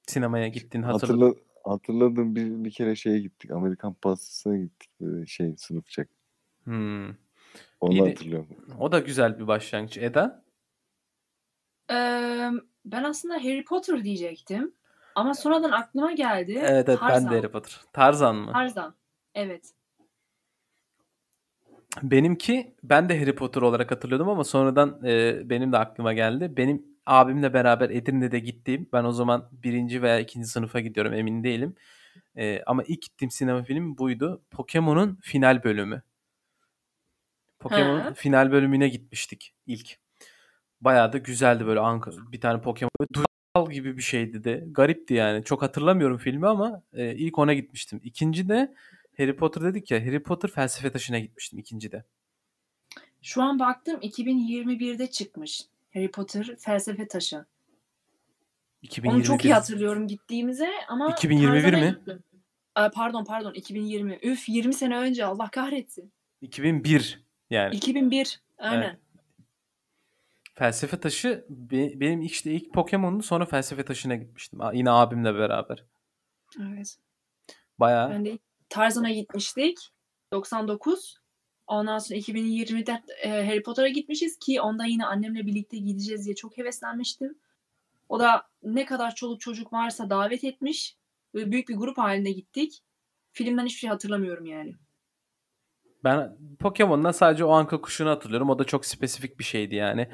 [0.07, 2.37] sinemaya gittiğin hatırla Hatırla hatırladım.
[2.37, 4.91] Bir bir kere şeye gittik, Amerikan Pastatı'na gittik,
[5.29, 6.09] şey, sınıfçak.
[6.65, 7.17] Hımm.
[7.81, 8.49] Onu İyi de hatırlıyorum.
[8.81, 9.99] o da güzel bir başlangıç.
[9.99, 10.45] Eda?
[11.89, 14.75] Emm, ben aslında Harry Potter diyecektim
[15.15, 16.59] ama sonradan aklıma geldi.
[16.63, 17.29] Evet, evet, ben de.
[17.29, 17.81] Harry Potter.
[17.93, 18.53] Tarzan mı?
[18.53, 18.95] Tarzan.
[19.35, 19.73] Evet.
[22.03, 26.57] Benimki ben de Harry Potter olarak hatırlıyordum ama sonradan, eee, benim de aklıma geldi.
[26.57, 30.03] Benim abimle beraber Edirne'de gittiğim, ben o zaman 1.
[30.03, 30.45] veya 2.
[30.45, 31.75] sınıfa gidiyorum, emin değilim.
[32.37, 34.43] Eee, ama ilk gittiğim sinema filmi buydu.
[34.51, 36.03] Pokemon'un final bölümü.
[37.59, 39.99] Pokemon'un final bölümüne gitmiştik ilk.
[40.81, 44.65] Bayağı da güzeldi böyle Anka bir tane Pokemon duygusal gibi bir şeydi de.
[44.67, 45.45] Garipti yani.
[45.45, 48.01] Çok hatırlamıyorum filmi ama, eee, ilk ona gitmiştim.
[48.05, 48.75] 2'nci de
[49.17, 52.05] Harry Potter dedik ya, Harry Potter Felsefe Taşı'na gitmiştim 2'ncide.
[53.23, 55.63] Şu an baktım 2021'de çıkmış
[55.95, 57.37] Harry Potter Felsefe Taşı.
[57.37, 57.45] Onu
[58.85, 61.97] çok 2021 iyi hatırlıyorum gittiğimize ama 2021 Tarzan'a mi?
[61.99, 62.23] gittim.
[62.79, 64.19] Eee, pardon, pardon 2020.
[64.23, 66.13] Üf 20 sene önce Allah kahretsin.
[66.41, 67.75] 2001 yani.
[67.75, 68.83] 2001 aynen.
[68.83, 68.99] Evet.
[70.55, 74.61] Felsefe Taşı be benim işte ilk Pokemon'du sonra Felsefe Taşı'na gitmiştim.
[74.73, 75.85] Yine abimle beraber.
[76.61, 76.99] Evet.
[77.79, 78.39] Bayağı Ben de
[78.69, 79.79] Tarzan'a gitmiştik
[80.33, 81.22] 99.
[81.67, 86.59] Ondan sonra 2020'de, eee, Harry Potter'a gitmişiz ki onda yine annemle birlikte gideceğiz diye çok
[86.59, 87.39] heveslenmiştim.
[88.09, 90.97] O da ne kadar çoluk çocuk varsa davet etmiş.
[91.35, 92.83] Böyle büyük bir grup hâlinde gittik.
[93.33, 94.75] Filmden hiçbir şey hatırlamıyorum yani.
[96.05, 98.51] Ben Pokemon'dan sadece o anka kuşunu hatırlıyorum.
[98.51, 100.09] O da çok spesifik bir şeydi yani.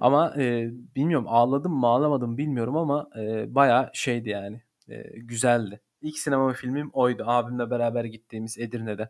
[0.00, 5.80] Ama, eee, bilmiyorum ağladım mı ağlamadım bilmiyorum ama, eee, bayağı şeydi yani, eee, güzeldi.
[6.02, 7.24] İlk sinema filmim oydu.
[7.26, 9.08] Abimle beraber gittiğimiz Edirne'de.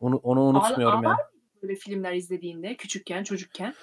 [0.00, 1.18] Onu onu unutmuyorum ağlar yani.
[1.62, 3.74] böyle filmler izlediğinde küçükken, çocukken?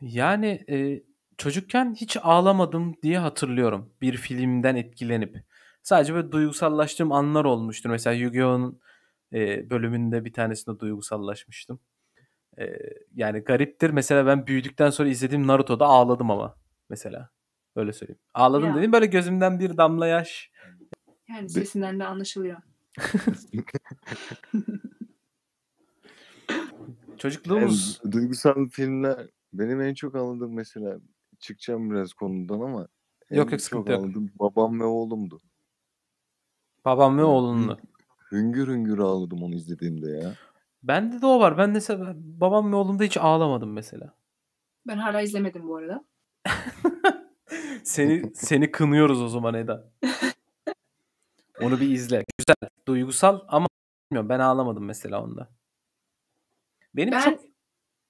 [0.00, 1.02] Yani, eee,
[1.38, 5.36] çocukken hiç ağlamadım diye hatırlıyorum bir filmden etkilenip.
[5.82, 7.90] Sadece böyle duygusallaştığım anlar olmuştur.
[7.90, 8.80] Mesela Yu-Gi-Oh'un,
[9.32, 11.80] eee, bölümünde bir tanesinde duygusallaşmıştım.
[12.58, 12.78] Eee,
[13.14, 13.90] yani gariptir.
[13.90, 16.54] Mesela ben büyüdükten sonra izlediğim Naruto'da ağladım ama
[16.90, 17.30] mesela.
[17.76, 18.20] Öyle söyleyeyim.
[18.34, 18.74] Ağladım Ya.
[18.74, 20.50] dediğim böyle gözümden bir damla yaş.
[21.28, 22.56] Yani sesinden de anlaşılıyor.
[27.18, 30.98] Çocukluğumuz duygusal filmler benim en çok ağladığım mesela
[31.38, 32.88] çıkacağım biraz konudan ama Yok
[33.30, 34.06] en yok çok sıkıntı yok.
[34.40, 35.40] Babam ve Oğlum'du.
[36.84, 37.78] Babam ve Oğlunlu.
[38.32, 40.34] hüngür hüngür ağladım onu izlediğimde ya.
[40.82, 41.58] Bende de o var.
[41.58, 44.14] Ben mesela Babam ve Oğlum'da hiç ağlamadım mesela.
[44.86, 46.04] Ben hâlâ izlemedim bu arada.
[47.84, 49.90] Seni seni kınıyoruz o zaman Eda.
[51.60, 52.24] Onu bir izle.
[52.38, 53.66] Güzel, duygusal ama
[54.10, 55.48] bilmiyorum ben ağlamadım mesela onda.
[56.96, 57.40] Benim Ben çok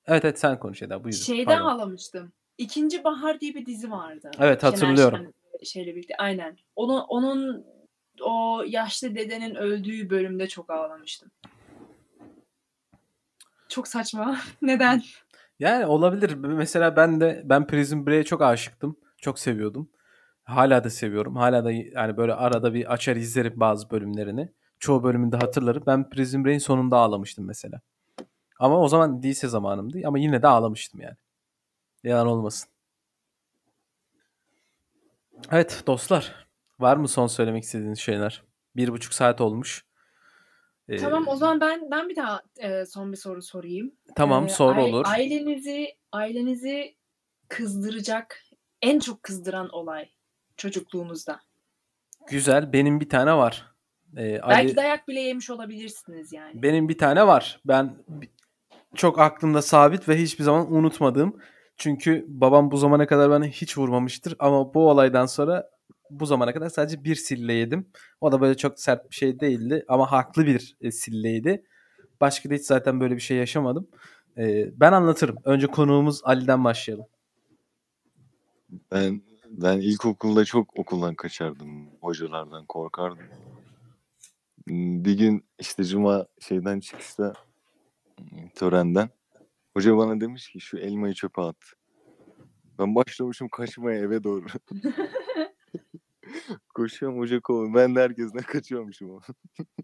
[0.08, 1.14] Evet, evet sen konuş Eda buyur.
[1.14, 1.64] şeyde Pardon.
[1.66, 2.32] ağlamıştım.
[2.58, 4.30] İkinci Bahar diye bir dizi vardı.
[4.38, 5.18] Evet Şener hatırlıyorum.
[5.18, 6.14] Şen şeyle birlikte.
[6.18, 6.56] Aynen.
[6.76, 7.66] Onu onun
[8.20, 11.30] o yaşlı dedenin öldüğü bölümde çok ağlamıştım.
[13.68, 14.38] Çok saçma.
[14.62, 15.02] Neden?
[15.58, 16.34] Yani olabilir.
[16.34, 18.96] Mesela ben de ben Prison Break'e çok aşıktım.
[19.16, 19.90] Çok seviyordum.
[20.44, 21.36] Hala da seviyorum.
[21.36, 24.52] Hala da yani böyle arada bir açar izlerim bazı bölümlerini.
[24.78, 25.82] Çoğu bölümünde hatırlarım.
[25.86, 27.80] Ben Prison Break'in sonunda ağlamıştım mesela.
[28.58, 31.16] Ama o zaman lise zamanımdı ama yine de ağlamıştım yani.
[32.04, 32.68] Yalan olmasın.
[35.50, 36.46] Evet dostlar.
[36.80, 38.42] Var mı son söylemek istediğiniz şeyler?
[38.76, 39.84] Bir buçuk saat olmuş.
[40.88, 43.92] Ee, Tamam o zaman ben ben bir daha eee, son bir soru sorayım.
[44.14, 45.04] tamam Eee, soru ai- olur.
[45.08, 46.96] ailenizi ailenizi
[47.48, 48.42] kızdıracak
[48.82, 50.08] en çok kızdıran olay
[50.56, 51.40] çocukluğunuzda.
[52.30, 52.72] Güzel.
[52.72, 53.72] Benim bir tane var.
[54.16, 56.62] Ee, Ali Belki dayak bile yemiş olabilirsiniz yani.
[56.62, 57.60] benim bir tane var.
[57.64, 57.96] Ben
[58.94, 61.36] çok aklımda sabit ve hiçbir zaman unutmadığım.
[61.76, 65.70] Çünkü babam bu zamana kadar beni hiç vurmamıştır ama bu olaydan sonra
[66.10, 67.88] bu zamana kadar sadece bir sille yedim.
[68.20, 71.64] O da böyle çok sert bir şey değildi ama haklı bir e, silleydi.
[72.20, 73.88] Başka da hiç zaten böyle bir şey yaşamadım.
[74.38, 75.36] Ee, ben anlatırım.
[75.44, 77.06] Önce konuğumuz Ali'den başlayalım.
[78.92, 81.88] Ben ben ilkokulda çok okuldan kaçardım.
[82.00, 83.26] Hocalardan korkardım.
[84.68, 87.32] Bir gün işte cuma şeyden çıkışta
[88.54, 89.08] törenden
[89.74, 91.56] hoca bana demiş ki şu elmayı çöpe at.
[92.78, 94.46] Ben başlamışım kaçmaya eve doğru.
[96.74, 97.74] Koşuyorum hoca kovalıyor.
[97.74, 99.20] Ben de herkesten kaçıyormuşum.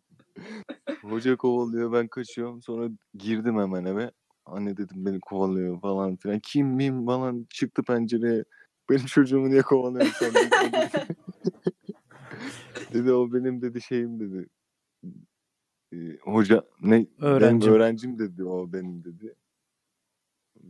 [1.02, 2.62] hoca kovalıyor ben kaçıyorum.
[2.62, 4.10] Sonra girdim hemen eve.
[4.46, 6.40] Anne dedim beni kovalıyor falan filan.
[6.40, 8.44] Kim miyim falan çıktı pencereye.
[8.90, 10.34] Benim çocuğumu niye kovalıyorsun
[12.92, 14.46] dedi o benim dedi şeyim dedi.
[15.94, 17.72] Ee, hoca ne benim Öğrencim.
[17.72, 19.34] öğrencim dedi o benim dedi.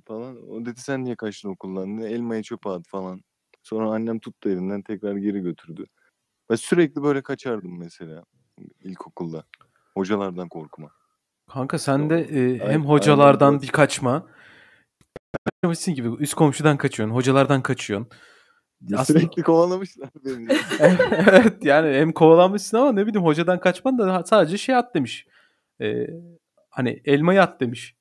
[0.05, 0.51] falan.
[0.51, 1.97] O dedi sen niye kaçtın okuldan?
[1.97, 3.23] Ne elmayı çöpe at falan.
[3.63, 5.87] Sonra annem tuttu elinden tekrar geri götürdü.
[6.51, 8.25] Ben sürekli böyle kaçardım mesela
[8.81, 9.45] ilkokulda.
[9.95, 10.91] Hocalardan korkma.
[11.51, 13.63] Kanka sen de e, Aynen- hem hocalardan aynen.
[13.63, 14.27] bir kaçma.
[15.63, 18.09] Kaçmışsın gibi üst komşudan kaçıyorsun, hocalardan kaçıyorsun.
[18.95, 20.49] Aslında- Sürekli kovalamışlar beni.
[20.79, 25.27] evet yani hem kovalanmışsın ama ne bileyim hocadan kaçman da sadece şey at demiş.
[25.81, 26.07] Ee,
[26.71, 27.97] hani elmayı at demiş.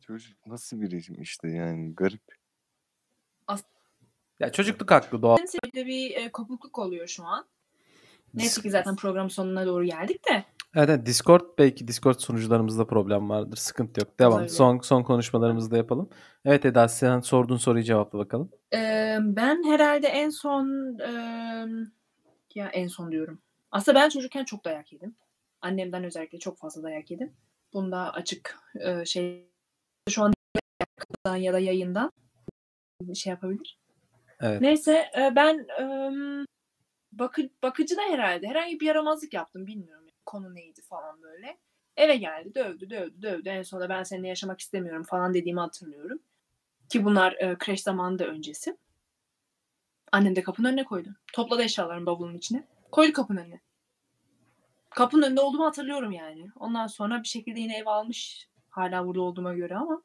[0.00, 2.22] Çocuk nasıl biriyim işte yani garip.
[4.40, 5.36] Ya çocukluk haklı doğal.
[5.74, 7.46] Böyle bir e, kopukluk oluyor şu an.
[8.34, 10.44] Neyse ki zaten program sonuna doğru geldik de.
[10.74, 13.56] Evet, evet, Discord belki Discord sunucularımızda problem vardır.
[13.56, 14.18] Sıkıntı yok.
[14.18, 14.32] Devam.
[14.32, 14.48] Olabilir.
[14.48, 16.10] Son son konuşmalarımızı da yapalım.
[16.44, 18.50] Evet Eda sen sorduğun soruyu cevapla bakalım.
[18.74, 21.12] Ee, ben herhalde en son e,
[22.54, 23.42] ya en son diyorum.
[23.70, 25.16] Aslında ben çocukken çok dayak yedim.
[25.60, 27.32] Annemden özellikle çok fazla dayak yedim.
[27.72, 29.48] Bunda açık e, şey
[30.08, 30.32] şu an
[31.36, 32.10] ya da yayından
[33.14, 33.78] şey yapabilir.
[34.40, 34.60] Evet.
[34.60, 35.04] Neyse
[35.36, 35.66] ben
[37.12, 40.06] bakı, bakıcı da herhalde herhangi bir yaramazlık yaptım bilmiyorum.
[40.26, 41.58] Konu neydi falan böyle.
[41.96, 43.48] Eve geldi dövdü dövdü dövdü.
[43.48, 46.18] En sonunda ben seninle yaşamak istemiyorum falan dediğimi hatırlıyorum.
[46.88, 48.76] Ki bunlar e, kreş zamanı da öncesi.
[50.12, 51.08] Annem de kapının önüne koydu.
[51.32, 52.66] Topladı eşyalarını bavulun içine.
[52.92, 53.60] Koydu kapının önüne.
[54.90, 56.50] Kapının önünde olduğumu hatırlıyorum yani.
[56.56, 58.48] Ondan sonra bir şekilde yine ev almış.
[58.68, 60.02] Hala burada olduğuma göre ama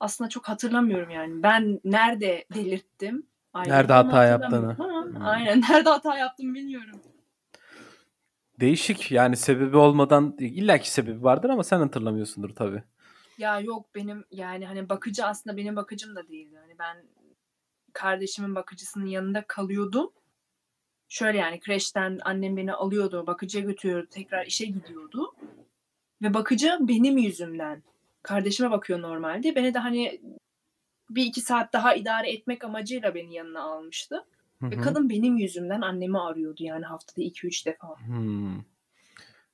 [0.00, 1.42] aslında çok hatırlamıyorum yani.
[1.42, 3.27] Ben nerede delirttim?
[3.52, 4.78] Ailemi Nerede onu hata yaptığını.
[4.78, 5.22] Hmm.
[5.26, 7.00] aynen nerede hata yaptım bilmiyorum.
[8.60, 12.82] Değişik yani sebebi olmadan illaki sebebi vardır ama sen hatırlamıyorsundur tabii.
[13.38, 16.56] Ya yok benim yani hani bakıcı aslında benim bakıcım da değildi.
[16.60, 16.96] Hani ben
[17.92, 20.10] kardeşimin bakıcısının yanında kalıyordum.
[21.08, 25.34] Şöyle yani kreşten annem beni alıyordu, bakıcıya götürüyordu, tekrar işe gidiyordu.
[26.22, 27.82] Ve bakıcı benim yüzümden.
[28.22, 29.54] Kardeşime bakıyor normalde.
[29.54, 30.20] Beni de hani
[31.10, 34.24] bir iki saat daha idare etmek amacıyla beni yanına almıştı.
[34.62, 37.88] Hı Ve kadın benim yüzümden annemi arıyordu yani haftada 2-3 defa.
[38.06, 38.54] Hmm.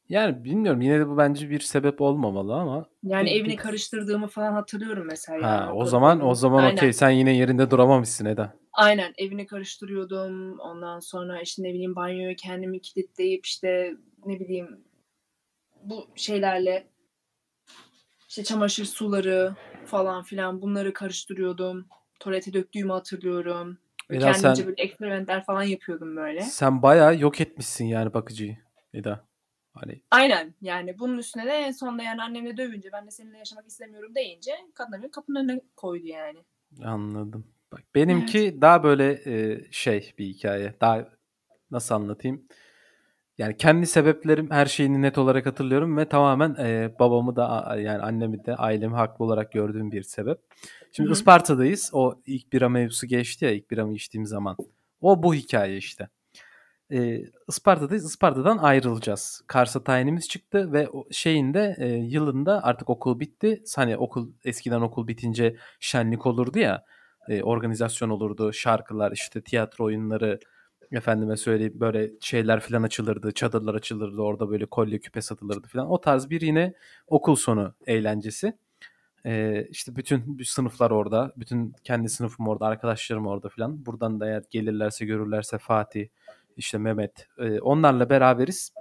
[0.09, 4.27] Yani bilmiyorum yine de bu bence bir sebep olmamalı ama Yani Bir- evini bir- karıştırdığımı
[4.27, 5.49] falan hatırlıyorum mesela.
[5.49, 5.85] ha yani o kadının.
[5.91, 8.55] zaman o zaman okey sen yine yerinde duramamışsın Eda.
[8.73, 10.59] Aynen evini karıştırıyordum.
[10.59, 13.95] Ondan sonra işte ne bileyim banyoyu kendimi kilitleyip işte
[14.27, 14.85] ne bileyim
[15.83, 16.87] bu şeylerle
[18.35, 19.55] işte çamaşır suları
[19.87, 21.87] falan filan bunları karıştırıyordum.
[22.21, 23.79] Tuvalete döktüğümü hatırlıyorum.
[24.11, 26.41] Eda Kendimce sen böyle eksperimentler falan yapıyordum böyle.
[26.41, 28.57] sen bayağı yok etmişsin yani bakıcıyı
[28.95, 29.25] Eda.
[29.75, 33.67] Hani Aynen yani bunun üstüne de en sonunda yani annemle dövünce ben de seninle yaşamak
[33.67, 36.39] istemiyorum deyince kadın kapının önüne koydu yani.
[36.85, 37.47] Anladım.
[37.73, 40.75] Bak benimki daha böyle e, şey bir hikaye.
[40.81, 41.09] Daha
[41.71, 42.49] nasıl anlatayım?
[43.39, 48.45] Yani kendi sebeplerim her şeyini net olarak hatırlıyorum ve tamamen e, babamı da yani annemi
[48.45, 50.39] de ailemi haklı olarak gördüğüm bir sebep.
[50.93, 51.13] Şimdi Hı hı.
[51.13, 51.91] Isparta'dayız.
[51.93, 54.57] O ilk bira mevzusu geçti ya ilk biramı içtiğim zaman.
[55.01, 56.09] O bu hikaye işte.
[56.91, 58.05] E, Isparta'dayız.
[58.05, 59.43] Isparta'dan ayrılacağız.
[59.47, 63.63] Kars'a tayinimiz çıktı ve şeyinde e, yılında artık okul bitti.
[63.77, 66.85] Hani okul eskiden okul bitince şenlik olurdu ya.
[67.29, 68.53] e, organizasyon olurdu.
[68.53, 70.41] Şarkılar işte tiyatro oyunları
[70.95, 73.33] efendime söyleyeyim böyle şeyler falan açılırdı.
[73.33, 74.23] Çadırlar açılırdı.
[74.23, 75.91] Orada böyle kolye küpe satılırdı falan.
[75.91, 76.75] O tarz bir yine
[77.07, 78.53] okul sonu eğlencesi.
[79.27, 81.33] Ee, işte bütün sınıflar orada.
[81.37, 82.67] Bütün kendi sınıfım orada.
[82.67, 83.87] Arkadaşlarım orada falan.
[83.87, 86.09] Buradan da eğer gelirlerse görürlerse Fatih,
[86.57, 87.29] işte Mehmet.
[87.39, 88.73] e, onlarla beraberiz.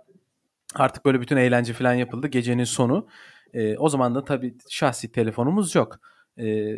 [0.75, 2.27] Artık böyle bütün eğlence falan yapıldı.
[2.27, 3.07] Gecenin sonu.
[3.53, 5.99] E, o zaman da tabii şahsi telefonumuz yok.
[6.37, 6.75] E,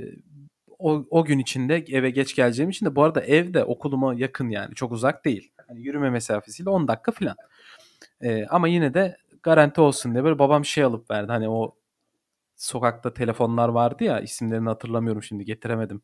[0.86, 4.50] o, o gün içinde eve geç geleceğim için de bu arada ev de okuluma yakın
[4.50, 4.76] yani.
[4.76, 5.52] Çok uzak değil.
[5.68, 7.36] Hani yürüme mesafesiyle 10 dakika falan.
[8.22, 11.32] E, ama yine de garanti olsun diye böyle babam şey alıp verdi.
[11.32, 11.76] Hani o
[12.56, 16.02] sokakta telefonlar vardı ya isimlerini hatırlamıyorum şimdi getiremedim.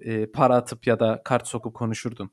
[0.00, 2.30] E, para atıp ya da kart sokup konuşurdun.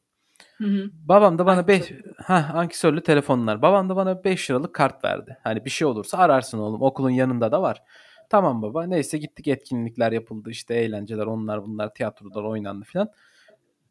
[0.57, 0.89] Hı hı.
[0.93, 2.13] Babam da bana 5 Ankesörlü.
[2.17, 3.61] ha ankesörlü telefonlar.
[3.61, 5.37] Babam da bana 5 liralık kart verdi.
[5.43, 6.81] Hani bir şey olursa ararsın oğlum.
[6.81, 7.83] Okulun yanında da var.
[8.29, 8.83] Tamam baba.
[8.85, 10.49] Neyse gittik etkinlikler yapıldı.
[10.49, 13.11] işte eğlenceler onlar bunlar tiyatrolar oynandı filan.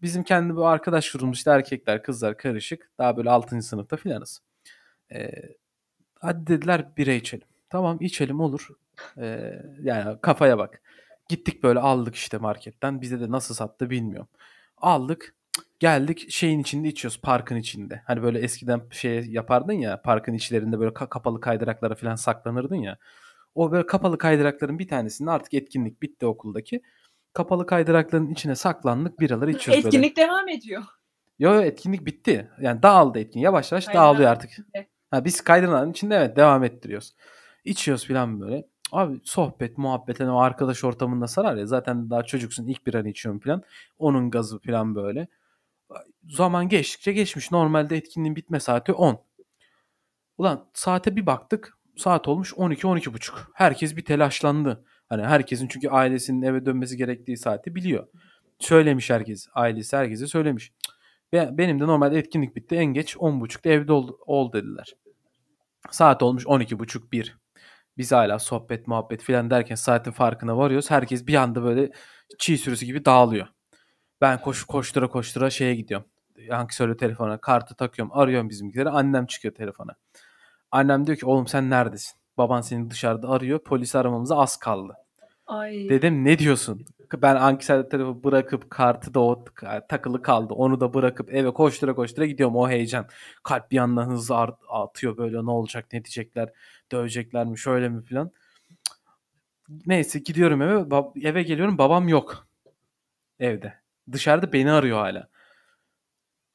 [0.03, 2.91] Bizim kendi bu arkadaş grubumuz işte erkekler kızlar karışık.
[2.99, 3.63] Daha böyle 6.
[3.63, 4.43] sınıfta filanız.
[5.13, 5.31] Ee,
[6.21, 7.47] hadi dediler bira içelim.
[7.71, 8.69] Tamam içelim olur.
[9.19, 10.83] Ee, yani kafaya bak.
[11.29, 13.01] Gittik böyle aldık işte marketten.
[13.01, 14.29] Bize de nasıl sattı bilmiyorum.
[14.77, 15.35] Aldık.
[15.81, 18.03] Geldik şeyin içinde içiyoruz parkın içinde.
[18.07, 22.99] Hani böyle eskiden şey yapardın ya parkın içlerinde böyle ka- kapalı kaydıraklara falan saklanırdın ya.
[23.55, 26.83] O böyle kapalı kaydırakların bir tanesinde artık etkinlik bitti okuldaki.
[27.33, 29.97] Kapalı kaydırakların içine saklandık biraları içiyoruz böyle.
[29.97, 30.83] Etkinlik devam ediyor.
[31.39, 32.51] Yo yo etkinlik bitti.
[32.61, 33.45] Yani dağıldı etkinlik.
[33.45, 34.51] Yavaş yavaş Kaydıran dağılıyor artık.
[34.51, 34.89] içinde.
[35.11, 37.15] Ha, biz kaydıranın içinde evet devam ettiriyoruz.
[37.65, 38.69] İçiyoruz falan böyle.
[38.93, 41.67] Abi sohbet, muhabbet hani o arkadaş ortamında sarar ya.
[41.67, 43.63] Zaten daha çocuksun ilk bir an içiyorsun falan.
[43.99, 45.29] Onun gazı falan böyle.
[46.29, 47.51] Zaman geçtikçe geçmiş.
[47.51, 49.21] Normalde etkinliğin bitme saati 10.
[50.39, 51.78] Ulan saate bir baktık.
[51.99, 53.51] Saat olmuş 12 12 buçuk.
[53.55, 54.85] Herkes bir telaşlandı.
[55.09, 58.07] Hani herkesin çünkü ailesinin eve dönmesi gerektiği saati biliyor.
[58.59, 59.47] Söylemiş herkes.
[59.55, 60.73] Ailesi herkese söylemiş.
[61.33, 62.75] Ve benim de normalde etkinlik bitti.
[62.75, 64.95] En geç 10.30'da evde ol, ol dediler.
[65.91, 67.37] Saat olmuş 12.30 1.
[67.97, 70.91] Biz hala sohbet muhabbet filan derken saatin farkına varıyoruz.
[70.91, 71.91] Herkes bir anda böyle
[72.39, 73.47] çiğ sürüsü gibi dağılıyor.
[74.21, 76.07] Ben koş, koştura koştura şeye gidiyorum.
[76.51, 78.19] Ankesörlü telefona kartı takıyorum.
[78.19, 78.91] Arıyorum bizimkileri.
[78.91, 79.95] Annem çıkıyor telefona.
[80.71, 82.19] Annem diyor ki oğlum sen neredesin?
[82.39, 83.59] Baban seni dışarıda arıyor.
[83.59, 84.95] Polis aramamıza az kaldı.
[85.47, 85.89] Ay.
[85.89, 86.85] Dedim ne diyorsun?
[87.17, 89.45] Ben ankesörlü telefonu bırakıp kartı da o
[89.89, 90.55] takılı kaldı.
[90.55, 92.57] Onu da bırakıp eve koştura koştura gidiyorum.
[92.57, 93.07] O heyecan.
[93.43, 94.37] Kalp bir yandan hızlı
[94.69, 96.49] atıyor böyle ne olacak ne diyecekler.
[96.93, 98.31] Dövecekler mi şöyle mi filan.
[99.87, 100.85] Neyse gidiyorum eve.
[101.29, 102.47] Eve geliyorum babam yok.
[103.41, 103.75] Evde.
[104.13, 105.29] Dışarıda beni arıyor hala.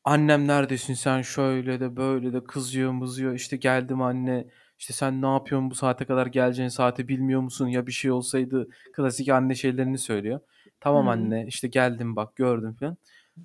[0.04, 3.34] Annem neredesin sen şöyle de böyle de kızıyor mızıyor.
[3.34, 4.48] İşte geldim anne.
[4.80, 7.68] İşte sen ne yapıyorsun bu saate kadar geleceğin saati bilmiyor musun?
[7.68, 10.40] Ya bir şey olsaydı klasik anne şeylerini söylüyor.
[10.80, 12.98] Tamam anne işte geldim bak gördüm falan.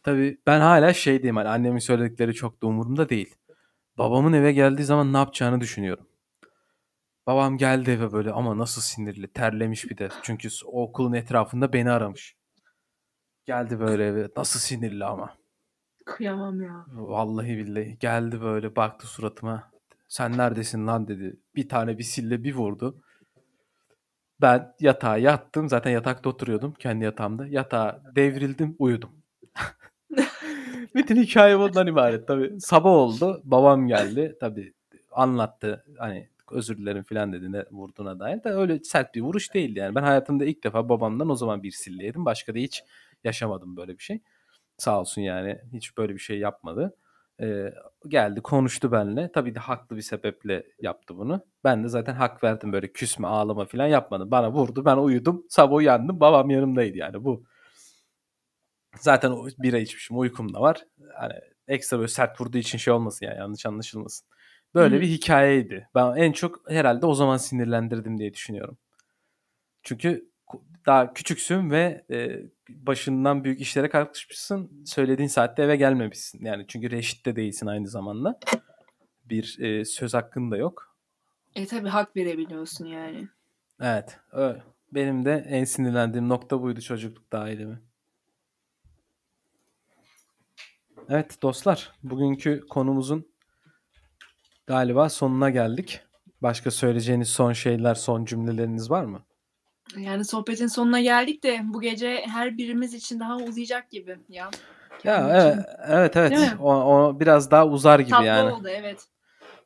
[0.02, 3.35] Tabii ben hala şey diyeyim hani annemin söyledikleri çok da umurumda değil.
[3.98, 6.06] Babamın eve geldiği zaman ne yapacağını düşünüyorum.
[7.26, 10.09] Babam geldi eve böyle ama nasıl sinirli terlemiş bir de.
[10.22, 12.36] Çünkü o okulun etrafında beni aramış.
[13.44, 15.38] Geldi böyle eve nasıl sinirli ama.
[16.09, 16.86] Kıyamam ya.
[16.93, 19.70] Vallahi billahi geldi böyle baktı suratıma.
[20.09, 21.36] Sen neredesin lan dedi.
[21.56, 23.02] Bir tane bir sille bir vurdu.
[24.40, 25.68] Ben yatağa yattım.
[25.68, 27.47] Zaten yatakta oturuyordum kendi yatağımda.
[27.47, 29.10] Yatağa devrildim uyudum.
[30.94, 32.60] Bütün hikaye bundan ibaret tabii.
[32.60, 33.40] Sabah oldu.
[33.44, 34.36] Babam geldi.
[34.40, 34.72] Tabii
[35.12, 35.85] anlattı.
[35.98, 38.44] Hani özür dilerim falan dedi ne vurduğuna dair.
[38.44, 39.94] De öyle sert bir vuruş değildi yani.
[39.94, 42.24] Ben hayatımda ilk defa babamdan o zaman bir sille yedim.
[42.24, 42.85] Başka da hiç
[43.24, 44.20] yaşamadım böyle bir şey.
[44.79, 46.97] Sağ olsun yani hiç böyle bir şey yapmadı.
[47.41, 47.73] Ee,
[48.09, 49.33] geldi konuştu benimle.
[49.33, 51.45] Tabii de haklı bir sebeple yaptı bunu.
[51.65, 54.31] Ben de zaten hak verdim böyle küsme ağlama falan yapmadım.
[54.31, 57.45] Bana vurdu ben uyudum sabah uyandım babam yanımdaydı yani bu.
[59.01, 60.85] Zaten o bira içmişim uykum da var.
[61.17, 61.35] Hani
[61.69, 64.29] ekstra böyle sert vurduğu için şey olmasın yani yanlış anlaşılmasın.
[64.75, 65.01] Böyle Hı.
[65.01, 65.89] bir hikayeydi.
[65.95, 68.79] Ben en çok herhalde o zaman sinirlendirdim diye düşünüyorum.
[69.83, 70.31] Çünkü
[70.87, 74.85] daha küçüksün ve e, başından büyük işlere kalkışmışsın.
[74.86, 76.45] Söylediğin saatte eve gelmemişsin.
[76.45, 78.39] Yani çünkü reşit de değilsin aynı zamanda.
[79.24, 80.97] Bir e, söz hakkın da yok.
[81.55, 83.28] E tabi hak verebiliyorsun yani.
[83.81, 84.19] Evet.
[84.32, 84.62] Öyle.
[84.93, 87.82] Benim de en sinirlendiğim nokta buydu çocuklukta ailemi.
[91.09, 91.93] Evet dostlar.
[92.03, 93.28] Bugünkü konumuzun
[94.66, 96.01] galiba sonuna geldik.
[96.43, 99.28] Başka söyleyeceğiniz son şeyler, son cümleleriniz var mı?
[99.97, 104.51] Yani sohbetin sonuna geldik de bu gece her birimiz için daha uzayacak gibi ya.
[105.05, 106.55] Ya Kendim evet, evet evet.
[106.60, 108.52] O, o biraz daha uzar gibi Tatlı yani.
[108.52, 109.05] oldu evet.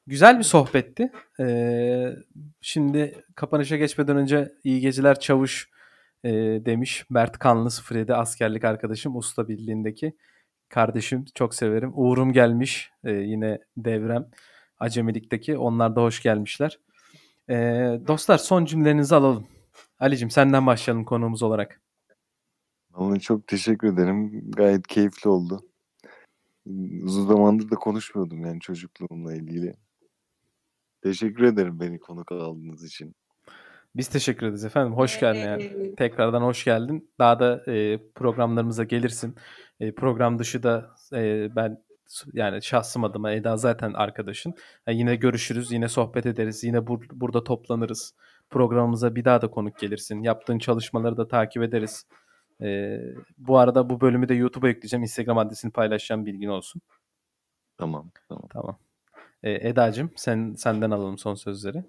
[0.06, 1.12] Güzel bir sohbetti.
[1.40, 2.08] Ee,
[2.60, 5.70] şimdi kapanışa geçmeden önce iyi geceler çavuş
[6.24, 6.30] e,
[6.66, 7.04] demiş.
[7.10, 10.16] Mert Kanlı 07 askerlik arkadaşım Usta Birliği'ndeki
[10.68, 11.92] kardeşim çok severim.
[11.94, 14.26] Uğur'um gelmiş e, yine devrem
[14.78, 16.78] acemilikteki onlar da hoş gelmişler.
[17.50, 17.54] E,
[18.06, 19.46] dostlar son cümlelerinizi alalım.
[20.02, 21.80] Ali'cim senden başlayalım konuğumuz olarak.
[22.94, 24.50] Ama çok teşekkür ederim.
[24.50, 25.60] Gayet keyifli oldu.
[27.02, 29.76] Uzun zamandır da konuşmuyordum yani çocukluğumla ilgili.
[31.02, 33.14] Teşekkür ederim beni konuk aldığınız için.
[33.96, 34.96] Biz teşekkür ederiz efendim.
[34.96, 35.94] Hoş geldin yani.
[35.96, 37.10] Tekrardan hoş geldin.
[37.18, 39.34] Daha da e, programlarımıza gelirsin.
[39.80, 41.84] E, program dışı da e, ben
[42.32, 44.54] yani şahsım adıma Eda zaten arkadaşın.
[44.86, 48.14] Yani yine görüşürüz, yine sohbet ederiz, yine bur- burada toplanırız.
[48.52, 50.22] Programımıza bir daha da konuk gelirsin.
[50.22, 52.06] Yaptığın çalışmaları da takip ederiz.
[52.62, 52.98] E,
[53.38, 55.02] bu arada bu bölümü de YouTube'a yükleyeceğim.
[55.02, 56.82] Instagram adresini paylaşacağım bilgin olsun.
[57.78, 58.48] Tamam, tamam.
[58.52, 58.78] Tamam.
[59.42, 61.84] E, Eda'cığım sen senden alalım son sözleri.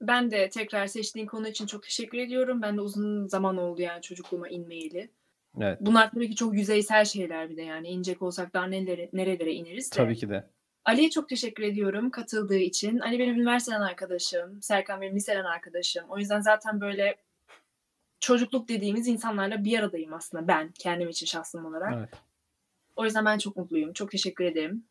[0.00, 2.62] Ben de tekrar seçtiğin konu için çok teşekkür ediyorum.
[2.62, 5.10] Ben de uzun zaman oldu yani çocukluğuma inmeyeli.
[5.60, 5.78] Evet.
[5.80, 7.88] Bunlar tabii ki çok yüzeysel şeyler bir de yani.
[7.88, 9.96] inecek olsak daha nelere, nerelere ineriz de.
[9.96, 10.50] Tabii ki de.
[10.84, 12.98] Ali'ye çok teşekkür ediyorum katıldığı için.
[12.98, 14.62] Ali benim üniversiteden arkadaşım.
[14.62, 16.04] Serkan benim liseden arkadaşım.
[16.08, 17.16] O yüzden zaten böyle
[18.20, 21.94] çocukluk dediğimiz insanlarla bir aradayım aslında ben kendim için şahsım olarak.
[21.98, 22.08] Evet.
[22.96, 23.92] O yüzden ben çok mutluyum.
[23.92, 24.84] Çok teşekkür ederim.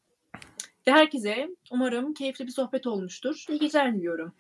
[0.88, 3.46] Ve herkese umarım keyifli bir sohbet olmuştur.
[3.50, 4.34] İyi geceler diliyorum.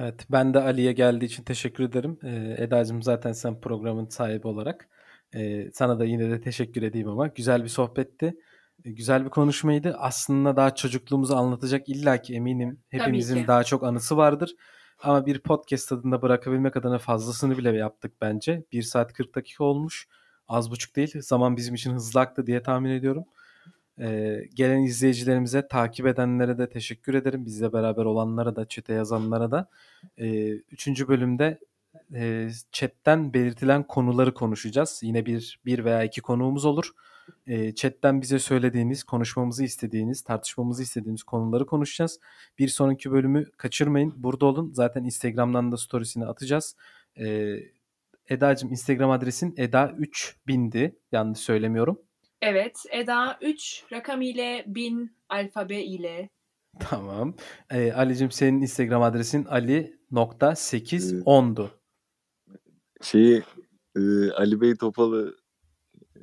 [0.00, 2.18] Evet, ben de Ali'ye geldiği için teşekkür ederim.
[2.22, 4.88] Ee, Eda'cığım zaten sen programın sahibi olarak.
[5.34, 8.34] Ee, sana da yine de teşekkür edeyim ama güzel bir sohbetti.
[8.84, 9.96] Ee, güzel bir konuşmaydı.
[9.98, 12.80] Aslında daha çocukluğumuzu anlatacak illaki eminim.
[12.88, 13.46] Hepimizin ki.
[13.46, 14.54] daha çok anısı vardır.
[15.02, 18.64] Ama bir podcast tadında bırakabilmek adına fazlasını bile yaptık bence.
[18.72, 20.08] 1 saat 40 dakika olmuş.
[20.48, 21.20] Az buçuk değil.
[21.20, 23.24] Zaman bizim için hızlı aktı diye tahmin ediyorum.
[24.00, 27.46] Ee, gelen izleyicilerimize, takip edenlere de teşekkür ederim.
[27.46, 29.68] Bizle beraber olanlara da, çete yazanlara da.
[30.18, 31.58] Ee, üçüncü bölümde
[32.14, 35.00] e, chatten belirtilen konuları konuşacağız.
[35.02, 36.92] Yine bir, bir veya iki konuğumuz olur.
[37.46, 42.20] E, chatten bize söylediğiniz, konuşmamızı istediğiniz, tartışmamızı istediğiniz konuları konuşacağız.
[42.58, 44.14] Bir sonraki bölümü kaçırmayın.
[44.16, 44.72] Burada olun.
[44.74, 46.76] Zaten Instagram'dan da storiesini atacağız.
[47.18, 47.56] E,
[48.28, 50.98] Eda'cığım Instagram adresin Eda3000'di.
[51.12, 52.02] Yanlış söylemiyorum.
[52.40, 52.78] Evet.
[52.90, 56.28] Eda 3 rakam ile 1000 alfabe ile.
[56.80, 57.34] Tamam.
[57.70, 61.70] E, Ali'cim senin Instagram adresin ali.810'du.
[63.02, 63.42] Şeyi
[63.96, 65.36] e, Ali Bey Topal'ı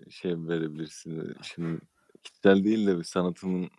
[0.09, 1.35] şey verebilirsin.
[1.41, 1.79] Şimdi
[2.23, 3.69] kişisel değil de sanatımın e,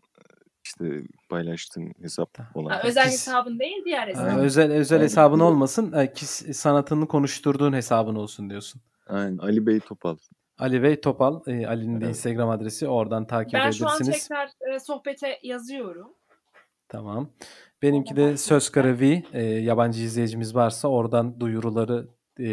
[0.64, 2.70] işte paylaştığım hesap olan.
[2.70, 4.38] Ha, özel Kis- hesabın değil diğer hesabın.
[4.38, 5.94] özel özel hesabın olmasın.
[6.14, 8.80] Kis- sanatını konuşturduğun hesabın olsun diyorsun.
[9.06, 10.16] Aynen Ali Bey Topal.
[10.58, 12.16] Ali Bey Topal, e, Ali'nin de Evet.
[12.16, 12.88] Instagram adresi.
[12.88, 14.28] Oradan takip Ben şu an edebilirsiniz.
[14.28, 16.08] tekrar e, sohbete yazıyorum.
[16.88, 17.30] Tamam.
[17.82, 19.24] Benimki de Söz Karavi.
[19.32, 22.08] E, yabancı izleyicimiz varsa oradan duyuruları
[22.40, 22.48] e,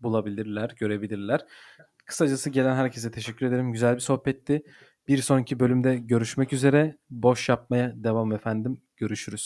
[0.00, 1.40] bulabilirler, görebilirler.
[2.06, 3.72] Kısacası gelen herkese teşekkür ederim.
[3.72, 4.62] Güzel bir sohbetti.
[5.08, 6.96] Bir sonraki bölümde görüşmek üzere.
[7.10, 8.82] Boş yapmaya devam efendim.
[8.96, 9.44] Görüşürüz.